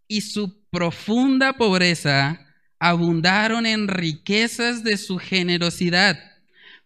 y 0.08 0.22
su 0.22 0.60
profunda 0.70 1.52
pobreza 1.52 2.46
abundaron 2.80 3.66
en 3.66 3.86
riquezas 3.86 4.82
de 4.82 4.96
su 4.96 5.18
generosidad, 5.18 6.18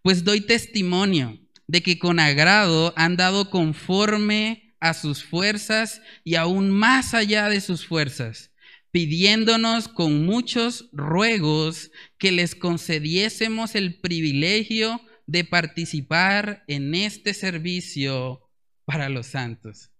pues 0.02 0.24
doy 0.24 0.42
testimonio 0.42 1.38
de 1.66 1.82
que 1.82 1.98
con 1.98 2.20
agrado 2.20 2.92
han 2.96 3.16
dado 3.16 3.48
conforme 3.48 4.76
a 4.80 4.92
sus 4.92 5.24
fuerzas 5.24 6.02
y 6.24 6.34
aún 6.34 6.70
más 6.70 7.14
allá 7.14 7.48
de 7.48 7.62
sus 7.62 7.86
fuerzas, 7.86 8.50
pidiéndonos 8.94 9.88
con 9.88 10.24
muchos 10.24 10.88
ruegos 10.92 11.90
que 12.16 12.30
les 12.30 12.54
concediésemos 12.54 13.74
el 13.74 14.00
privilegio 14.00 15.00
de 15.26 15.42
participar 15.42 16.62
en 16.68 16.94
este 16.94 17.34
servicio 17.34 18.48
para 18.84 19.08
los 19.08 19.26
santos. 19.26 19.90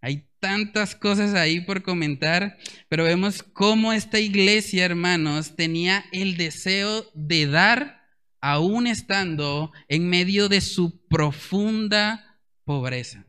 Hay 0.00 0.30
tantas 0.40 0.94
cosas 0.94 1.34
ahí 1.34 1.60
por 1.60 1.82
comentar, 1.82 2.56
pero 2.88 3.04
vemos 3.04 3.42
cómo 3.42 3.92
esta 3.92 4.18
iglesia, 4.18 4.86
hermanos, 4.86 5.54
tenía 5.54 6.06
el 6.10 6.38
deseo 6.38 7.04
de 7.12 7.48
dar 7.48 8.00
aún 8.40 8.86
estando 8.86 9.72
en 9.88 10.08
medio 10.08 10.48
de 10.48 10.62
su 10.62 11.06
profunda 11.08 12.40
pobreza. 12.64 13.26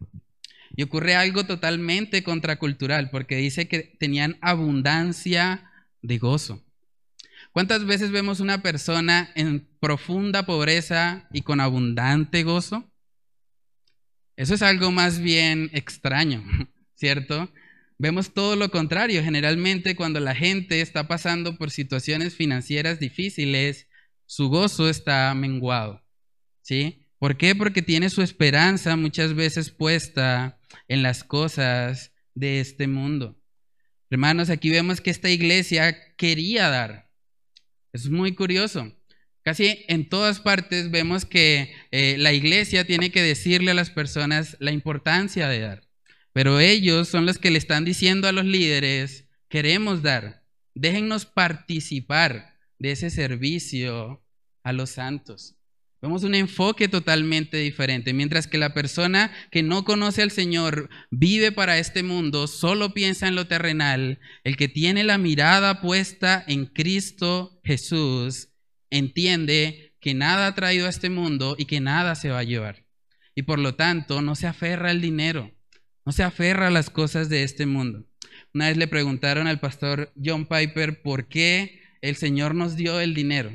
Y 0.79 0.83
ocurre 0.83 1.13
algo 1.13 1.45
totalmente 1.45 2.23
contracultural, 2.23 3.09
porque 3.09 3.35
dice 3.35 3.67
que 3.67 3.79
tenían 3.99 4.37
abundancia 4.39 5.69
de 6.01 6.17
gozo. 6.17 6.63
¿Cuántas 7.51 7.83
veces 7.83 8.11
vemos 8.11 8.39
una 8.39 8.61
persona 8.61 9.29
en 9.35 9.67
profunda 9.81 10.45
pobreza 10.45 11.27
y 11.33 11.41
con 11.41 11.59
abundante 11.59 12.43
gozo? 12.43 12.89
Eso 14.37 14.53
es 14.53 14.61
algo 14.61 14.89
más 14.89 15.19
bien 15.19 15.69
extraño, 15.73 16.45
¿cierto? 16.95 17.51
Vemos 17.97 18.33
todo 18.33 18.55
lo 18.55 18.71
contrario. 18.71 19.21
Generalmente 19.21 19.97
cuando 19.97 20.21
la 20.21 20.33
gente 20.33 20.79
está 20.79 21.09
pasando 21.09 21.57
por 21.57 21.71
situaciones 21.71 22.35
financieras 22.35 23.01
difíciles, 23.01 23.89
su 24.25 24.47
gozo 24.47 24.87
está 24.87 25.33
menguado. 25.33 26.01
¿Sí? 26.61 27.05
¿Por 27.17 27.35
qué? 27.35 27.53
Porque 27.53 27.81
tiene 27.81 28.09
su 28.09 28.21
esperanza 28.21 28.95
muchas 28.95 29.33
veces 29.33 29.71
puesta 29.71 30.55
en 30.87 31.03
las 31.03 31.23
cosas 31.23 32.11
de 32.35 32.59
este 32.59 32.87
mundo. 32.87 33.39
Hermanos, 34.09 34.49
aquí 34.49 34.69
vemos 34.69 35.01
que 35.01 35.11
esta 35.11 35.29
iglesia 35.29 36.15
quería 36.15 36.69
dar. 36.69 37.11
Es 37.93 38.09
muy 38.09 38.33
curioso. 38.33 38.95
Casi 39.43 39.85
en 39.87 40.09
todas 40.09 40.39
partes 40.39 40.91
vemos 40.91 41.25
que 41.25 41.73
eh, 41.91 42.15
la 42.17 42.33
iglesia 42.33 42.85
tiene 42.85 43.11
que 43.11 43.21
decirle 43.21 43.71
a 43.71 43.75
las 43.75 43.89
personas 43.89 44.57
la 44.59 44.71
importancia 44.71 45.47
de 45.47 45.59
dar. 45.59 45.89
Pero 46.33 46.59
ellos 46.59 47.07
son 47.07 47.25
los 47.25 47.37
que 47.37 47.51
le 47.51 47.57
están 47.57 47.85
diciendo 47.85 48.27
a 48.27 48.31
los 48.31 48.45
líderes, 48.45 49.25
queremos 49.47 50.03
dar, 50.03 50.43
déjennos 50.75 51.25
participar 51.25 52.57
de 52.77 52.91
ese 52.91 53.09
servicio 53.09 54.23
a 54.63 54.73
los 54.73 54.91
santos. 54.91 55.58
Vemos 56.01 56.23
un 56.23 56.33
enfoque 56.33 56.87
totalmente 56.87 57.57
diferente. 57.57 58.13
Mientras 58.13 58.47
que 58.47 58.57
la 58.57 58.73
persona 58.73 59.31
que 59.51 59.63
no 59.63 59.83
conoce 59.83 60.21
al 60.21 60.31
Señor 60.31 60.89
vive 61.11 61.51
para 61.51 61.77
este 61.77 62.03
mundo, 62.03 62.47
solo 62.47 62.93
piensa 62.93 63.27
en 63.27 63.35
lo 63.35 63.47
terrenal, 63.47 64.19
el 64.45 64.55
que 64.55 64.69
tiene 64.69 65.03
la 65.03 65.17
mirada 65.17 65.81
puesta 65.81 66.43
en 66.47 66.67
Cristo 66.67 67.59
Jesús, 67.65 68.49
entiende 68.89 69.93
que 69.99 70.13
nada 70.13 70.47
ha 70.47 70.55
traído 70.55 70.87
a 70.87 70.89
este 70.89 71.09
mundo 71.09 71.55
y 71.57 71.65
que 71.65 71.81
nada 71.81 72.15
se 72.15 72.29
va 72.29 72.39
a 72.39 72.43
llevar. 72.43 72.85
Y 73.35 73.43
por 73.43 73.59
lo 73.59 73.75
tanto, 73.75 74.21
no 74.21 74.35
se 74.35 74.47
aferra 74.47 74.91
al 74.91 75.01
dinero, 75.01 75.51
no 76.05 76.13
se 76.13 76.23
aferra 76.23 76.67
a 76.67 76.71
las 76.71 76.89
cosas 76.89 77.27
de 77.27 77.43
este 77.43 77.65
mundo. 77.65 78.05
Una 78.53 78.69
vez 78.69 78.77
le 78.77 78.87
preguntaron 78.87 79.47
al 79.47 79.59
pastor 79.59 80.13
John 80.23 80.45
Piper 80.45 81.01
por 81.01 81.27
qué 81.27 81.81
el 82.01 82.15
Señor 82.15 82.55
nos 82.55 82.77
dio 82.77 83.01
el 83.01 83.13
dinero. 83.13 83.51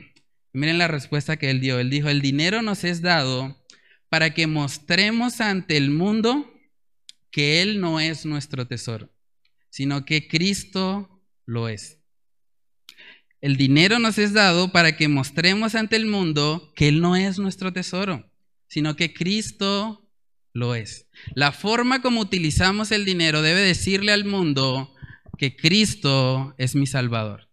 Miren 0.55 0.79
la 0.79 0.89
respuesta 0.89 1.37
que 1.37 1.51
él 1.51 1.61
dio. 1.61 1.79
Él 1.79 1.91
dijo, 1.91 2.09
el 2.09 2.23
dinero 2.23 2.63
nos 2.63 2.85
es 2.85 3.03
dado 3.03 3.61
para 4.09 4.33
que 4.33 4.47
mostremos 4.47 5.41
ante 5.41 5.77
el 5.77 5.91
mundo 5.91 6.49
que 7.33 7.61
Él 7.61 7.81
no 7.81 7.99
es 7.99 8.25
nuestro 8.25 8.69
tesoro, 8.69 9.11
sino 9.69 10.05
que 10.05 10.29
Cristo 10.29 11.21
lo 11.47 11.69
es. 11.69 11.99
El 13.41 13.57
dinero 13.57 13.99
nos 13.99 14.19
es 14.19 14.33
dado 14.33 14.71
para 14.71 14.97
que 14.97 15.09
mostremos 15.09 15.75
ante 15.75 15.97
el 15.97 16.07
mundo 16.07 16.73
que 16.77 16.87
Él 16.87 17.01
no 17.01 17.17
es 17.17 17.41
nuestro 17.41 17.73
tesoro, 17.73 18.31
sino 18.69 18.95
que 18.95 19.13
Cristo 19.13 20.09
lo 20.53 20.77
es. 20.77 21.09
La 21.35 21.51
forma 21.51 22.01
como 22.01 22.21
utilizamos 22.21 22.93
el 22.93 23.05
dinero 23.05 23.43
debe 23.43 23.63
decirle 23.63 24.13
al 24.13 24.25
mundo 24.25 24.95
que 25.37 25.57
Cristo 25.57 26.55
es 26.57 26.77
mi 26.77 26.87
Salvador. 26.87 27.49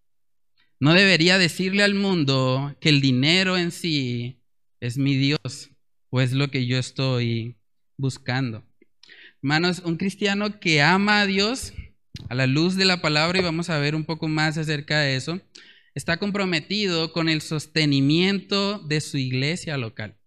No 0.82 0.96
debería 0.96 1.38
decirle 1.38 1.84
al 1.84 1.94
mundo 1.94 2.76
que 2.82 2.90
el 2.90 3.02
dinero 3.02 3.56
en 3.56 3.70
sí 3.70 4.42
es 4.80 4.98
mi 4.98 5.16
Dios 5.16 5.70
o 6.10 6.22
es 6.22 6.32
lo 6.34 6.50
que 6.50 6.66
yo 6.66 6.80
estoy 6.80 7.56
buscando. 7.98 8.66
Hermanos, 9.44 9.84
un 9.86 9.98
cristiano 9.98 10.60
que 10.60 10.82
ama 10.82 11.22
a 11.22 11.28
Dios 11.28 11.74
a 12.30 12.34
la 12.34 12.48
luz 12.48 12.78
de 12.78 12.86
la 12.86 13.00
palabra, 13.00 13.38
y 13.38 13.44
vamos 13.44 13.70
a 13.70 13.78
ver 13.78 13.94
un 13.94 14.06
poco 14.06 14.28
más 14.28 14.58
acerca 14.58 15.02
de 15.02 15.16
eso, 15.16 15.40
está 15.94 16.18
comprometido 16.18 17.14
con 17.14 17.30
el 17.30 17.42
sostenimiento 17.42 18.80
de 18.80 19.02
su 19.02 19.20
iglesia 19.20 19.78
local. 19.78 20.18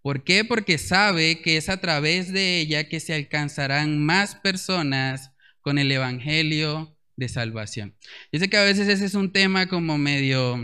¿Por 0.00 0.24
qué? 0.24 0.46
Porque 0.46 0.78
sabe 0.78 1.42
que 1.42 1.58
es 1.58 1.68
a 1.68 1.78
través 1.78 2.32
de 2.32 2.58
ella 2.58 2.88
que 2.88 3.00
se 3.00 3.12
alcanzarán 3.12 4.02
más 4.02 4.34
personas 4.34 5.32
con 5.60 5.78
el 5.78 5.92
Evangelio 5.92 6.97
de 7.18 7.28
salvación. 7.28 7.96
Yo 8.32 8.38
sé 8.38 8.48
que 8.48 8.56
a 8.56 8.62
veces 8.62 8.86
ese 8.88 9.04
es 9.04 9.14
un 9.14 9.32
tema 9.32 9.66
como 9.68 9.98
medio 9.98 10.56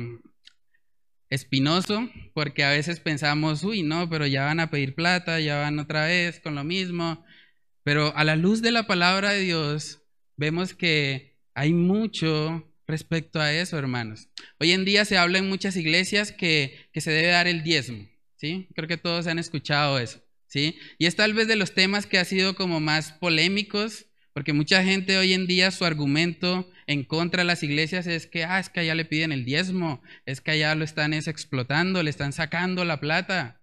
espinoso, 1.29 2.09
porque 2.33 2.62
a 2.62 2.71
veces 2.71 3.01
pensamos, 3.01 3.64
uy, 3.64 3.83
no, 3.83 4.09
pero 4.09 4.25
ya 4.25 4.45
van 4.45 4.61
a 4.61 4.71
pedir 4.71 4.95
plata, 4.95 5.40
ya 5.40 5.59
van 5.59 5.81
otra 5.81 6.07
vez 6.07 6.38
con 6.38 6.55
lo 6.55 6.62
mismo. 6.62 7.25
Pero 7.83 8.17
a 8.17 8.23
la 8.23 8.37
luz 8.37 8.62
de 8.62 8.71
la 8.71 8.87
palabra 8.87 9.33
de 9.33 9.40
Dios, 9.40 10.03
vemos 10.37 10.75
que 10.75 11.37
hay 11.55 11.73
mucho 11.73 12.73
respecto 12.87 13.40
a 13.40 13.53
eso, 13.53 13.77
hermanos. 13.77 14.29
Hoy 14.61 14.71
en 14.71 14.85
día 14.85 15.05
se 15.05 15.19
habla 15.19 15.38
en 15.38 15.49
muchas 15.49 15.77
iglesias 15.77 16.31
que, 16.31 16.88
que 16.93 17.01
se 17.01 17.11
debe 17.11 17.29
dar 17.29 17.49
el 17.49 17.64
diezmo, 17.64 18.09
¿sí? 18.37 18.69
Creo 18.77 18.87
que 18.87 18.97
todos 18.97 19.27
han 19.27 19.40
escuchado 19.40 19.99
eso, 19.99 20.23
¿sí? 20.47 20.79
Y 20.99 21.07
es 21.07 21.17
tal 21.17 21.35
vez 21.35 21.49
de 21.49 21.57
los 21.57 21.75
temas 21.75 22.07
que 22.07 22.19
ha 22.19 22.25
sido 22.25 22.55
como 22.55 22.79
más 22.79 23.11
polémicos 23.11 24.07
porque 24.35 24.53
mucha 24.53 24.83
gente 24.83 25.16
hoy 25.16 25.33
en 25.33 25.47
día 25.47 25.70
su 25.70 25.85
argumento 25.85 26.68
en 26.87 27.05
contra 27.05 27.42
de 27.42 27.47
las 27.47 27.62
iglesias 27.62 28.09
es 28.09 28.27
que, 28.27 28.44
ah, 28.44 28.59
es 28.59 28.68
que 28.68 28.81
allá 28.81 28.97
le 28.97 29.05
piden 29.05 29.31
el 29.31 29.44
diezmo, 29.44 30.03
es 30.27 30.40
que 30.40 30.51
allá 30.51 30.75
lo 30.75 30.85
están 30.85 31.14
explotando, 31.14 32.03
le 32.03 32.11
están 32.11 32.33
sacando 32.33 32.85
la 32.85 33.01
plata. 33.01 33.62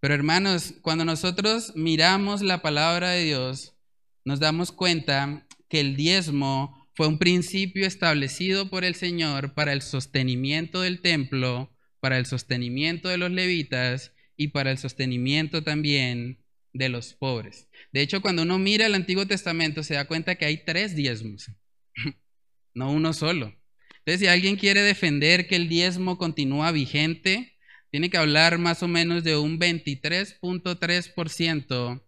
Pero 0.00 0.14
hermanos, 0.14 0.74
cuando 0.82 1.04
nosotros 1.04 1.72
miramos 1.76 2.42
la 2.42 2.60
palabra 2.60 3.10
de 3.10 3.24
Dios, 3.24 3.76
nos 4.24 4.40
damos 4.40 4.72
cuenta 4.72 5.46
que 5.68 5.78
el 5.78 5.96
diezmo 5.96 6.88
fue 6.94 7.06
un 7.06 7.18
principio 7.18 7.86
establecido 7.86 8.68
por 8.68 8.84
el 8.84 8.96
Señor 8.96 9.54
para 9.54 9.72
el 9.72 9.80
sostenimiento 9.80 10.80
del 10.80 11.00
templo, 11.00 11.72
para 12.00 12.18
el 12.18 12.26
sostenimiento 12.26 13.08
de 13.08 13.18
los 13.18 13.30
levitas 13.30 14.12
y 14.36 14.48
para 14.48 14.72
el 14.72 14.78
sostenimiento 14.78 15.62
también 15.62 16.44
de 16.76 16.88
los 16.88 17.14
pobres. 17.14 17.68
De 17.92 18.02
hecho, 18.02 18.20
cuando 18.20 18.42
uno 18.42 18.58
mira 18.58 18.86
el 18.86 18.94
Antiguo 18.94 19.26
Testamento, 19.26 19.82
se 19.82 19.94
da 19.94 20.06
cuenta 20.06 20.36
que 20.36 20.44
hay 20.44 20.64
tres 20.64 20.94
diezmos, 20.94 21.50
no 22.74 22.92
uno 22.92 23.12
solo. 23.12 23.52
Entonces, 23.98 24.20
si 24.20 24.26
alguien 24.26 24.56
quiere 24.56 24.82
defender 24.82 25.48
que 25.48 25.56
el 25.56 25.68
diezmo 25.68 26.18
continúa 26.18 26.70
vigente, 26.70 27.56
tiene 27.90 28.10
que 28.10 28.18
hablar 28.18 28.58
más 28.58 28.82
o 28.82 28.88
menos 28.88 29.24
de 29.24 29.36
un 29.36 29.58
23.3% 29.58 32.02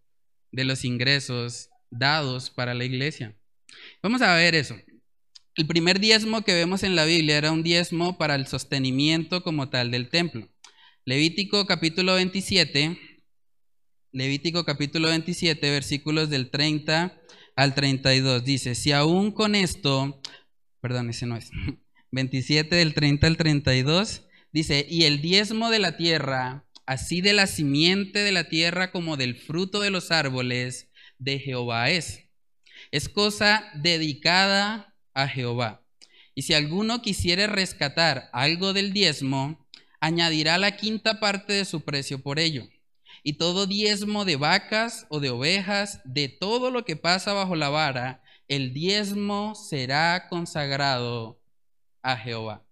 de 0.53 0.65
los 0.65 0.85
ingresos 0.85 1.71
dados 1.91 2.51
para 2.51 2.75
la 2.75 2.85
iglesia. 2.85 3.35
Vamos 4.03 4.21
a 4.23 4.35
ver 4.35 4.55
eso. 4.55 4.77
El 5.57 5.67
primer 5.67 5.99
diezmo 5.99 6.43
que 6.43 6.55
vemos 6.55 6.85
en 6.85 6.95
la 6.95 7.05
Biblia 7.05 7.39
era 7.39 7.51
un 7.51 7.63
diezmo 7.63 8.19
para 8.19 8.37
el 8.37 8.47
sostenimiento 8.47 9.43
como 9.43 9.71
tal 9.71 9.91
del 9.91 10.09
templo. 10.09 10.49
Levítico 11.05 11.67
capítulo 11.67 12.15
27, 12.15 12.97
Levítico 14.11 14.65
capítulo 14.65 15.09
27, 15.09 15.71
versículos 15.71 16.31
del 16.31 16.51
30 16.51 17.21
al 17.57 17.75
32. 17.75 18.43
Dice, 18.43 18.75
si 18.75 18.91
aún 18.91 19.33
con 19.33 19.55
esto, 19.55 20.23
perdón, 20.81 21.11
ese 21.11 21.27
no 21.27 21.37
es, 21.37 21.51
27 22.11 22.75
del 22.75 22.95
30 22.95 23.27
al 23.27 23.37
32, 23.37 24.23
dice, 24.51 24.87
y 24.89 25.05
el 25.05 25.21
diezmo 25.21 25.69
de 25.69 25.79
la 25.79 25.99
tierra, 25.99 26.67
así 26.87 27.21
de 27.21 27.35
la 27.35 27.47
simiente 27.47 28.21
de 28.21 28.33
la 28.33 28.45
tierra 28.45 28.93
como 28.93 29.19
del 29.19 29.37
fruto 29.37 29.81
de 29.81 29.91
los 29.91 30.11
árboles, 30.11 30.89
de 31.19 31.39
Jehová 31.39 31.91
es. 31.91 32.31
Es 32.91 33.11
cosa 33.11 33.71
dedicada 33.75 34.97
a 35.13 35.29
Jehová. 35.29 35.85
Y 36.35 36.43
si 36.43 36.55
alguno 36.55 37.03
quisiere 37.03 37.47
rescatar 37.47 38.31
algo 38.33 38.73
del 38.73 38.95
diezmo, 38.95 39.69
añadirá 40.01 40.57
la 40.57 40.77
quinta 40.77 41.21
parte 41.21 41.53
de 41.53 41.67
su 41.67 41.83
precio 41.83 42.23
por 42.23 42.39
ello 42.39 42.67
y 43.23 43.35
todo 43.35 43.67
diezmo 43.67 44.25
de 44.25 44.37
vacas 44.37 45.07
o 45.09 45.21
de 45.21 45.31
ovejas, 45.31 46.01
de 46.05 46.29
todo 46.29 46.71
lo 46.71 46.85
que 46.85 46.97
pasa 46.97 47.33
bajo 47.33 47.57
la 47.57 47.69
vara, 47.69 48.23
el 48.49 48.73
diezmo 48.73 49.55
será 49.55 50.29
consagrado 50.29 51.41
a 52.03 52.17
Jehová. 52.17 52.65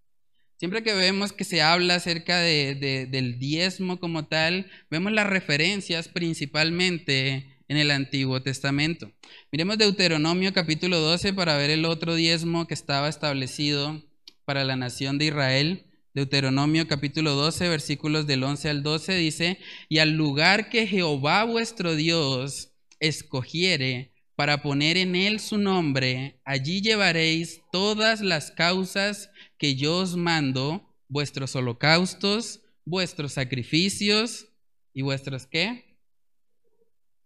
Siempre 0.57 0.83
que 0.83 0.95
vemos 0.95 1.33
que 1.33 1.45
se 1.45 1.61
habla 1.61 1.97
acerca 1.97 2.39
de, 2.39 3.07
del 3.11 3.39
diezmo 3.39 4.01
como 4.01 4.27
tal, 4.27 4.71
vemos 4.91 5.13
las 5.13 5.27
referencias 5.27 6.09
principalmente 6.09 7.59
en 7.69 7.77
el 7.77 7.91
Antiguo 7.91 8.43
Testamento. 8.43 9.13
Miremos 9.53 9.77
Deuteronomio 9.77 10.55
capítulo 10.55 10.99
12 10.99 11.35
para 11.35 11.59
ver 11.59 11.69
el 11.69 11.85
otro 11.85 12.15
diezmo 12.15 12.67
que 12.67 12.75
estaba 12.75 13.09
establecido 13.09 14.03
para 14.47 14.65
la 14.65 14.77
nación 14.77 15.19
de 15.19 15.27
Israel. 15.27 15.86
Deuteronomio 16.17 16.89
capítulo 16.89 17.33
12, 17.33 17.69
versículos 17.69 18.27
del 18.27 18.43
11 18.43 18.71
al 18.71 18.83
12 18.83 19.17
dice, 19.17 19.59
y 19.91 19.99
al 19.99 20.13
lugar 20.13 20.71
que 20.71 20.87
Jehová 20.87 21.45
vuestro 21.45 21.95
Dios 21.95 22.73
escogiere 23.01 24.15
para 24.35 24.63
poner 24.63 24.97
en 24.97 25.15
él 25.15 25.41
su 25.41 25.59
nombre, 25.59 26.41
allí 26.47 26.81
llevaréis 26.81 27.61
todas 27.71 28.23
las 28.23 28.51
causas 28.51 29.29
que 29.59 29.75
yo 29.75 29.99
os 29.99 30.17
mando, 30.17 30.91
vuestros 31.07 31.55
holocaustos, 31.55 32.63
vuestros 32.87 33.35
sacrificios 33.35 34.47
y 34.95 35.03
vuestros 35.03 35.47
qué? 35.47 35.99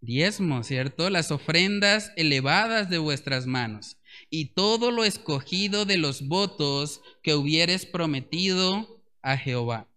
diezmo, 0.01 0.65
¿cierto? 0.65 1.11
Las 1.11 1.31
ofrendas 1.31 2.11
elevadas 2.17 2.91
de 2.91 2.99
vuestras 2.99 3.47
manos 3.47 4.00
y 4.31 4.47
todo 4.55 4.91
lo 4.91 5.05
escogido 5.05 5.85
de 5.85 5.99
los 5.99 6.29
votos 6.29 7.03
que 7.23 7.35
hubieres 7.35 7.85
prometido 7.85 9.03
a 9.23 9.37
Jehová. 9.37 9.89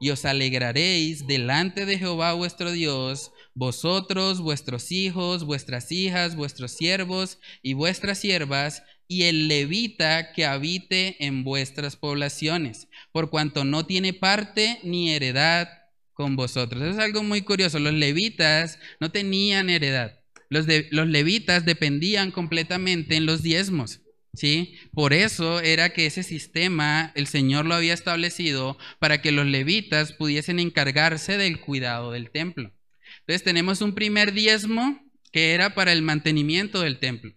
Y 0.00 0.10
os 0.10 0.24
alegraréis 0.24 1.26
delante 1.26 1.86
de 1.86 1.98
Jehová 1.98 2.32
vuestro 2.32 2.72
Dios, 2.72 3.30
vosotros, 3.54 4.40
vuestros 4.40 4.90
hijos, 4.90 5.44
vuestras 5.44 5.92
hijas, 5.92 6.34
vuestros 6.34 6.72
siervos 6.72 7.38
y 7.62 7.74
vuestras 7.74 8.18
siervas, 8.18 8.82
y 9.06 9.24
el 9.24 9.46
levita 9.46 10.32
que 10.32 10.46
habite 10.46 11.24
en 11.24 11.44
vuestras 11.44 11.96
poblaciones, 11.96 12.88
por 13.12 13.28
cuanto 13.28 13.64
no 13.64 13.84
tiene 13.84 14.14
parte 14.14 14.80
ni 14.82 15.10
heredad 15.10 15.68
con 16.14 16.34
vosotros. 16.34 16.82
Es 16.82 16.98
algo 16.98 17.22
muy 17.22 17.42
curioso. 17.42 17.78
Los 17.78 17.92
levitas 17.92 18.78
no 19.00 19.10
tenían 19.10 19.70
heredad. 19.70 20.21
Los, 20.52 20.66
levitas 20.66 21.64
dependían 21.64 22.30
completamente 22.30 23.16
en 23.16 23.26
los 23.26 23.42
diezmos. 23.42 24.00
¿Sí? 24.34 24.76
Por 24.94 25.12
eso 25.12 25.60
era 25.60 25.92
que 25.92 26.06
ese 26.06 26.22
sistema 26.22 27.12
el 27.14 27.26
Señor 27.26 27.66
lo 27.66 27.74
había 27.74 27.92
establecido 27.92 28.78
para 28.98 29.20
que 29.20 29.30
los 29.30 29.46
levitas 29.46 30.12
pudiesen 30.12 30.58
encargarse 30.58 31.36
del 31.36 31.60
cuidado 31.60 32.12
del 32.12 32.30
templo. 32.30 32.72
Entonces 33.20 33.44
tenemos 33.44 33.82
un 33.82 33.94
primer 33.94 34.32
diezmo 34.32 35.02
que 35.32 35.52
era 35.52 35.74
para 35.74 35.92
el 35.92 36.00
mantenimiento 36.00 36.80
del 36.80 36.98
templo. 36.98 37.34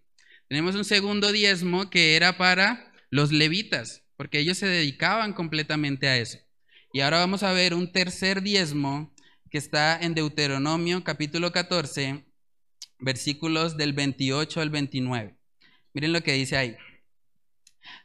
Tenemos 0.48 0.76
un 0.76 0.86
segundo 0.86 1.34
diezmo 1.34 1.90
que 1.90 2.16
era 2.16 2.38
para 2.38 2.94
los 3.10 3.32
levitas, 3.32 4.04
porque 4.16 4.40
ellos 4.40 4.58
se 4.58 4.68
dedicaban 4.68 5.34
completamente 5.34 6.08
a 6.08 6.18
eso. 6.18 6.40
Y 6.94 7.02
ahora 7.02 7.18
vamos 7.18 7.44
a 7.44 7.52
ver 7.52 7.74
un 7.74 7.92
tercer 7.92 8.42
diezmo 8.42 9.14
que 9.52 9.58
está 9.58 9.98
en 10.00 10.14
Deuteronomio 10.14 11.04
capítulo 11.04 11.52
14, 11.52 12.26
versículos 13.00 13.78
del 13.78 13.94
28 13.94 14.62
al 14.62 14.70
29. 14.70 15.38
Miren 15.94 16.14
lo 16.14 16.22
que 16.22 16.34
dice 16.34 16.58
ahí. 16.58 16.76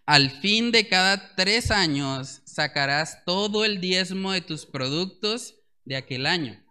Al 0.06 0.30
fin 0.40 0.72
de 0.72 0.88
cada 0.88 1.34
tres 1.36 1.70
años 1.70 2.42
sacarás 2.44 3.24
todo 3.24 3.64
el 3.64 3.80
diezmo 3.80 4.32
de 4.32 4.40
tus 4.40 4.66
productos 4.66 5.56
de 5.84 5.96
aquel 5.96 6.26
año 6.26 6.62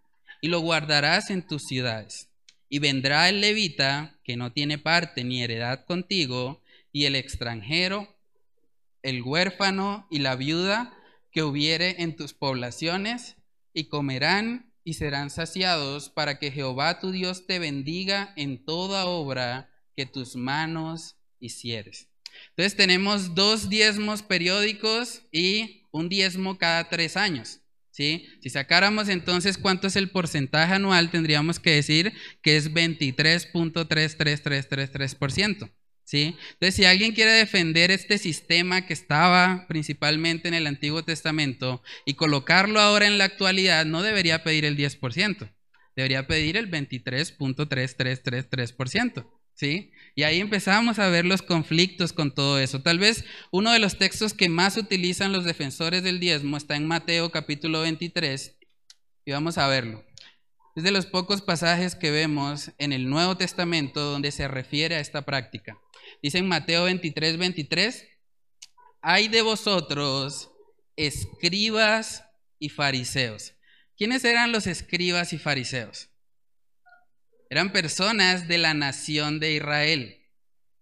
y 0.41 0.47
lo 0.47 0.59
guardarás 0.59 1.29
en 1.29 1.45
tus 1.45 1.65
ciudades. 1.65 2.29
Y 2.69 2.79
vendrá 2.79 3.29
el 3.29 3.41
levita, 3.41 4.19
que 4.23 4.37
no 4.37 4.51
tiene 4.51 4.77
parte 4.77 5.23
ni 5.23 5.41
heredad 5.43 5.85
contigo, 5.85 6.61
y 6.91 7.05
el 7.05 7.15
extranjero, 7.15 8.15
el 9.01 9.21
huérfano 9.21 10.07
y 10.09 10.19
la 10.19 10.35
viuda, 10.35 10.95
que 11.31 11.43
hubiere 11.43 12.01
en 12.01 12.15
tus 12.15 12.33
poblaciones, 12.33 13.37
y 13.73 13.85
comerán 13.85 14.68
y 14.89 14.93
serán 14.95 15.29
saciados, 15.29 16.09
para 16.09 16.39
que 16.39 16.49
Jehová 16.49 16.99
tu 16.99 17.11
Dios 17.11 17.45
te 17.45 17.59
bendiga 17.59 18.33
en 18.35 18.65
toda 18.65 19.05
obra 19.05 19.69
que 19.95 20.07
tus 20.07 20.35
manos 20.35 21.15
hicieres. 21.39 22.07
Entonces 22.49 22.75
tenemos 22.75 23.35
dos 23.35 23.69
diezmos 23.69 24.23
periódicos 24.23 25.21
y 25.31 25.83
un 25.91 26.09
diezmo 26.09 26.57
cada 26.57 26.89
tres 26.89 27.17
años. 27.17 27.59
¿sí? 27.91 28.25
Si 28.41 28.49
sacáramos 28.49 29.09
entonces 29.09 29.59
cuánto 29.59 29.85
es 29.85 29.95
el 29.95 30.09
porcentaje 30.09 30.73
anual, 30.73 31.11
tendríamos 31.11 31.59
que 31.59 31.69
decir 31.69 32.11
que 32.41 32.57
es 32.57 32.73
23.33333%. 32.73 35.71
Entonces, 36.11 36.75
si 36.75 36.83
alguien 36.85 37.13
quiere 37.13 37.31
defender 37.31 37.91
este 37.91 38.17
sistema 38.17 38.85
que 38.85 38.93
estaba 38.93 39.65
principalmente 39.67 40.47
en 40.47 40.55
el 40.55 40.67
Antiguo 40.67 41.03
Testamento 41.03 41.81
y 42.05 42.13
colocarlo 42.15 42.79
ahora 42.79 43.07
en 43.07 43.17
la 43.17 43.25
actualidad, 43.25 43.85
no 43.85 44.01
debería 44.01 44.41
pedir 44.43 44.63
el 44.65 44.77
10%, 44.77 45.53
debería 45.95 46.27
pedir 46.27 46.57
el 46.57 46.69
23.3333%. 46.71 49.29
¿Sí? 49.53 49.91
Y 50.15 50.23
ahí 50.23 50.39
empezamos 50.39 50.97
a 50.99 51.09
ver 51.09 51.25
los 51.25 51.41
conflictos 51.41 52.13
con 52.13 52.33
todo 52.33 52.59
eso. 52.59 52.81
Tal 52.81 52.97
vez 52.97 53.25
uno 53.51 53.73
de 53.73 53.79
los 53.79 53.97
textos 53.97 54.33
que 54.33 54.47
más 54.47 54.77
utilizan 54.77 55.33
los 55.33 55.43
defensores 55.43 56.01
del 56.01 56.21
diezmo 56.21 56.55
está 56.55 56.77
en 56.77 56.87
Mateo 56.87 57.29
capítulo 57.29 57.81
23 57.81 58.57
y 59.25 59.31
vamos 59.33 59.57
a 59.57 59.67
verlo. 59.67 60.05
Es 60.77 60.83
de 60.83 60.91
los 60.91 61.07
pocos 61.07 61.41
pasajes 61.41 61.95
que 61.95 62.09
vemos 62.09 62.71
en 62.77 62.93
el 62.93 63.09
Nuevo 63.09 63.35
Testamento 63.35 63.99
donde 63.99 64.31
se 64.31 64.47
refiere 64.47 64.95
a 64.95 65.01
esta 65.01 65.23
práctica. 65.23 65.77
Dice 66.21 66.39
en 66.39 66.47
Mateo 66.47 66.83
23, 66.83 67.37
23, 67.37 68.05
hay 69.01 69.27
de 69.29 69.41
vosotros 69.41 70.51
escribas 70.97 72.25
y 72.59 72.69
fariseos. 72.69 73.53
¿Quiénes 73.97 74.25
eran 74.25 74.51
los 74.51 74.67
escribas 74.67 75.31
y 75.31 75.37
fariseos? 75.37 76.09
Eran 77.49 77.71
personas 77.71 78.47
de 78.47 78.57
la 78.57 78.73
nación 78.73 79.39
de 79.39 79.55
Israel. 79.55 80.27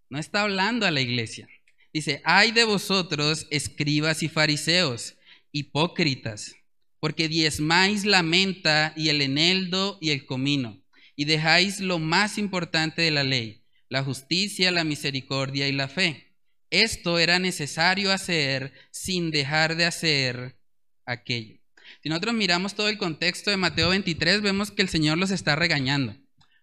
No 0.10 0.18
está 0.18 0.42
hablando 0.42 0.86
a 0.86 0.92
la 0.92 1.02
iglesia. 1.02 1.48
Dice, 1.94 2.22
hay 2.26 2.52
de 2.52 2.64
vosotros 2.64 3.48
escribas 3.52 4.24
y 4.24 4.30
fariseos, 4.30 5.16
hipócritas, 5.52 6.56
porque 7.00 7.28
diezmáis 7.28 8.06
la 8.06 8.24
menta 8.24 8.94
y 8.96 9.10
el 9.10 9.22
eneldo 9.22 9.98
y 10.02 10.10
el 10.10 10.26
comino, 10.26 10.84
y 11.16 11.26
dejáis 11.26 11.80
lo 11.80 12.00
más 12.00 12.38
importante 12.38 13.02
de 13.02 13.12
la 13.12 13.24
ley, 13.24 13.64
la 13.90 14.04
justicia, 14.04 14.72
la 14.72 14.84
misericordia 14.84 15.68
y 15.68 15.72
la 15.72 15.88
fe. 15.88 16.36
Esto 16.70 17.20
era 17.20 17.40
necesario 17.40 18.12
hacer 18.12 18.74
sin 18.92 19.32
dejar 19.32 19.76
de 19.76 19.86
hacer 19.86 20.60
aquello. 21.06 21.56
Si 22.04 22.10
nosotros 22.10 22.34
miramos 22.36 22.76
todo 22.76 22.90
el 22.90 22.98
contexto 22.98 23.50
de 23.50 23.58
Mateo 23.58 23.90
23, 23.90 24.42
vemos 24.42 24.72
que 24.72 24.82
el 24.82 24.90
Señor 24.90 25.18
los 25.18 25.32
está 25.32 25.56
regañando, 25.56 26.16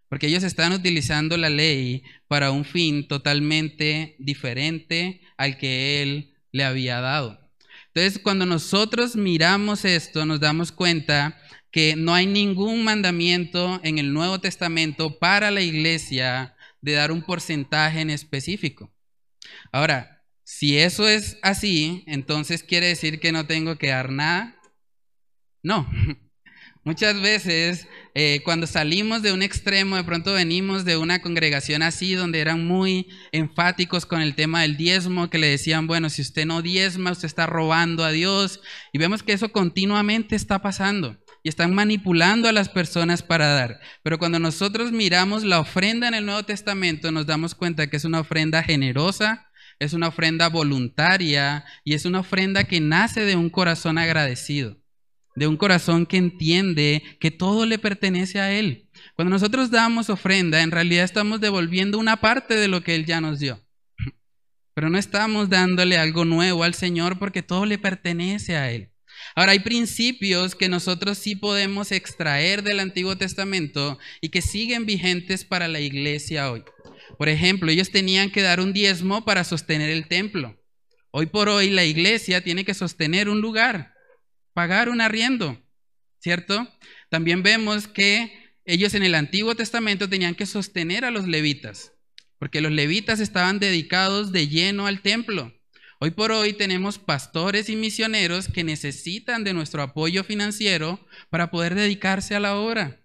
porque 0.09 0.27
ellos 0.27 0.43
están 0.43 0.73
utilizando 0.73 1.37
la 1.39 1.49
ley 1.49 2.03
para 2.29 2.51
un 2.51 2.65
fin 2.65 3.09
totalmente 3.09 4.17
diferente 4.19 5.23
al 5.39 5.57
que 5.57 6.03
Él 6.03 6.35
le 6.53 6.65
había 6.65 7.01
dado. 7.01 7.41
Entonces, 7.95 8.21
cuando 8.23 8.45
nosotros 8.45 9.17
miramos 9.17 9.85
esto, 9.85 10.27
nos 10.27 10.41
damos 10.41 10.73
cuenta 10.73 11.41
que 11.71 11.97
no 11.97 12.15
hay 12.15 12.27
ningún 12.27 12.85
mandamiento 12.85 13.81
en 13.83 13.99
el 13.99 14.13
Nuevo 14.13 14.41
Testamento 14.41 15.19
para 15.19 15.51
la 15.51 15.63
iglesia 15.63 16.54
de 16.85 16.93
dar 16.93 17.11
un 17.11 17.23
porcentaje 17.23 18.01
en 18.01 18.11
específico. 18.11 18.95
Ahora, 19.73 20.23
si 20.45 20.77
eso 20.79 21.09
es 21.09 21.39
así, 21.43 22.05
entonces 22.07 22.63
quiere 22.63 22.89
decir 22.89 23.21
que 23.21 23.33
no 23.33 23.47
tengo 23.47 23.79
que 23.79 23.89
dar 23.89 24.11
nada. 24.11 24.55
No. 25.63 25.91
Muchas 26.85 27.19
veces 27.23 27.89
eh, 28.15 28.43
cuando 28.45 28.67
salimos 28.67 29.23
de 29.23 29.33
un 29.33 29.43
extremo, 29.43 29.97
de 29.97 30.05
pronto 30.05 30.35
venimos 30.35 30.85
de 30.85 30.99
una 30.99 31.23
congregación 31.23 31.83
así, 31.83 32.13
donde 32.13 32.41
eran 32.41 32.67
muy 32.67 33.09
enfáticos 33.33 34.05
con 34.05 34.21
el 34.21 34.35
tema 34.35 34.61
del 34.61 34.77
diezmo, 34.77 35.31
que 35.31 35.39
le 35.39 35.49
decían, 35.49 35.87
bueno, 35.87 36.11
si 36.11 36.21
usted 36.21 36.45
no 36.45 36.61
diezma, 36.61 37.13
usted 37.13 37.25
está 37.25 37.47
robando 37.47 38.05
a 38.05 38.13
Dios. 38.13 38.61
Y 38.93 38.99
vemos 38.99 39.23
que 39.23 39.33
eso 39.33 39.51
continuamente 39.51 40.37
está 40.37 40.61
pasando 40.61 41.19
y 41.45 41.51
están 41.51 41.75
manipulando 41.75 42.49
a 42.49 42.53
las 42.53 42.71
personas 42.71 43.23
para 43.23 43.49
dar. 43.49 43.79
Pero 44.03 44.19
cuando 44.19 44.39
nosotros 44.39 44.91
miramos 44.91 45.45
la 45.45 45.61
ofrenda 45.61 46.09
en 46.09 46.15
el 46.15 46.25
Nuevo 46.25 46.43
Testamento, 46.43 47.13
nos 47.13 47.27
damos 47.27 47.55
cuenta 47.55 47.87
que 47.89 47.99
es 47.99 48.07
una 48.07 48.21
ofrenda 48.21 48.63
generosa, 48.63 49.51
es 49.79 49.93
una 49.93 50.09
ofrenda 50.09 50.49
voluntaria 50.49 51.65
y 51.85 51.93
es 51.93 52.07
una 52.07 52.21
ofrenda 52.21 52.65
que 52.65 52.81
nace 52.81 53.27
de 53.27 53.37
un 53.37 53.51
corazón 53.51 53.99
agradecido, 53.99 54.81
de 55.37 55.47
un 55.47 55.59
corazón 55.59 56.07
que 56.07 56.17
entiende 56.17 57.03
que 57.21 57.31
todo 57.31 57.67
le 57.67 57.79
pertenece 57.79 58.41
a 58.41 58.51
Él. 58.51 58.89
Cuando 59.15 59.31
nosotros 59.31 59.71
damos 59.71 60.09
ofrenda, 60.09 60.63
en 60.63 60.71
realidad 60.71 61.05
estamos 61.05 61.43
devolviendo 61.43 61.99
una 61.99 62.23
parte 62.23 62.57
de 62.57 62.69
lo 62.69 62.83
que 62.83 62.95
Él 62.95 63.05
ya 63.05 63.21
nos 63.21 63.39
dio. 63.39 63.61
Pero 64.73 64.89
no 64.89 64.97
estamos 64.97 65.51
dándole 65.51 65.99
algo 65.99 66.25
nuevo 66.25 66.65
al 66.65 66.73
Señor 66.73 67.19
porque 67.19 67.43
todo 67.43 67.67
le 67.67 67.77
pertenece 67.77 68.57
a 68.57 68.71
Él. 68.71 68.94
Ahora, 69.35 69.53
hay 69.53 69.61
principios 69.61 70.55
que 70.55 70.69
nosotros 70.69 71.19
sí 71.19 71.35
podemos 71.35 71.91
extraer 71.91 72.63
del 72.63 72.79
Antiguo 72.79 73.17
Testamento 73.17 73.99
y 74.21 74.29
que 74.29 74.43
siguen 74.43 74.87
vigentes 74.87 75.45
para 75.45 75.67
la 75.67 75.81
iglesia 75.81 76.51
hoy. 76.53 76.63
Por 77.19 77.29
ejemplo, 77.29 77.71
ellos 77.71 77.91
tenían 77.91 78.31
que 78.31 78.43
dar 78.43 78.61
un 78.61 78.73
diezmo 78.73 79.25
para 79.25 79.45
sostener 79.45 79.91
el 79.91 80.07
templo. 80.07 80.61
Hoy 81.11 81.27
por 81.27 81.49
hoy 81.49 81.71
la 81.71 81.85
iglesia 81.85 82.43
tiene 82.43 82.65
que 82.65 82.75
sostener 82.75 83.29
un 83.29 83.41
lugar, 83.41 83.95
pagar 84.53 84.89
un 84.89 85.01
arriendo, 85.01 85.61
¿cierto? 86.19 86.69
También 87.09 87.43
vemos 87.43 87.87
que 87.87 88.33
ellos 88.65 88.95
en 88.95 89.03
el 89.03 89.15
Antiguo 89.15 89.55
Testamento 89.55 90.09
tenían 90.09 90.35
que 90.35 90.47
sostener 90.47 91.05
a 91.05 91.11
los 91.11 91.29
levitas, 91.29 91.93
porque 92.39 92.61
los 92.61 92.73
levitas 92.73 93.21
estaban 93.21 93.59
dedicados 93.59 94.33
de 94.33 94.49
lleno 94.49 94.87
al 94.87 95.03
templo. 95.03 95.53
Hoy 96.05 96.11
por 96.11 96.33
hoy 96.33 96.53
tenemos 96.53 96.99
pastores 96.99 97.71
y 97.71 97.77
misioneros 97.77 98.49
que 98.49 98.63
necesitan 98.63 99.43
de 99.43 99.55
nuestro 99.55 99.81
apoyo 99.81 100.23
financiero 100.23 101.01
para 101.31 101.51
poder 101.51 101.75
dedicarse 101.75 102.35
a 102.35 102.41
la 102.41 102.57
obra. 102.57 103.01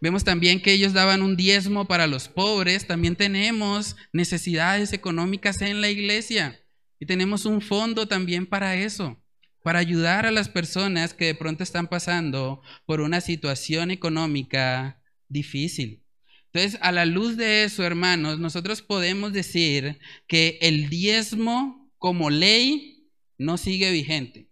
Vemos 0.00 0.24
también 0.24 0.62
que 0.62 0.72
ellos 0.72 0.94
daban 0.94 1.20
un 1.20 1.36
diezmo 1.36 1.84
para 1.84 2.06
los 2.06 2.28
pobres. 2.28 2.86
También 2.86 3.14
tenemos 3.14 3.96
necesidades 4.14 4.94
económicas 4.94 5.60
en 5.60 5.82
la 5.82 5.90
iglesia 5.90 6.58
y 6.98 7.04
tenemos 7.04 7.44
un 7.44 7.60
fondo 7.60 8.08
también 8.08 8.46
para 8.46 8.74
eso, 8.74 9.22
para 9.62 9.80
ayudar 9.80 10.24
a 10.24 10.30
las 10.30 10.48
personas 10.48 11.12
que 11.12 11.26
de 11.26 11.34
pronto 11.34 11.62
están 11.62 11.88
pasando 11.88 12.62
por 12.86 13.02
una 13.02 13.20
situación 13.20 13.90
económica 13.90 14.98
difícil. 15.28 16.02
Entonces, 16.54 16.80
a 16.80 16.90
la 16.90 17.04
luz 17.04 17.36
de 17.36 17.64
eso, 17.64 17.84
hermanos, 17.84 18.38
nosotros 18.38 18.80
podemos 18.80 19.34
decir 19.34 19.98
que 20.26 20.56
el 20.62 20.88
diezmo 20.88 21.83
como 22.04 22.28
ley 22.28 23.08
no 23.38 23.56
sigue 23.56 23.90
vigente, 23.90 24.50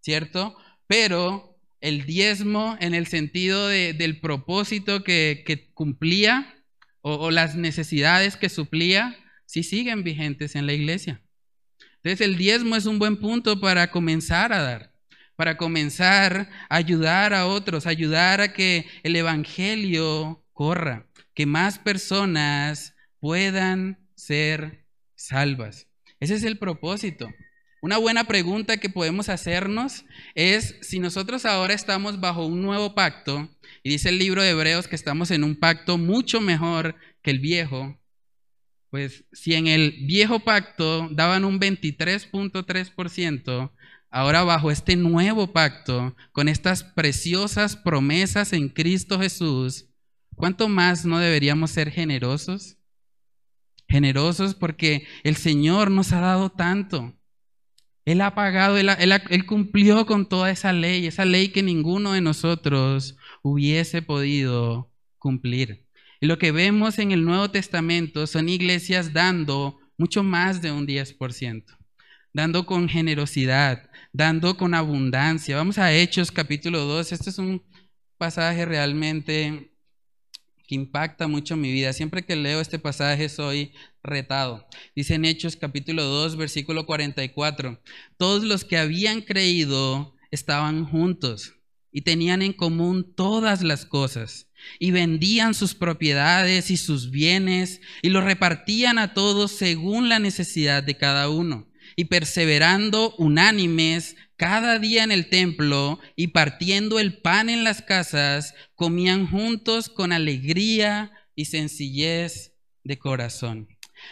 ¿cierto? 0.00 0.56
Pero 0.86 1.60
el 1.82 2.06
diezmo 2.06 2.74
en 2.80 2.94
el 2.94 3.06
sentido 3.06 3.68
del 3.68 4.18
propósito 4.18 5.04
que, 5.04 5.70
cumplía 5.74 6.54
o, 7.02 7.16
o, 7.16 7.30
las 7.30 7.54
necesidades 7.54 8.38
que 8.38 8.48
suplía, 8.48 9.14
sí 9.44 9.62
siguen 9.62 10.04
vigentes 10.04 10.54
en 10.54 10.64
la 10.64 10.72
iglesia. 10.72 11.20
Entonces 11.96 12.22
el 12.22 12.38
diezmo 12.38 12.76
es 12.76 12.86
un 12.86 12.98
buen 12.98 13.18
punto 13.18 13.60
para 13.60 13.90
comenzar 13.90 14.54
a 14.54 14.62
dar, 14.62 14.94
para 15.36 15.58
comenzar 15.58 16.48
a 16.70 16.76
ayudar 16.76 17.34
a 17.34 17.46
otros, 17.46 17.86
ayudar 17.86 18.40
a 18.40 18.54
que 18.54 18.86
el 19.02 19.16
Evangelio 19.16 20.46
corra 20.54 21.06
que 21.34 21.44
más 21.44 21.78
personas 21.78 22.94
puedan 23.20 24.08
ser 24.14 24.86
salvas. 25.14 25.85
Ese 26.20 26.34
es 26.34 26.44
el 26.44 26.58
propósito. 26.58 27.28
Una 27.82 27.98
buena 27.98 28.24
pregunta 28.24 28.78
que 28.78 28.88
podemos 28.88 29.28
hacernos 29.28 30.06
es 30.34 30.76
si 30.80 30.98
nosotros 30.98 31.44
ahora 31.44 31.74
estamos 31.74 32.20
bajo 32.20 32.46
un 32.46 32.62
nuevo 32.62 32.94
pacto, 32.94 33.50
y 33.82 33.90
dice 33.90 34.08
el 34.08 34.18
libro 34.18 34.42
de 34.42 34.50
Hebreos 34.50 34.88
que 34.88 34.96
estamos 34.96 35.30
en 35.30 35.44
un 35.44 35.56
pacto 35.56 35.98
mucho 35.98 36.40
mejor 36.40 36.96
que 37.22 37.30
el 37.30 37.40
viejo, 37.40 38.00
pues 38.90 39.24
si 39.32 39.54
en 39.54 39.66
el 39.66 40.06
viejo 40.06 40.40
pacto 40.40 41.08
daban 41.10 41.44
un 41.44 41.60
23.3%, 41.60 43.72
ahora 44.10 44.42
bajo 44.42 44.70
este 44.70 44.96
nuevo 44.96 45.52
pacto, 45.52 46.16
con 46.32 46.48
estas 46.48 46.82
preciosas 46.82 47.76
promesas 47.76 48.52
en 48.52 48.70
Cristo 48.70 49.20
Jesús, 49.20 49.90
¿Cuánto 50.36 50.68
más 50.68 51.06
no 51.06 51.18
deberíamos 51.18 51.70
ser 51.70 51.90
generosos? 51.90 52.76
Generosos 53.96 54.54
porque 54.54 55.06
el 55.24 55.36
Señor 55.36 55.90
nos 55.90 56.12
ha 56.12 56.20
dado 56.20 56.50
tanto. 56.50 57.14
Él 58.04 58.20
ha 58.20 58.34
pagado, 58.34 58.76
él, 58.76 58.90
él, 58.90 59.46
cumplió 59.46 60.04
con 60.04 60.28
toda 60.28 60.50
esa 60.50 60.74
ley, 60.74 61.06
esa 61.06 61.24
ley 61.24 61.48
que 61.48 61.62
ninguno 61.62 62.12
de 62.12 62.20
nosotros 62.20 63.16
hubiese 63.42 64.02
podido 64.02 64.92
cumplir. 65.18 65.86
Y 66.20 66.26
lo 66.26 66.36
que 66.36 66.52
vemos 66.52 66.98
en 66.98 67.10
el 67.10 67.24
Nuevo 67.24 67.50
Testamento 67.50 68.26
son 68.26 68.50
iglesias 68.50 69.14
dando 69.14 69.78
mucho 69.96 70.22
más 70.22 70.60
de 70.60 70.72
un 70.72 70.86
10%, 70.86 71.64
dando 72.34 72.66
con 72.66 72.90
generosidad, 72.90 73.88
dando 74.12 74.58
con 74.58 74.74
abundancia. 74.74 75.56
Vamos 75.56 75.78
a 75.78 75.94
Hechos 75.94 76.30
capítulo 76.30 76.80
2, 76.80 77.12
este 77.12 77.30
es 77.30 77.38
un 77.38 77.64
pasaje 78.18 78.66
realmente 78.66 79.72
que 80.66 80.74
impacta 80.74 81.28
mucho 81.28 81.56
mi 81.56 81.72
vida. 81.72 81.92
Siempre 81.92 82.24
que 82.24 82.36
leo 82.36 82.60
este 82.60 82.78
pasaje 82.78 83.28
soy 83.28 83.72
retado. 84.02 84.66
Dice 84.94 85.14
en 85.14 85.24
Hechos 85.24 85.56
capítulo 85.56 86.04
2, 86.04 86.36
versículo 86.36 86.86
44, 86.86 87.80
todos 88.16 88.44
los 88.44 88.64
que 88.64 88.78
habían 88.78 89.22
creído 89.22 90.14
estaban 90.30 90.84
juntos 90.84 91.54
y 91.92 92.02
tenían 92.02 92.42
en 92.42 92.52
común 92.52 93.14
todas 93.14 93.62
las 93.62 93.86
cosas 93.86 94.48
y 94.78 94.90
vendían 94.90 95.54
sus 95.54 95.74
propiedades 95.74 96.70
y 96.70 96.76
sus 96.76 97.10
bienes 97.10 97.80
y 98.02 98.10
los 98.10 98.24
repartían 98.24 98.98
a 98.98 99.14
todos 99.14 99.52
según 99.52 100.08
la 100.08 100.18
necesidad 100.18 100.82
de 100.82 100.96
cada 100.96 101.30
uno 101.30 101.68
y 101.94 102.06
perseverando 102.06 103.14
unánimes 103.16 104.16
cada 104.36 104.78
día 104.78 105.02
en 105.02 105.12
el 105.12 105.28
templo 105.28 105.98
y 106.14 106.28
partiendo 106.28 106.98
el 106.98 107.18
pan 107.18 107.48
en 107.48 107.64
las 107.64 107.82
casas, 107.82 108.54
comían 108.74 109.26
juntos 109.26 109.88
con 109.88 110.12
alegría 110.12 111.12
y 111.34 111.46
sencillez 111.46 112.52
de 112.84 112.98
corazón, 112.98 113.68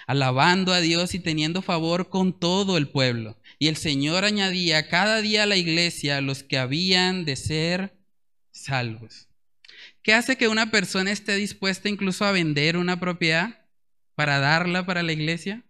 alabando 0.07 0.73
a 0.73 0.81
Dios 0.81 1.15
y 1.15 1.19
teniendo 1.19 1.63
favor 1.63 2.09
con 2.09 2.39
todo 2.39 2.77
el 2.79 2.89
pueblo. 2.89 3.39
Y 3.59 3.69
el 3.69 3.77
Señor 3.77 4.25
añadía 4.25 4.89
cada 4.89 5.21
día 5.21 5.45
a 5.45 5.47
la 5.47 5.57
iglesia 5.57 6.21
los 6.21 6.43
que 6.43 6.59
habían 6.59 7.25
de 7.25 7.37
ser 7.37 7.99
salvos. 8.51 9.29
¿Qué 10.03 10.13
hace 10.13 10.37
que 10.37 10.49
una 10.49 10.71
persona 10.71 11.11
esté 11.11 11.37
dispuesta 11.37 11.89
incluso 11.89 12.25
a 12.25 12.33
vender 12.33 12.77
una 12.77 12.99
propiedad 12.99 13.67
para 14.15 14.39
darla 14.39 14.87
para 14.87 15.03
la 15.03 15.13
iglesia? 15.13 15.65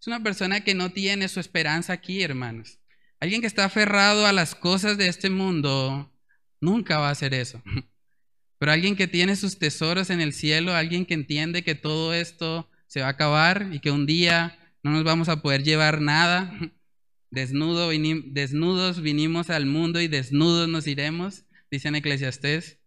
Es 0.00 0.06
una 0.06 0.22
persona 0.22 0.62
que 0.62 0.74
no 0.74 0.90
tiene 0.90 1.28
su 1.28 1.40
esperanza 1.40 1.92
aquí, 1.92 2.22
hermanos. 2.22 2.78
Alguien 3.20 3.40
que 3.40 3.46
está 3.46 3.64
aferrado 3.64 4.26
a 4.26 4.32
las 4.32 4.54
cosas 4.54 4.98
de 4.98 5.08
este 5.08 5.30
mundo 5.30 6.12
nunca 6.60 6.98
va 6.98 7.08
a 7.08 7.12
hacer 7.12 7.34
eso. 7.34 7.62
Pero 8.58 8.72
alguien 8.72 8.96
que 8.96 9.08
tiene 9.08 9.36
sus 9.36 9.58
tesoros 9.58 10.10
en 10.10 10.20
el 10.20 10.32
cielo, 10.32 10.74
alguien 10.74 11.06
que 11.06 11.14
entiende 11.14 11.64
que 11.64 11.74
todo 11.74 12.14
esto 12.14 12.70
se 12.86 13.00
va 13.00 13.06
a 13.06 13.10
acabar 13.10 13.68
y 13.72 13.80
que 13.80 13.90
un 13.90 14.06
día 14.06 14.58
no 14.82 14.92
nos 14.92 15.04
vamos 15.04 15.28
a 15.28 15.42
poder 15.42 15.62
llevar 15.62 16.00
nada. 16.00 16.52
Desnudo, 17.30 17.90
desnudos 17.90 19.00
vinimos 19.00 19.50
al 19.50 19.66
mundo 19.66 20.00
y 20.00 20.06
desnudos 20.06 20.68
nos 20.68 20.86
iremos, 20.86 21.44
dice 21.68 21.88
en 21.88 21.96
Eclesiastés. 21.96 22.78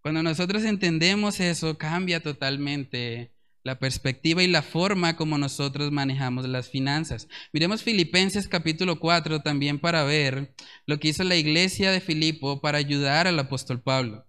Cuando 0.00 0.22
nosotros 0.22 0.64
entendemos 0.64 1.38
eso, 1.38 1.76
cambia 1.76 2.20
totalmente 2.20 3.34
la 3.68 3.78
perspectiva 3.78 4.42
y 4.42 4.46
la 4.46 4.62
forma 4.62 5.14
como 5.14 5.36
nosotros 5.36 5.92
manejamos 5.92 6.48
las 6.48 6.70
finanzas. 6.70 7.28
Miremos 7.52 7.82
Filipenses 7.82 8.48
capítulo 8.48 8.98
4 8.98 9.42
también 9.42 9.78
para 9.78 10.04
ver 10.04 10.54
lo 10.86 10.98
que 10.98 11.08
hizo 11.08 11.22
la 11.22 11.36
iglesia 11.36 11.90
de 11.90 12.00
Filipo 12.00 12.62
para 12.62 12.78
ayudar 12.78 13.26
al 13.26 13.38
apóstol 13.38 13.82
Pablo. 13.82 14.24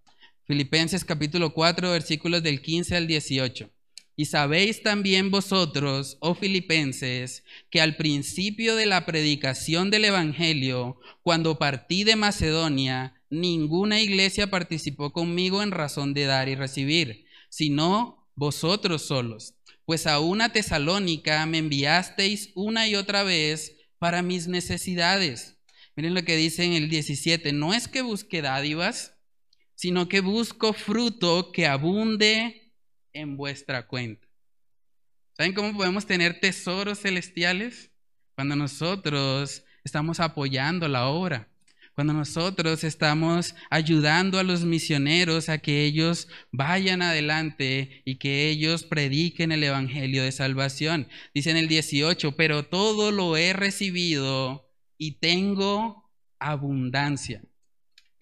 Filipenses 0.45 1.05
capítulo 1.05 1.53
4 1.53 1.89
versículos 1.89 2.43
del 2.43 2.61
15 2.61 2.97
al 2.97 3.07
18. 3.07 3.71
Y 4.17 4.25
sabéis 4.25 4.83
también 4.83 5.31
vosotros, 5.31 6.17
oh 6.19 6.35
filipenses, 6.35 7.45
que 7.69 7.79
al 7.79 7.95
principio 7.95 8.75
de 8.75 8.87
la 8.87 9.05
predicación 9.05 9.89
del 9.89 10.03
Evangelio, 10.03 10.99
cuando 11.23 11.57
partí 11.57 12.03
de 12.03 12.17
Macedonia, 12.17 13.13
ninguna 13.29 14.01
iglesia 14.01 14.47
participó 14.47 15.13
conmigo 15.13 15.63
en 15.63 15.71
razón 15.71 16.13
de 16.13 16.25
dar 16.25 16.49
y 16.49 16.55
recibir, 16.55 17.23
sino 17.47 18.18
vosotros 18.39 19.01
solos, 19.01 19.53
pues 19.83 20.07
a 20.07 20.21
una 20.21 20.53
tesalónica 20.53 21.45
me 21.45 21.57
enviasteis 21.57 22.51
una 22.55 22.87
y 22.87 22.95
otra 22.95 23.23
vez 23.23 23.75
para 23.99 24.21
mis 24.21 24.47
necesidades. 24.47 25.57
Miren 25.97 26.13
lo 26.13 26.23
que 26.23 26.37
dice 26.37 26.63
en 26.63 26.71
el 26.71 26.89
17, 26.89 27.51
no 27.51 27.73
es 27.73 27.89
que 27.89 28.01
busque 28.01 28.41
dádivas, 28.41 29.13
sino 29.75 30.07
que 30.07 30.21
busco 30.21 30.71
fruto 30.71 31.51
que 31.51 31.67
abunde 31.67 32.73
en 33.11 33.35
vuestra 33.35 33.87
cuenta. 33.87 34.25
¿Saben 35.35 35.53
cómo 35.53 35.75
podemos 35.75 36.05
tener 36.05 36.39
tesoros 36.39 36.99
celestiales? 37.01 37.91
Cuando 38.35 38.55
nosotros 38.55 39.65
estamos 39.83 40.21
apoyando 40.21 40.87
la 40.87 41.07
obra. 41.07 41.48
Cuando 41.99 42.13
nosotros 42.13 42.85
estamos 42.85 43.55
ayudando 43.69 44.39
a 44.39 44.43
los 44.43 44.63
misioneros 44.63 45.49
a 45.49 45.57
que 45.57 45.83
ellos 45.83 46.29
vayan 46.49 47.01
adelante 47.01 48.03
y 48.05 48.19
que 48.19 48.49
ellos 48.49 48.85
prediquen 48.85 49.51
el 49.51 49.65
Evangelio 49.65 50.23
de 50.23 50.31
salvación. 50.31 51.09
Dice 51.35 51.51
en 51.51 51.57
el 51.57 51.67
18, 51.67 52.37
pero 52.37 52.63
todo 52.63 53.11
lo 53.11 53.35
he 53.35 53.51
recibido 53.51 54.71
y 54.97 55.19
tengo 55.19 56.09
abundancia. 56.39 57.43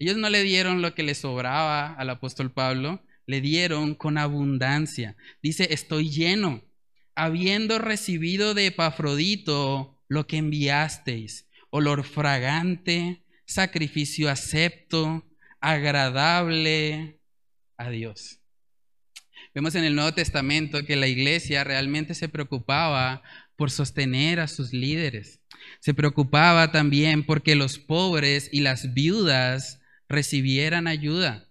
Ellos 0.00 0.16
no 0.16 0.28
le 0.28 0.42
dieron 0.42 0.82
lo 0.82 0.96
que 0.96 1.04
le 1.04 1.14
sobraba 1.14 1.94
al 1.94 2.10
apóstol 2.10 2.50
Pablo, 2.50 3.04
le 3.26 3.40
dieron 3.40 3.94
con 3.94 4.18
abundancia. 4.18 5.16
Dice, 5.40 5.72
estoy 5.72 6.10
lleno, 6.10 6.64
habiendo 7.14 7.78
recibido 7.78 8.54
de 8.54 8.66
Epafrodito 8.66 10.02
lo 10.08 10.26
que 10.26 10.38
enviasteis, 10.38 11.46
olor 11.70 12.02
fragante, 12.02 13.22
sacrificio 13.48 14.30
acepto, 14.30 15.26
agradable 15.60 17.18
a 17.78 17.90
Dios. 17.90 18.40
Vemos 19.54 19.74
en 19.74 19.84
el 19.84 19.94
Nuevo 19.94 20.12
Testamento 20.12 20.84
que 20.84 20.96
la 20.96 21.08
iglesia 21.08 21.64
realmente 21.64 22.14
se 22.14 22.28
preocupaba 22.28 23.22
por 23.56 23.70
sostener 23.70 24.38
a 24.38 24.46
sus 24.46 24.72
líderes. 24.72 25.40
Se 25.80 25.94
preocupaba 25.94 26.70
también 26.70 27.24
porque 27.24 27.56
los 27.56 27.78
pobres 27.78 28.50
y 28.52 28.60
las 28.60 28.94
viudas 28.94 29.80
recibieran 30.08 30.86
ayuda, 30.86 31.48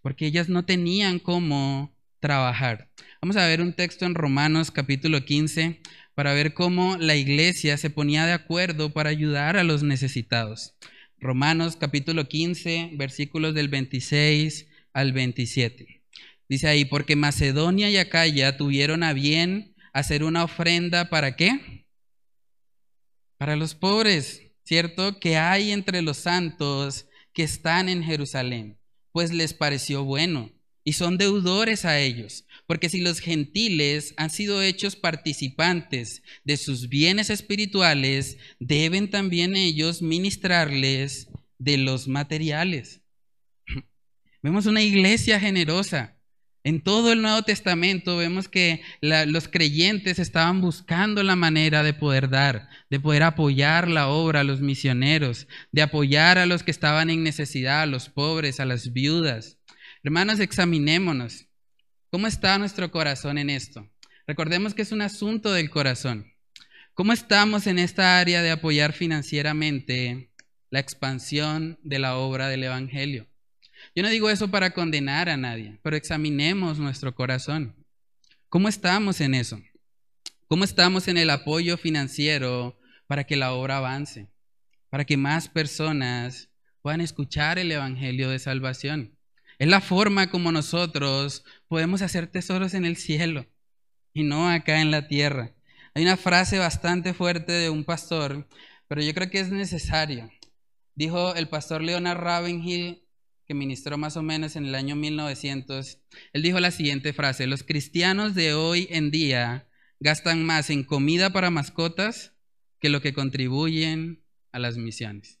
porque 0.00 0.26
ellas 0.26 0.48
no 0.48 0.64
tenían 0.64 1.18
cómo 1.18 1.94
trabajar. 2.20 2.88
Vamos 3.20 3.36
a 3.36 3.46
ver 3.46 3.60
un 3.60 3.72
texto 3.72 4.06
en 4.06 4.14
Romanos 4.14 4.70
capítulo 4.70 5.24
15 5.24 5.82
para 6.14 6.34
ver 6.34 6.54
cómo 6.54 6.96
la 6.98 7.16
iglesia 7.16 7.76
se 7.76 7.90
ponía 7.90 8.26
de 8.26 8.32
acuerdo 8.32 8.92
para 8.92 9.10
ayudar 9.10 9.56
a 9.56 9.64
los 9.64 9.82
necesitados. 9.82 10.74
Romanos 11.22 11.76
capítulo 11.76 12.26
15, 12.26 12.90
versículos 12.94 13.54
del 13.54 13.68
26 13.68 14.66
al 14.92 15.12
27. 15.12 16.02
Dice 16.48 16.66
ahí, 16.66 16.84
porque 16.84 17.14
Macedonia 17.14 17.88
y 17.90 17.96
Acaya 17.96 18.56
tuvieron 18.56 19.04
a 19.04 19.12
bien 19.12 19.76
hacer 19.92 20.24
una 20.24 20.42
ofrenda 20.42 21.10
para 21.10 21.36
qué? 21.36 21.86
Para 23.38 23.54
los 23.54 23.76
pobres, 23.76 24.42
¿cierto? 24.64 25.20
Que 25.20 25.36
hay 25.36 25.70
entre 25.70 26.02
los 26.02 26.16
santos 26.16 27.06
que 27.32 27.44
están 27.44 27.88
en 27.88 28.02
Jerusalén, 28.02 28.80
pues 29.12 29.32
les 29.32 29.54
pareció 29.54 30.02
bueno. 30.02 30.50
Y 30.84 30.94
son 30.94 31.18
deudores 31.18 31.84
a 31.84 31.98
ellos. 31.98 32.46
Porque 32.66 32.88
si 32.88 33.00
los 33.00 33.20
gentiles 33.20 34.14
han 34.16 34.30
sido 34.30 34.62
hechos 34.62 34.96
participantes 34.96 36.22
de 36.44 36.56
sus 36.56 36.88
bienes 36.88 37.30
espirituales, 37.30 38.38
deben 38.58 39.10
también 39.10 39.56
ellos 39.56 40.02
ministrarles 40.02 41.28
de 41.58 41.78
los 41.78 42.08
materiales. 42.08 43.02
Vemos 44.42 44.66
una 44.66 44.82
iglesia 44.82 45.38
generosa. 45.38 46.18
En 46.64 46.80
todo 46.80 47.12
el 47.12 47.22
Nuevo 47.22 47.42
Testamento 47.42 48.16
vemos 48.16 48.48
que 48.48 48.82
los 49.00 49.48
creyentes 49.48 50.20
estaban 50.20 50.60
buscando 50.60 51.24
la 51.24 51.34
manera 51.34 51.82
de 51.82 51.92
poder 51.92 52.28
dar, 52.28 52.68
de 52.88 53.00
poder 53.00 53.24
apoyar 53.24 53.88
la 53.88 54.06
obra 54.06 54.40
a 54.40 54.44
los 54.44 54.60
misioneros, 54.60 55.48
de 55.72 55.82
apoyar 55.82 56.38
a 56.38 56.46
los 56.46 56.62
que 56.62 56.70
estaban 56.70 57.10
en 57.10 57.24
necesidad, 57.24 57.82
a 57.82 57.86
los 57.86 58.08
pobres, 58.08 58.60
a 58.60 58.64
las 58.64 58.92
viudas. 58.92 59.58
Hermanos, 60.04 60.40
examinémonos. 60.40 61.46
¿Cómo 62.10 62.26
está 62.26 62.58
nuestro 62.58 62.90
corazón 62.90 63.38
en 63.38 63.48
esto? 63.48 63.88
Recordemos 64.26 64.74
que 64.74 64.82
es 64.82 64.90
un 64.90 65.00
asunto 65.00 65.52
del 65.52 65.70
corazón. 65.70 66.34
¿Cómo 66.94 67.12
estamos 67.12 67.68
en 67.68 67.78
esta 67.78 68.18
área 68.18 68.42
de 68.42 68.50
apoyar 68.50 68.94
financieramente 68.94 70.32
la 70.70 70.80
expansión 70.80 71.78
de 71.84 72.00
la 72.00 72.16
obra 72.16 72.48
del 72.48 72.64
Evangelio? 72.64 73.28
Yo 73.94 74.02
no 74.02 74.08
digo 74.08 74.28
eso 74.28 74.50
para 74.50 74.72
condenar 74.72 75.28
a 75.28 75.36
nadie, 75.36 75.78
pero 75.84 75.94
examinemos 75.94 76.80
nuestro 76.80 77.14
corazón. 77.14 77.76
¿Cómo 78.48 78.68
estamos 78.68 79.20
en 79.20 79.34
eso? 79.34 79.62
¿Cómo 80.48 80.64
estamos 80.64 81.06
en 81.06 81.16
el 81.16 81.30
apoyo 81.30 81.76
financiero 81.76 82.76
para 83.06 83.22
que 83.22 83.36
la 83.36 83.52
obra 83.52 83.76
avance? 83.76 84.26
Para 84.90 85.04
que 85.04 85.16
más 85.16 85.48
personas 85.48 86.50
puedan 86.82 87.00
escuchar 87.00 87.60
el 87.60 87.70
Evangelio 87.70 88.30
de 88.30 88.40
salvación. 88.40 89.16
Es 89.62 89.68
la 89.68 89.80
forma 89.80 90.28
como 90.28 90.50
nosotros 90.50 91.44
podemos 91.68 92.02
hacer 92.02 92.26
tesoros 92.26 92.74
en 92.74 92.84
el 92.84 92.96
cielo 92.96 93.46
y 94.12 94.24
no 94.24 94.50
acá 94.50 94.80
en 94.80 94.90
la 94.90 95.06
tierra. 95.06 95.54
Hay 95.94 96.02
una 96.02 96.16
frase 96.16 96.58
bastante 96.58 97.14
fuerte 97.14 97.52
de 97.52 97.70
un 97.70 97.84
pastor, 97.84 98.48
pero 98.88 99.02
yo 99.02 99.14
creo 99.14 99.30
que 99.30 99.38
es 99.38 99.52
necesario. 99.52 100.28
Dijo 100.96 101.36
el 101.36 101.48
pastor 101.48 101.80
Leonard 101.80 102.18
Ravenhill, 102.18 103.06
que 103.46 103.54
ministró 103.54 103.96
más 103.98 104.16
o 104.16 104.22
menos 104.24 104.56
en 104.56 104.66
el 104.66 104.74
año 104.74 104.96
1900, 104.96 106.00
él 106.32 106.42
dijo 106.42 106.58
la 106.58 106.72
siguiente 106.72 107.12
frase, 107.12 107.46
los 107.46 107.62
cristianos 107.62 108.34
de 108.34 108.54
hoy 108.54 108.88
en 108.90 109.12
día 109.12 109.68
gastan 110.00 110.44
más 110.44 110.70
en 110.70 110.82
comida 110.82 111.32
para 111.32 111.52
mascotas 111.52 112.34
que 112.80 112.88
lo 112.88 113.00
que 113.00 113.12
contribuyen 113.12 114.24
a 114.50 114.58
las 114.58 114.76
misiones. 114.76 115.38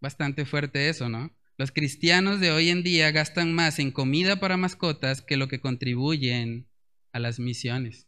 Bastante 0.00 0.44
fuerte 0.44 0.88
eso, 0.88 1.08
¿no? 1.08 1.36
Los 1.58 1.72
cristianos 1.72 2.38
de 2.38 2.52
hoy 2.52 2.68
en 2.68 2.84
día 2.84 3.10
gastan 3.10 3.52
más 3.52 3.80
en 3.80 3.90
comida 3.90 4.38
para 4.38 4.56
mascotas 4.56 5.22
que 5.22 5.36
lo 5.36 5.48
que 5.48 5.60
contribuyen 5.60 6.68
a 7.12 7.18
las 7.18 7.40
misiones. 7.40 8.06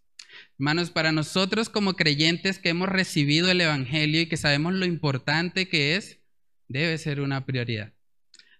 Hermanos, 0.56 0.92
para 0.92 1.10
nosotros 1.10 1.68
como 1.68 1.94
creyentes 1.94 2.60
que 2.60 2.68
hemos 2.68 2.88
recibido 2.88 3.50
el 3.50 3.60
Evangelio 3.60 4.20
y 4.20 4.26
que 4.26 4.36
sabemos 4.36 4.74
lo 4.74 4.86
importante 4.86 5.68
que 5.68 5.96
es, 5.96 6.20
debe 6.68 6.96
ser 6.96 7.20
una 7.20 7.44
prioridad. 7.44 7.92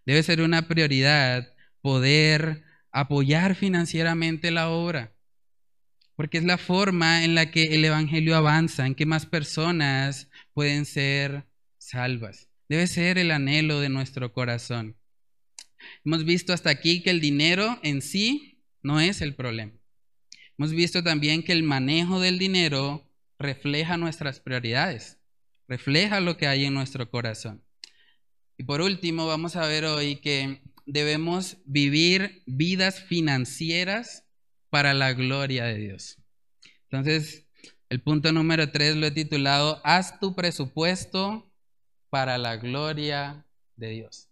Debe 0.06 0.24
ser 0.24 0.42
una 0.42 0.66
prioridad 0.66 1.54
poder 1.82 2.64
apoyar 2.90 3.54
financieramente 3.54 4.50
la 4.50 4.70
obra, 4.70 5.14
porque 6.16 6.38
es 6.38 6.44
la 6.44 6.58
forma 6.58 7.22
en 7.24 7.36
la 7.36 7.52
que 7.52 7.76
el 7.76 7.84
Evangelio 7.84 8.34
avanza, 8.34 8.88
en 8.88 8.96
que 8.96 9.06
más 9.06 9.24
personas 9.24 10.28
pueden 10.52 10.84
ser 10.84 11.46
salvas. 11.78 12.49
Debe 12.70 12.86
ser 12.86 13.18
el 13.18 13.32
anhelo 13.32 13.80
de 13.80 13.88
nuestro 13.88 14.32
corazón. 14.32 14.96
Hemos 16.04 16.24
visto 16.24 16.52
hasta 16.52 16.70
aquí 16.70 17.02
que 17.02 17.10
el 17.10 17.20
dinero 17.20 17.80
en 17.82 18.00
sí 18.00 18.62
no 18.80 19.00
es 19.00 19.22
el 19.22 19.34
problema. 19.34 19.72
Hemos 20.56 20.70
visto 20.70 21.02
también 21.02 21.42
que 21.42 21.50
el 21.50 21.64
manejo 21.64 22.20
del 22.20 22.38
dinero 22.38 23.12
refleja 23.40 23.96
nuestras 23.96 24.38
prioridades, 24.38 25.18
refleja 25.66 26.20
lo 26.20 26.36
que 26.36 26.46
hay 26.46 26.64
en 26.64 26.74
nuestro 26.74 27.10
corazón. 27.10 27.64
Y 28.56 28.62
por 28.62 28.82
último, 28.82 29.26
vamos 29.26 29.56
a 29.56 29.66
ver 29.66 29.84
hoy 29.84 30.20
que 30.20 30.62
debemos 30.86 31.56
vivir 31.64 32.44
vidas 32.46 33.02
financieras 33.02 34.28
para 34.68 34.94
la 34.94 35.12
gloria 35.12 35.64
de 35.64 35.76
Dios. 35.76 36.18
Entonces, 36.88 37.48
el 37.88 38.00
punto 38.00 38.30
número 38.30 38.70
tres 38.70 38.94
lo 38.94 39.06
he 39.06 39.10
titulado, 39.10 39.80
haz 39.82 40.20
tu 40.20 40.36
presupuesto 40.36 41.49
para 42.10 42.36
la 42.38 42.56
gloria 42.56 43.46
de 43.76 43.90
Dios. 43.90 44.28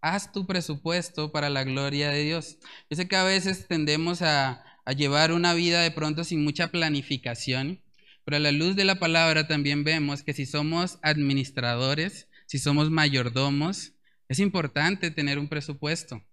Haz 0.00 0.32
tu 0.32 0.46
presupuesto 0.46 1.30
para 1.30 1.50
la 1.50 1.64
gloria 1.64 2.10
de 2.10 2.24
Dios. 2.24 2.58
Yo 2.88 2.96
sé 2.96 3.06
que 3.06 3.16
a 3.16 3.24
veces 3.24 3.68
tendemos 3.68 4.22
a, 4.22 4.64
llevar 4.96 5.30
una 5.30 5.54
vida 5.54 5.82
de 5.82 5.92
pronto 5.92 6.24
sin 6.24 6.42
mucha 6.42 6.68
planificación, 6.68 7.80
pero 8.24 8.38
a 8.38 8.40
la 8.40 8.50
luz 8.50 8.74
de 8.74 8.84
la 8.84 8.98
palabra 8.98 9.46
también 9.46 9.84
vemos 9.84 10.24
que 10.24 10.32
si 10.32 10.46
somos 10.46 10.98
administradores, 11.02 12.26
si 12.46 12.58
somos 12.58 12.90
mayordomos, 12.90 13.92
es 14.28 14.40
importante 14.40 15.12
tener 15.12 15.38
un 15.38 15.48
presupuesto. 15.48 16.24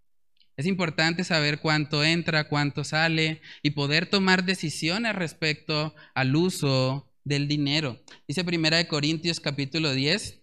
Es 0.56 0.66
importante 0.66 1.24
saber 1.24 1.60
cuánto 1.60 2.04
entra, 2.04 2.48
cuánto 2.48 2.84
sale 2.84 3.42
y 3.62 3.72
poder 3.72 4.10
tomar 4.10 4.44
decisiones 4.44 5.16
respecto 5.16 5.94
al 6.16 6.36
uso 6.36 7.07
del 7.28 7.48
dinero. 7.48 8.02
Dice 8.28 8.44
Primera 8.44 8.78
de 8.78 8.88
Corintios 8.88 9.40
capítulo 9.40 9.94
10, 9.94 10.42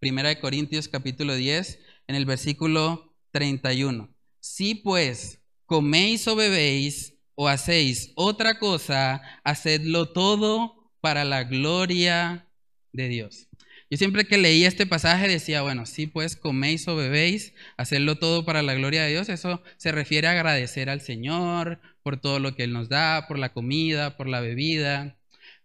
Primera 0.00 0.28
de 0.28 0.38
Corintios 0.38 0.88
capítulo 0.88 1.34
10, 1.34 1.78
en 2.08 2.16
el 2.16 2.26
versículo 2.26 3.16
31. 3.32 4.14
Si 4.40 4.74
pues 4.74 5.40
coméis 5.66 6.28
o 6.28 6.36
bebéis 6.36 7.14
o 7.34 7.48
hacéis 7.48 8.12
otra 8.14 8.58
cosa, 8.58 9.22
hacedlo 9.44 10.12
todo 10.12 10.92
para 11.00 11.24
la 11.24 11.44
gloria 11.44 12.48
de 12.92 13.08
Dios. 13.08 13.48
Yo 13.90 13.98
siempre 13.98 14.26
que 14.26 14.38
leía 14.38 14.68
este 14.68 14.86
pasaje 14.86 15.28
decía, 15.28 15.62
bueno, 15.62 15.86
si 15.86 16.06
pues 16.06 16.36
coméis 16.36 16.86
o 16.88 16.96
bebéis, 16.96 17.54
hacedlo 17.76 18.16
todo 18.16 18.44
para 18.44 18.62
la 18.62 18.74
gloria 18.74 19.04
de 19.04 19.10
Dios. 19.10 19.28
Eso 19.28 19.62
se 19.76 19.92
refiere 19.92 20.28
a 20.28 20.32
agradecer 20.32 20.90
al 20.90 21.00
Señor 21.00 21.80
por 22.02 22.20
todo 22.20 22.38
lo 22.40 22.54
que 22.54 22.64
Él 22.64 22.72
nos 22.72 22.88
da, 22.88 23.26
por 23.26 23.38
la 23.38 23.52
comida, 23.52 24.16
por 24.16 24.28
la 24.28 24.40
bebida. 24.40 25.18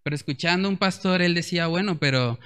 Pero 0.03 0.15
escuchando 0.15 0.67
a 0.67 0.71
un 0.71 0.77
pastor, 0.77 1.21
él 1.21 1.33
decía, 1.33 1.67
bueno, 1.67 1.99
pero 1.99 2.39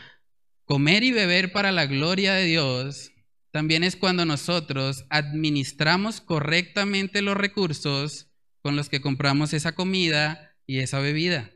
comer 0.65 1.03
y 1.03 1.11
beber 1.11 1.51
para 1.51 1.71
la 1.71 1.85
gloria 1.85 2.33
de 2.33 2.45
Dios 2.45 3.11
también 3.51 3.83
es 3.83 3.95
cuando 3.95 4.25
nosotros 4.25 5.05
administramos 5.09 6.21
correctamente 6.21 7.21
los 7.21 7.37
recursos 7.37 8.31
con 8.61 8.75
los 8.75 8.89
que 8.89 9.01
compramos 9.01 9.53
esa 9.53 9.75
comida 9.75 10.55
y 10.65 10.79
esa 10.79 10.99
bebida. 10.99 11.51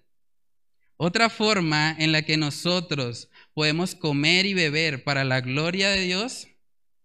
Otra 0.98 1.30
forma 1.30 1.96
en 1.98 2.12
la 2.12 2.22
que 2.22 2.38
nosotros 2.38 3.30
podemos 3.54 3.96
comer 3.96 4.46
y 4.46 4.54
beber 4.54 5.04
para 5.04 5.24
la 5.24 5.42
gloria 5.42 5.90
de 5.90 6.02
Dios 6.02 6.48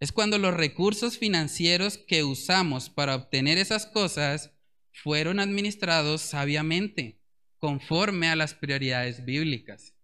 es 0.00 0.12
cuando 0.12 0.36
los 0.36 0.52
recursos 0.52 1.16
financieros 1.16 1.96
que 1.96 2.24
usamos 2.24 2.90
para 2.90 3.14
obtener 3.14 3.56
esas 3.56 3.86
cosas 3.86 4.50
fueron 4.90 5.40
administrados 5.40 6.20
sabiamente 6.20 7.21
conforme 7.62 8.26
a 8.26 8.34
las 8.34 8.54
prioridades 8.54 9.24
bíblicas. 9.24 9.94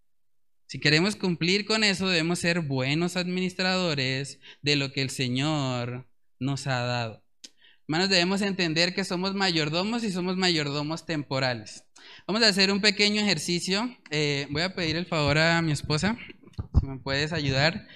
Si 0.69 0.79
queremos 0.79 1.17
cumplir 1.17 1.65
con 1.67 1.83
eso, 1.83 2.09
debemos 2.09 2.39
ser 2.39 2.61
buenos 2.61 3.17
administradores 3.17 4.39
de 4.63 4.77
lo 4.77 4.93
que 4.93 5.03
el 5.03 5.11
Señor 5.11 6.09
nos 6.39 6.69
ha 6.69 6.83
dado. 6.83 7.25
Hermanos, 7.89 8.11
debemos 8.11 8.43
entender 8.43 8.95
que 8.95 9.03
somos 9.03 9.35
mayordomos 9.35 10.05
y 10.05 10.13
somos 10.13 10.37
mayordomos 10.37 11.05
temporales. 11.05 11.83
Vamos 12.29 12.45
a 12.45 12.49
hacer 12.49 12.71
un 12.71 12.81
pequeño 12.81 13.21
ejercicio. 13.21 13.93
Eh, 14.13 14.47
voy 14.51 14.63
a 14.63 14.77
pedir 14.77 14.95
el 14.95 15.07
favor 15.07 15.39
a 15.39 15.61
mi 15.61 15.73
esposa, 15.73 16.17
si 16.81 16.87
me 16.87 17.01
puedes 17.01 17.33
ayudar. 17.33 17.89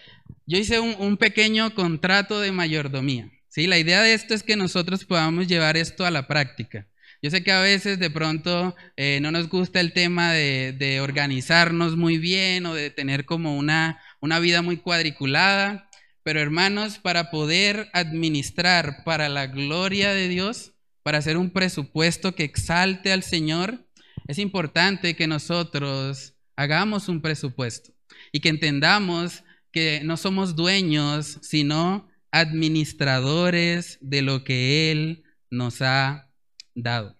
Yo 0.44 0.58
hice 0.58 0.80
un, 0.80 0.96
un 0.98 1.16
pequeño 1.16 1.72
contrato 1.76 2.40
de 2.40 2.50
mayordomía. 2.50 3.30
¿sí? 3.46 3.68
La 3.68 3.78
idea 3.78 4.02
de 4.02 4.14
esto 4.14 4.34
es 4.34 4.42
que 4.42 4.56
nosotros 4.56 5.04
podamos 5.04 5.46
llevar 5.46 5.76
esto 5.76 6.04
a 6.04 6.10
la 6.10 6.26
práctica. 6.26 6.88
Yo 7.22 7.30
sé 7.30 7.44
que 7.44 7.52
a 7.52 7.60
veces 7.60 8.00
de 8.00 8.10
pronto 8.10 8.74
eh, 8.96 9.20
no 9.22 9.30
nos 9.30 9.48
gusta 9.48 9.78
el 9.78 9.92
tema 9.92 10.32
de, 10.32 10.98
organizarnos 11.00 11.96
muy 11.96 12.18
bien 12.18 12.66
o 12.66 12.74
de 12.74 12.90
tener 12.90 13.24
como 13.24 13.56
una, 13.56 14.00
una 14.20 14.40
vida 14.40 14.60
muy 14.60 14.78
cuadriculada, 14.78 15.88
pero 16.24 16.40
hermanos, 16.40 16.98
para 16.98 17.30
poder 17.30 17.88
administrar 17.92 19.04
para 19.04 19.28
la 19.28 19.46
gloria 19.46 20.12
de 20.12 20.26
Dios, 20.26 20.72
para 21.04 21.18
hacer 21.18 21.36
un 21.36 21.50
presupuesto 21.50 22.34
que 22.34 22.42
exalte 22.42 23.12
al 23.12 23.22
Señor, 23.22 23.86
es 24.26 24.40
importante 24.40 25.14
que 25.14 25.28
nosotros 25.28 26.34
hagamos 26.56 27.08
un 27.08 27.22
presupuesto 27.22 27.92
y 28.32 28.40
que 28.40 28.48
entendamos 28.48 29.44
que 29.70 30.00
no 30.02 30.16
somos 30.16 30.56
dueños, 30.56 31.38
sino 31.40 32.08
administradores 32.32 33.98
de 34.00 34.22
lo 34.22 34.42
que 34.42 34.90
Él 34.90 35.22
nos 35.50 35.82
ha 35.82 36.31
dado. 36.74 37.16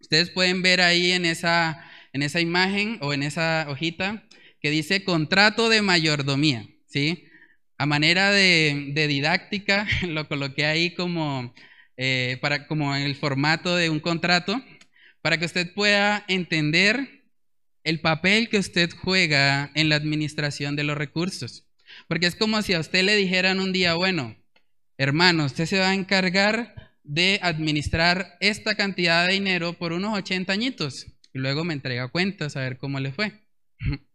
Ustedes 0.00 0.30
pueden 0.30 0.62
ver 0.62 0.80
ahí 0.80 1.12
en 1.12 1.24
esa, 1.24 1.84
en 2.12 2.22
esa 2.22 2.40
imagen 2.40 2.98
o 3.00 3.12
en 3.12 3.22
esa 3.22 3.66
hojita 3.68 4.24
que 4.60 4.70
dice 4.70 5.04
contrato 5.04 5.68
de 5.68 5.82
mayordomía, 5.82 6.66
¿sí? 6.86 7.24
A 7.78 7.86
manera 7.86 8.30
de, 8.30 8.92
didáctica, 9.08 9.86
lo 10.06 10.28
coloqué 10.28 10.66
ahí 10.66 10.94
como, 10.94 11.54
eh, 11.96 12.38
para, 12.40 12.66
como 12.66 12.94
en 12.94 13.02
el 13.02 13.14
formato 13.14 13.76
de 13.76 13.90
un 13.90 14.00
contrato, 14.00 14.62
para 15.22 15.38
que 15.38 15.46
usted 15.46 15.72
pueda 15.74 16.24
entender 16.28 17.24
el 17.84 18.00
papel 18.00 18.48
que 18.48 18.58
usted 18.58 18.90
juega 19.02 19.70
en 19.74 19.88
la 19.88 19.96
administración 19.96 20.76
de 20.76 20.84
los 20.84 20.98
recursos. 20.98 21.66
Porque 22.06 22.26
es 22.26 22.34
como 22.34 22.60
si 22.62 22.74
a 22.74 22.80
usted 22.80 23.02
le 23.02 23.16
dijeran 23.16 23.60
un 23.60 23.72
día, 23.72 23.94
bueno, 23.94 24.36
hermano, 24.98 25.44
usted 25.44 25.66
se 25.66 25.78
va 25.78 25.90
a 25.90 25.94
encargar 25.94 26.87
de 27.08 27.40
administrar 27.42 28.36
esta 28.38 28.74
cantidad 28.74 29.26
de 29.26 29.32
dinero 29.32 29.72
por 29.72 29.94
unos 29.94 30.16
80 30.16 30.52
añitos 30.52 31.06
y 31.32 31.38
luego 31.38 31.64
me 31.64 31.72
entrega 31.72 32.08
cuentas 32.08 32.54
a 32.54 32.60
ver 32.60 32.76
cómo 32.76 33.00
le 33.00 33.12
fue. 33.12 33.32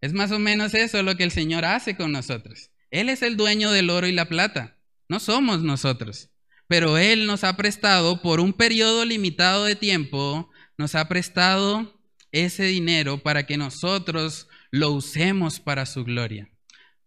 Es 0.00 0.12
más 0.12 0.30
o 0.30 0.38
menos 0.38 0.74
eso 0.74 1.02
lo 1.02 1.16
que 1.16 1.24
el 1.24 1.32
Señor 1.32 1.64
hace 1.64 1.96
con 1.96 2.12
nosotros. 2.12 2.70
Él 2.92 3.08
es 3.08 3.22
el 3.22 3.36
dueño 3.36 3.72
del 3.72 3.90
oro 3.90 4.06
y 4.06 4.12
la 4.12 4.28
plata, 4.28 4.78
no 5.08 5.18
somos 5.18 5.62
nosotros. 5.62 6.30
Pero 6.68 6.98
Él 6.98 7.26
nos 7.26 7.42
ha 7.42 7.56
prestado 7.56 8.22
por 8.22 8.38
un 8.38 8.52
periodo 8.52 9.04
limitado 9.04 9.64
de 9.64 9.74
tiempo, 9.74 10.50
nos 10.76 10.94
ha 10.94 11.08
prestado 11.08 12.00
ese 12.30 12.62
dinero 12.64 13.18
para 13.18 13.44
que 13.44 13.56
nosotros 13.56 14.46
lo 14.70 14.92
usemos 14.92 15.58
para 15.58 15.84
su 15.84 16.04
gloria 16.04 16.48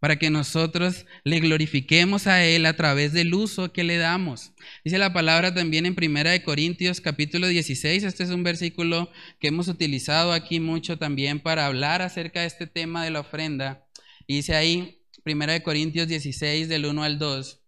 para 0.02 0.18
que 0.18 0.32
nosotros 0.32 1.06
le 1.24 1.40
glorifiquemos 1.40 2.26
a 2.26 2.44
Él 2.44 2.66
a 2.66 2.76
través 2.76 3.14
del 3.14 3.36
uso 3.36 3.72
que 3.72 3.84
le 3.84 3.98
damos. 3.98 4.52
Dice 4.84 4.98
la 4.98 5.14
palabra 5.14 5.54
también 5.54 5.86
en 5.86 5.94
Primera 5.94 6.32
de 6.32 6.42
Corintios 6.42 7.02
capítulo 7.02 7.48
16, 7.48 8.04
este 8.04 8.24
es 8.24 8.32
un 8.32 8.42
versículo 8.42 9.12
que 9.40 9.50
hemos 9.50 9.68
utilizado 9.68 10.34
aquí 10.34 10.60
mucho 10.60 10.98
también 10.98 11.40
para 11.40 11.68
hablar 11.68 12.02
acerca 12.02 12.42
de 12.42 12.48
este 12.48 12.66
tema 12.66 13.04
de 13.06 13.12
la 13.12 13.20
ofrenda. 13.20 13.86
dice 14.28 14.56
ahí, 14.56 15.04
Primera 15.22 15.54
de 15.54 15.62
Corintios 15.62 16.08
16 16.08 16.68
del 16.68 16.88
1 16.88 17.04
al 17.04 17.20
2, 17.20 17.62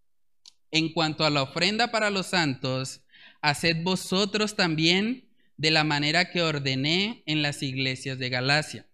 en 0.71 0.91
cuanto 0.91 1.25
a 1.25 1.29
la 1.29 1.43
ofrenda 1.43 1.91
para 1.91 2.09
los 2.09 2.25
santos, 2.25 3.01
haced 3.43 3.83
vosotros 3.83 4.55
también 4.55 5.29
de 5.57 5.69
la 5.69 5.83
manera 5.83 6.31
que 6.31 6.41
ordené 6.41 7.21
en 7.27 7.43
las 7.43 7.61
iglesias 7.61 8.17
de 8.17 8.29
Galacia. 8.29 8.87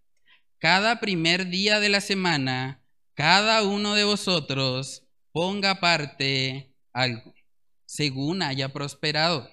Cada 0.58 1.00
primer 1.00 1.48
día 1.48 1.80
de 1.80 1.88
la 1.88 2.02
semana, 2.02 2.79
cada 3.20 3.64
uno 3.64 3.96
de 3.96 4.06
vosotros 4.06 5.04
ponga 5.34 5.82
parte 5.82 6.74
algo, 6.94 7.36
según 7.84 8.42
haya 8.42 8.72
prosperado, 8.72 9.46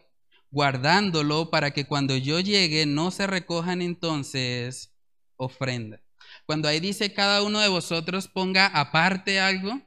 guardándolo 0.52 1.50
para 1.50 1.72
que 1.72 1.84
cuando 1.84 2.16
yo 2.16 2.38
llegue 2.38 2.86
no 2.86 3.10
se 3.10 3.26
recojan 3.26 3.82
entonces 3.82 4.94
ofrenda. 5.34 6.00
Cuando 6.46 6.68
ahí 6.68 6.78
dice 6.78 7.12
cada 7.12 7.42
uno 7.42 7.58
de 7.58 7.66
vosotros 7.66 8.28
ponga 8.28 8.66
aparte 8.66 9.40
algo, 9.40 9.82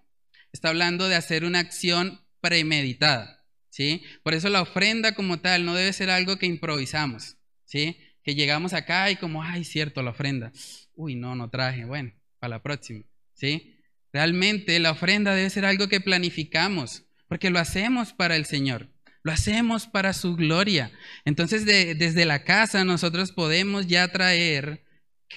está 0.51 0.67
hablando 0.67 1.07
de 1.07 1.15
hacer 1.15 1.45
una 1.45 1.59
acción 1.59 2.19
premeditada, 2.41 3.45
¿sí? 3.69 4.03
Por 4.23 4.33
eso 4.33 4.49
la 4.49 4.61
ofrenda 4.61 5.15
como 5.15 5.39
tal 5.39 5.63
no 5.63 5.73
debe 5.73 5.93
ser 5.93 6.09
algo 6.09 6.37
que 6.37 6.47
improvisamos, 6.47 7.37
¿sí? 7.63 7.97
Que 8.23 8.35
llegamos 8.35 8.73
acá 8.73 9.09
y 9.09 9.15
como, 9.15 9.41
ay, 9.41 9.63
cierto, 9.63 10.03
la 10.03 10.11
ofrenda. 10.11 10.51
Uy, 10.95 11.15
no, 11.15 11.33
no 11.33 11.49
traje, 11.49 11.85
bueno, 11.85 12.11
para 12.39 12.57
la 12.57 12.61
próxima. 12.61 13.05
¿Sí? 13.39 13.77
Realmente 14.11 14.79
la 14.79 14.91
ofrenda 14.91 15.33
debe 15.33 15.49
ser 15.49 15.65
algo 15.65 15.87
que 15.87 16.01
planificamos, 16.01 17.05
porque 17.27 17.49
lo 17.49 17.59
hacemos 17.59 18.13
para 18.13 18.35
el 18.35 18.45
Señor, 18.45 18.89
lo 19.23 19.31
hacemos 19.31 19.87
para 19.87 20.13
su 20.13 20.35
gloria. 20.35 20.91
Entonces 21.25 21.65
desde 21.65 22.25
la 22.25 22.43
casa 22.43 22.83
nosotros 22.83 23.31
podemos 23.31 23.87
ya 23.87 24.07
traer 24.11 24.83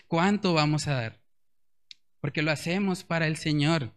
cuánto 0.06 0.54
vamos 0.54 0.88
a 0.88 0.94
dar, 0.94 1.22
porque 2.20 2.42
lo 2.42 2.50
hacemos 2.50 3.04
para 3.04 3.26
el 3.26 3.36
Señor. 3.36 3.94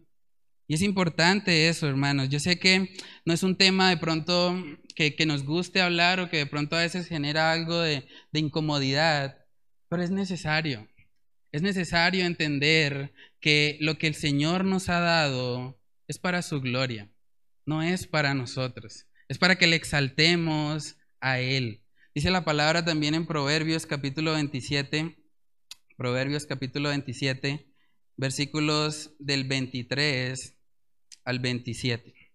Y 0.68 0.74
es 0.74 0.82
importante 0.82 1.68
eso, 1.70 1.88
hermanos. 1.88 2.30
Yo 2.30 2.40
sé 2.40 2.58
que 2.58 2.96
no 3.24 3.34
es 3.34 3.44
un 3.44 3.56
tema 3.56 3.90
de 3.90 3.98
pronto 3.98 4.56
que, 4.96 5.16
nos 5.26 5.44
guste 5.44 5.80
hablar 5.80 6.20
o 6.20 6.30
que 6.30 6.38
de 6.38 6.48
pronto 6.48 6.76
a 6.76 6.82
veces 6.82 7.08
genera 7.08 7.52
algo 7.52 7.80
de 7.80 8.04
incomodidad, 8.34 9.38
pero 9.90 10.02
es 10.02 10.10
necesario. 10.10 10.88
Es 11.56 11.62
necesario 11.62 12.26
entender 12.26 13.14
que 13.40 13.78
lo 13.80 13.98
que 13.98 14.08
el 14.08 14.16
Señor 14.16 14.66
nos 14.66 14.90
ha 14.90 15.00
dado 15.00 15.80
es 16.06 16.20
para 16.20 16.42
su 16.42 16.60
gloria, 16.60 17.10
no 17.66 17.82
es 17.82 18.08
para 18.08 18.34
nosotros, 18.34 19.06
es 19.30 19.38
para 19.38 19.56
que 19.56 19.66
le 19.66 19.78
exaltemos 19.78 20.98
a 21.22 21.40
Él. 21.40 21.82
Dice 22.14 22.30
la 22.30 22.44
palabra 22.44 22.84
también 22.84 23.16
en 23.16 23.26
Proverbios 23.26 23.86
capítulo 23.86 24.34
27, 24.34 25.16
Proverbios 25.96 26.46
capítulo 26.46 26.90
27, 26.90 27.66
versículos 28.18 29.12
del 29.20 29.46
23 29.46 30.58
al 31.24 31.40
27. 31.40 32.34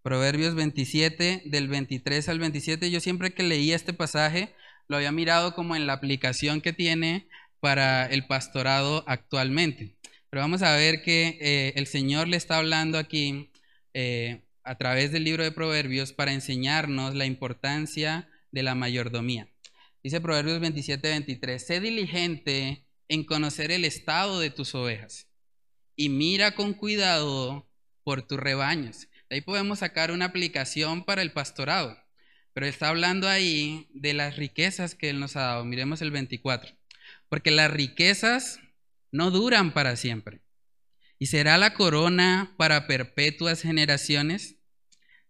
Proverbios 0.00 0.54
27, 0.54 1.42
del 1.44 1.68
23 1.68 2.30
al 2.30 2.38
27. 2.38 2.90
Yo 2.90 3.00
siempre 3.00 3.34
que 3.34 3.42
leía 3.42 3.76
este 3.76 3.92
pasaje, 3.92 4.54
lo 4.88 4.96
había 4.96 5.12
mirado 5.12 5.54
como 5.54 5.76
en 5.76 5.86
la 5.86 5.92
aplicación 5.92 6.62
que 6.62 6.72
tiene 6.72 7.28
para 7.62 8.06
el 8.06 8.26
pastorado 8.26 9.04
actualmente. 9.06 9.94
Pero 10.28 10.42
vamos 10.42 10.62
a 10.62 10.74
ver 10.74 11.00
que 11.02 11.38
eh, 11.40 11.72
el 11.76 11.86
Señor 11.86 12.26
le 12.26 12.36
está 12.36 12.58
hablando 12.58 12.98
aquí 12.98 13.52
eh, 13.94 14.42
a 14.64 14.76
través 14.78 15.12
del 15.12 15.22
libro 15.22 15.44
de 15.44 15.52
Proverbios 15.52 16.12
para 16.12 16.32
enseñarnos 16.32 17.14
la 17.14 17.24
importancia 17.24 18.28
de 18.50 18.64
la 18.64 18.74
mayordomía. 18.74 19.48
Dice 20.02 20.20
Proverbios 20.20 20.58
27, 20.58 21.08
23, 21.08 21.64
sé 21.64 21.78
diligente 21.78 22.84
en 23.06 23.22
conocer 23.22 23.70
el 23.70 23.84
estado 23.84 24.40
de 24.40 24.50
tus 24.50 24.74
ovejas 24.74 25.28
y 25.94 26.08
mira 26.08 26.56
con 26.56 26.74
cuidado 26.74 27.70
por 28.02 28.22
tus 28.22 28.40
rebaños. 28.40 29.06
De 29.30 29.36
ahí 29.36 29.40
podemos 29.40 29.78
sacar 29.78 30.10
una 30.10 30.24
aplicación 30.24 31.04
para 31.04 31.22
el 31.22 31.30
pastorado, 31.30 31.96
pero 32.54 32.66
está 32.66 32.88
hablando 32.88 33.28
ahí 33.28 33.88
de 33.94 34.14
las 34.14 34.34
riquezas 34.36 34.96
que 34.96 35.10
Él 35.10 35.20
nos 35.20 35.36
ha 35.36 35.42
dado. 35.42 35.64
Miremos 35.64 36.02
el 36.02 36.10
24 36.10 36.81
porque 37.32 37.50
las 37.50 37.70
riquezas 37.70 38.60
no 39.10 39.30
duran 39.30 39.72
para 39.72 39.96
siempre. 39.96 40.42
¿Y 41.18 41.28
será 41.28 41.56
la 41.56 41.72
corona 41.72 42.54
para 42.58 42.86
perpetuas 42.86 43.62
generaciones? 43.62 44.56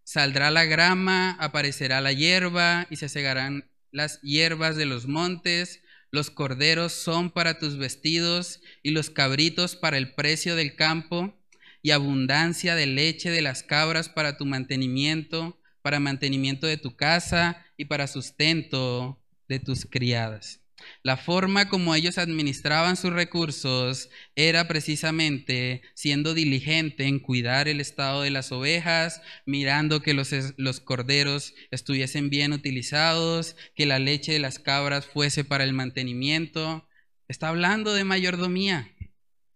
Saldrá 0.03 0.51
la 0.51 0.65
grama, 0.65 1.37
aparecerá 1.39 2.01
la 2.01 2.11
hierba 2.11 2.87
y 2.89 2.97
se 2.97 3.07
cegarán 3.07 3.71
las 3.89 4.19
hierbas 4.21 4.75
de 4.75 4.85
los 4.85 5.07
montes. 5.07 5.81
Los 6.11 6.29
corderos 6.29 6.91
son 6.91 7.31
para 7.31 7.57
tus 7.57 7.77
vestidos 7.77 8.59
y 8.81 8.91
los 8.91 9.09
cabritos 9.09 9.77
para 9.77 9.97
el 9.97 10.13
precio 10.13 10.57
del 10.57 10.75
campo 10.75 11.41
y 11.81 11.91
abundancia 11.91 12.75
de 12.75 12.85
leche 12.85 13.31
de 13.31 13.41
las 13.41 13.63
cabras 13.63 14.09
para 14.09 14.35
tu 14.35 14.45
mantenimiento, 14.45 15.57
para 15.81 16.01
mantenimiento 16.01 16.67
de 16.67 16.75
tu 16.75 16.97
casa 16.97 17.65
y 17.77 17.85
para 17.85 18.07
sustento 18.07 19.23
de 19.47 19.59
tus 19.59 19.85
criadas. 19.85 20.62
La 21.03 21.17
forma 21.17 21.69
como 21.69 21.95
ellos 21.95 22.17
administraban 22.17 22.95
sus 22.95 23.11
recursos 23.11 24.09
era 24.35 24.67
precisamente 24.67 25.81
siendo 25.93 26.33
diligente 26.33 27.05
en 27.05 27.19
cuidar 27.19 27.67
el 27.67 27.81
estado 27.81 28.21
de 28.21 28.31
las 28.31 28.51
ovejas, 28.51 29.21
mirando 29.45 30.01
que 30.01 30.13
los, 30.13 30.31
los, 30.57 30.79
corderos 30.79 31.53
estuviesen 31.71 32.29
bien 32.29 32.53
utilizados, 32.53 33.55
que 33.75 33.85
la 33.85 33.99
leche 33.99 34.33
de 34.33 34.39
las 34.39 34.59
cabras 34.59 35.05
fuese 35.05 35.43
para 35.43 35.63
el 35.63 35.73
mantenimiento. 35.73 36.87
Está 37.27 37.49
hablando 37.49 37.93
de 37.93 38.03
mayordomía, 38.03 38.91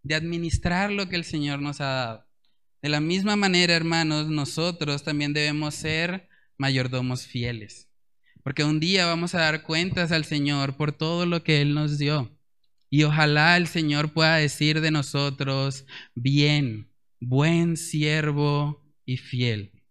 de 0.04 0.16
administrar 0.16 0.92
lo 0.92 1.10
que 1.10 1.16
el 1.16 1.24
Señor 1.24 1.62
nos 1.62 1.82
ha 1.82 1.86
dado. 1.86 2.28
De 2.82 2.90
la 2.90 3.02
misma 3.02 3.36
manera, 3.36 3.76
hermanos, 3.76 4.28
nosotros 4.28 5.04
también 5.04 5.34
debemos 5.34 5.76
ser 5.76 6.30
mayordomos 6.58 7.26
fieles. 7.26 7.87
Porque 8.48 8.64
un 8.64 8.80
día 8.80 9.06
vamos 9.06 9.36
a 9.36 9.40
dar 9.40 9.64
cuentas 9.64 10.14
al 10.14 10.24
Señor 10.24 10.78
por 10.78 10.94
todo 10.94 11.26
lo 11.26 11.44
que 11.44 11.60
Él 11.62 11.74
nos 11.74 11.98
dio. 11.98 12.34
Y 12.90 13.04
ojalá 13.04 13.58
el 13.58 13.68
Señor 13.68 14.14
pueda 14.14 14.38
decir 14.38 14.80
de 14.80 14.90
nosotros, 14.90 15.86
bien, 16.16 16.90
buen 17.20 17.76
siervo 17.76 18.90
y 19.04 19.18
fiel. 19.18 19.84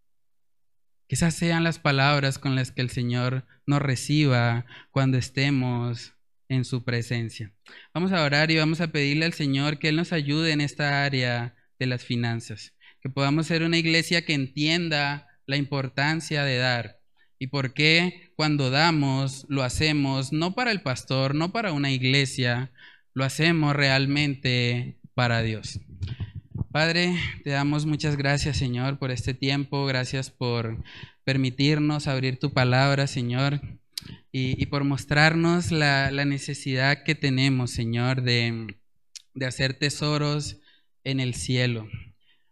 Que 1.06 1.16
esas 1.16 1.34
sean 1.34 1.64
las 1.64 1.78
palabras 1.78 2.38
con 2.38 2.54
las 2.54 2.72
que 2.72 2.80
el 2.80 2.88
Señor 2.88 3.46
nos 3.66 3.82
reciba 3.82 4.64
cuando 4.90 5.18
estemos 5.18 6.14
en 6.48 6.64
su 6.64 6.82
presencia. 6.82 7.52
Vamos 7.92 8.10
a 8.12 8.24
orar 8.24 8.50
y 8.50 8.56
vamos 8.56 8.80
a 8.80 8.90
pedirle 8.90 9.26
al 9.26 9.34
Señor 9.34 9.78
que 9.78 9.90
Él 9.90 9.96
nos 9.96 10.14
ayude 10.14 10.52
en 10.52 10.62
esta 10.62 11.04
área 11.04 11.54
de 11.78 11.84
las 11.84 12.06
finanzas. 12.06 12.72
Que 13.02 13.10
podamos 13.10 13.48
ser 13.48 13.64
una 13.64 13.76
iglesia 13.76 14.24
que 14.24 14.32
entienda 14.32 15.28
la 15.44 15.58
importancia 15.58 16.42
de 16.42 16.56
dar 16.56 16.95
y 17.38 17.48
por 17.48 17.72
qué 17.74 18.30
cuando 18.36 18.70
damos, 18.70 19.46
lo 19.48 19.62
hacemos 19.62 20.32
no 20.32 20.54
para 20.54 20.70
el 20.70 20.82
pastor, 20.82 21.34
no 21.34 21.52
para 21.52 21.72
una 21.72 21.90
iglesia, 21.90 22.70
lo 23.14 23.24
hacemos 23.24 23.74
realmente 23.74 24.96
para 25.14 25.42
Dios. 25.42 25.80
Padre, 26.70 27.16
te 27.42 27.50
damos 27.50 27.86
muchas 27.86 28.16
gracias, 28.16 28.58
Señor, 28.58 28.98
por 28.98 29.10
este 29.10 29.32
tiempo, 29.32 29.86
gracias 29.86 30.30
por 30.30 30.82
permitirnos 31.24 32.06
abrir 32.06 32.38
tu 32.38 32.52
palabra, 32.52 33.06
Señor, 33.06 33.60
y, 34.30 34.66
por 34.66 34.84
mostrarnos 34.84 35.72
la, 35.72 36.10
necesidad 36.26 37.02
que 37.02 37.14
tenemos, 37.14 37.70
Señor, 37.70 38.20
de, 38.20 38.76
de 39.34 39.46
hacer 39.46 39.72
tesoros 39.72 40.58
en 41.04 41.20
el 41.20 41.34
cielo. 41.34 41.88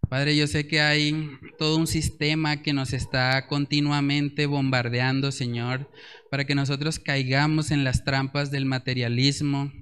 Padre, 0.09 0.37
yo 0.37 0.47
sé 0.47 0.67
que 0.67 0.81
hay 0.81 1.39
todo 1.59 1.77
un 1.77 1.87
sistema 1.87 2.63
que 2.63 2.73
nos 2.73 2.93
está 2.93 3.47
continuamente 3.47 4.47
bombardeando, 4.47 5.33
Señor, 5.33 5.91
para 6.31 6.45
que 6.45 6.55
nosotros 6.55 6.99
caigamos 6.99 7.71
en 7.71 7.85
las 7.85 8.05
trampas 8.05 8.51
del 8.51 8.67
materialismo, 8.67 9.73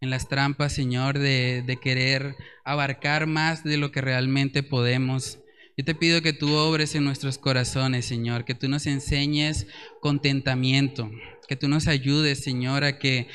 en 0.00 0.10
las 0.10 0.28
trampas, 0.28 0.72
Señor, 0.72 1.18
de, 1.18 1.78
querer 1.82 2.36
abarcar 2.64 3.26
más 3.26 3.64
de 3.64 3.76
lo 3.76 3.92
que 3.92 4.00
realmente 4.00 4.62
podemos. 4.62 5.38
Yo 5.76 5.84
te 5.84 5.94
pido 5.94 6.22
que 6.22 6.32
tú 6.32 6.54
obres 6.54 6.94
en 6.94 7.04
nuestros 7.04 7.38
corazones, 7.38 8.06
Señor, 8.06 8.44
que 8.44 8.54
tú 8.54 8.68
nos 8.68 8.86
enseñes 8.86 9.66
contentamiento, 10.00 11.10
que 11.48 11.56
tú 11.56 11.68
nos 11.68 11.86
ayudes, 11.86 12.42
Señor, 12.42 12.84
a 12.84 12.98
que 12.98 13.28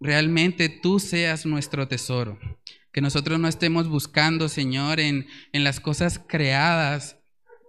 realmente 0.00 0.68
tú 0.68 1.00
seas 1.00 1.44
nuestro 1.44 1.88
tesoro, 1.88 2.38
que 2.96 3.02
nosotros 3.02 3.38
no 3.38 3.46
estemos 3.46 3.88
buscando, 3.88 4.48
Señor, 4.48 5.00
en, 5.00 5.26
en 5.52 5.64
las 5.64 5.80
cosas 5.80 6.18
creadas 6.18 7.18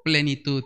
plenitud, 0.06 0.64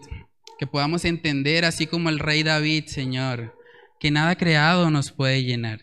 que 0.60 0.68
podamos 0.68 1.04
entender, 1.04 1.66
así 1.66 1.88
como 1.88 2.10
el 2.10 2.20
rey 2.20 2.44
David, 2.44 2.86
Señor, 2.86 3.58
que 4.00 4.12
nada 4.12 4.36
creado 4.36 4.92
nos 4.92 5.12
puede 5.12 5.44
llenar 5.44 5.82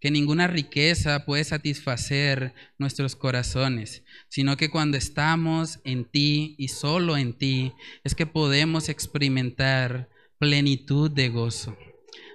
que 0.00 0.12
ninguna 0.12 0.46
riqueza 0.46 1.26
puede 1.26 1.44
satisfacer 1.44 2.54
nuestros 2.78 3.16
corazones, 3.16 4.02
sino 4.28 4.56
que 4.56 4.70
cuando 4.70 4.96
estamos 4.96 5.80
en 5.84 6.04
ti 6.06 6.54
y 6.56 6.68
solo 6.68 7.16
en 7.16 7.34
ti, 7.36 7.74
es 8.02 8.14
que 8.14 8.26
podemos 8.26 8.88
experimentar 8.88 10.08
plenitud 10.38 11.10
de 11.10 11.28
gozo. 11.28 11.76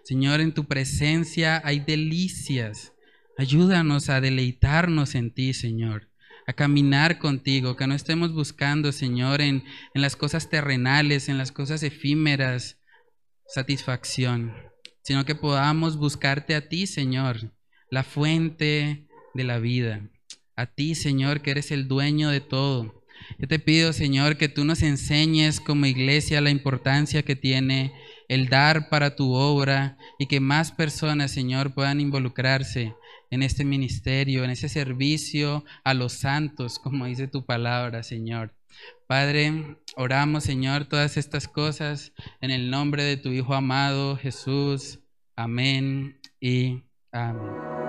Señor, 0.04 0.42
en 0.42 0.54
tu 0.54 0.66
presencia 0.66 1.60
hay 1.66 1.80
delicias. 1.80 2.94
Ayúdanos 3.38 4.10
a 4.10 4.22
deleitarnos 4.22 5.14
en 5.14 5.30
ti, 5.30 5.54
Señor, 5.54 6.10
a 6.48 6.54
caminar 6.54 7.20
contigo, 7.20 7.76
que 7.76 7.86
no 7.86 7.94
estemos 7.94 8.34
buscando, 8.34 8.94
Señor, 8.94 9.42
en, 9.42 9.66
en 9.94 10.02
las 10.02 10.16
cosas 10.16 10.50
terrenales, 10.50 11.28
en 11.28 11.38
las 11.38 11.52
cosas 11.52 11.84
efímeras, 11.84 12.78
satisfacción, 13.46 14.54
sino 15.04 15.26
que 15.26 15.36
podamos 15.36 15.98
buscarte 15.98 16.56
a 16.56 16.70
ti, 16.70 16.88
Señor, 16.88 17.54
la 17.92 18.04
fuente 18.04 19.08
de 19.34 19.44
la 19.44 19.60
vida. 19.60 20.10
A 20.56 20.68
ti, 20.68 20.96
Señor, 20.96 21.42
que 21.42 21.52
eres 21.52 21.72
el 21.72 21.90
dueño 21.90 22.30
de 22.30 22.40
todo. 22.40 23.04
Yo 23.38 23.50
te 23.50 23.60
pido, 23.60 23.92
Señor, 23.92 24.38
que 24.38 24.48
tú 24.48 24.64
nos 24.64 24.82
enseñes 24.82 25.60
como 25.60 25.86
iglesia 25.86 26.40
la 26.40 26.52
importancia 26.52 27.24
que 27.24 27.36
tiene 27.36 27.94
el 28.30 28.48
dar 28.48 28.90
para 28.90 29.16
tu 29.18 29.34
obra 29.34 29.98
y 30.20 30.28
que 30.28 30.40
más 30.40 30.72
personas, 30.72 31.32
Señor, 31.32 31.74
puedan 31.74 32.00
involucrarse 32.00 32.94
en 33.36 33.44
este 33.44 33.66
ministerio, 33.66 34.44
en 34.44 34.50
ese 34.50 34.70
servicio 34.70 35.66
a 35.84 35.94
los 35.94 36.14
santos, 36.14 36.80
como 36.80 37.06
dice 37.06 37.28
tu 37.28 37.46
palabra, 37.46 38.02
Señor. 38.02 38.56
Padre, 39.08 39.78
oramos, 39.98 40.46
Señor, 40.46 40.86
todas 40.86 41.18
estas 41.18 41.48
cosas 41.48 42.14
en 42.40 42.50
el 42.52 42.70
nombre 42.70 43.04
de 43.04 43.18
tu 43.18 43.30
Hijo 43.30 43.54
amado, 43.54 44.16
Jesús. 44.16 45.00
Amén 45.36 46.20
y 46.40 46.84
amén. 47.12 47.85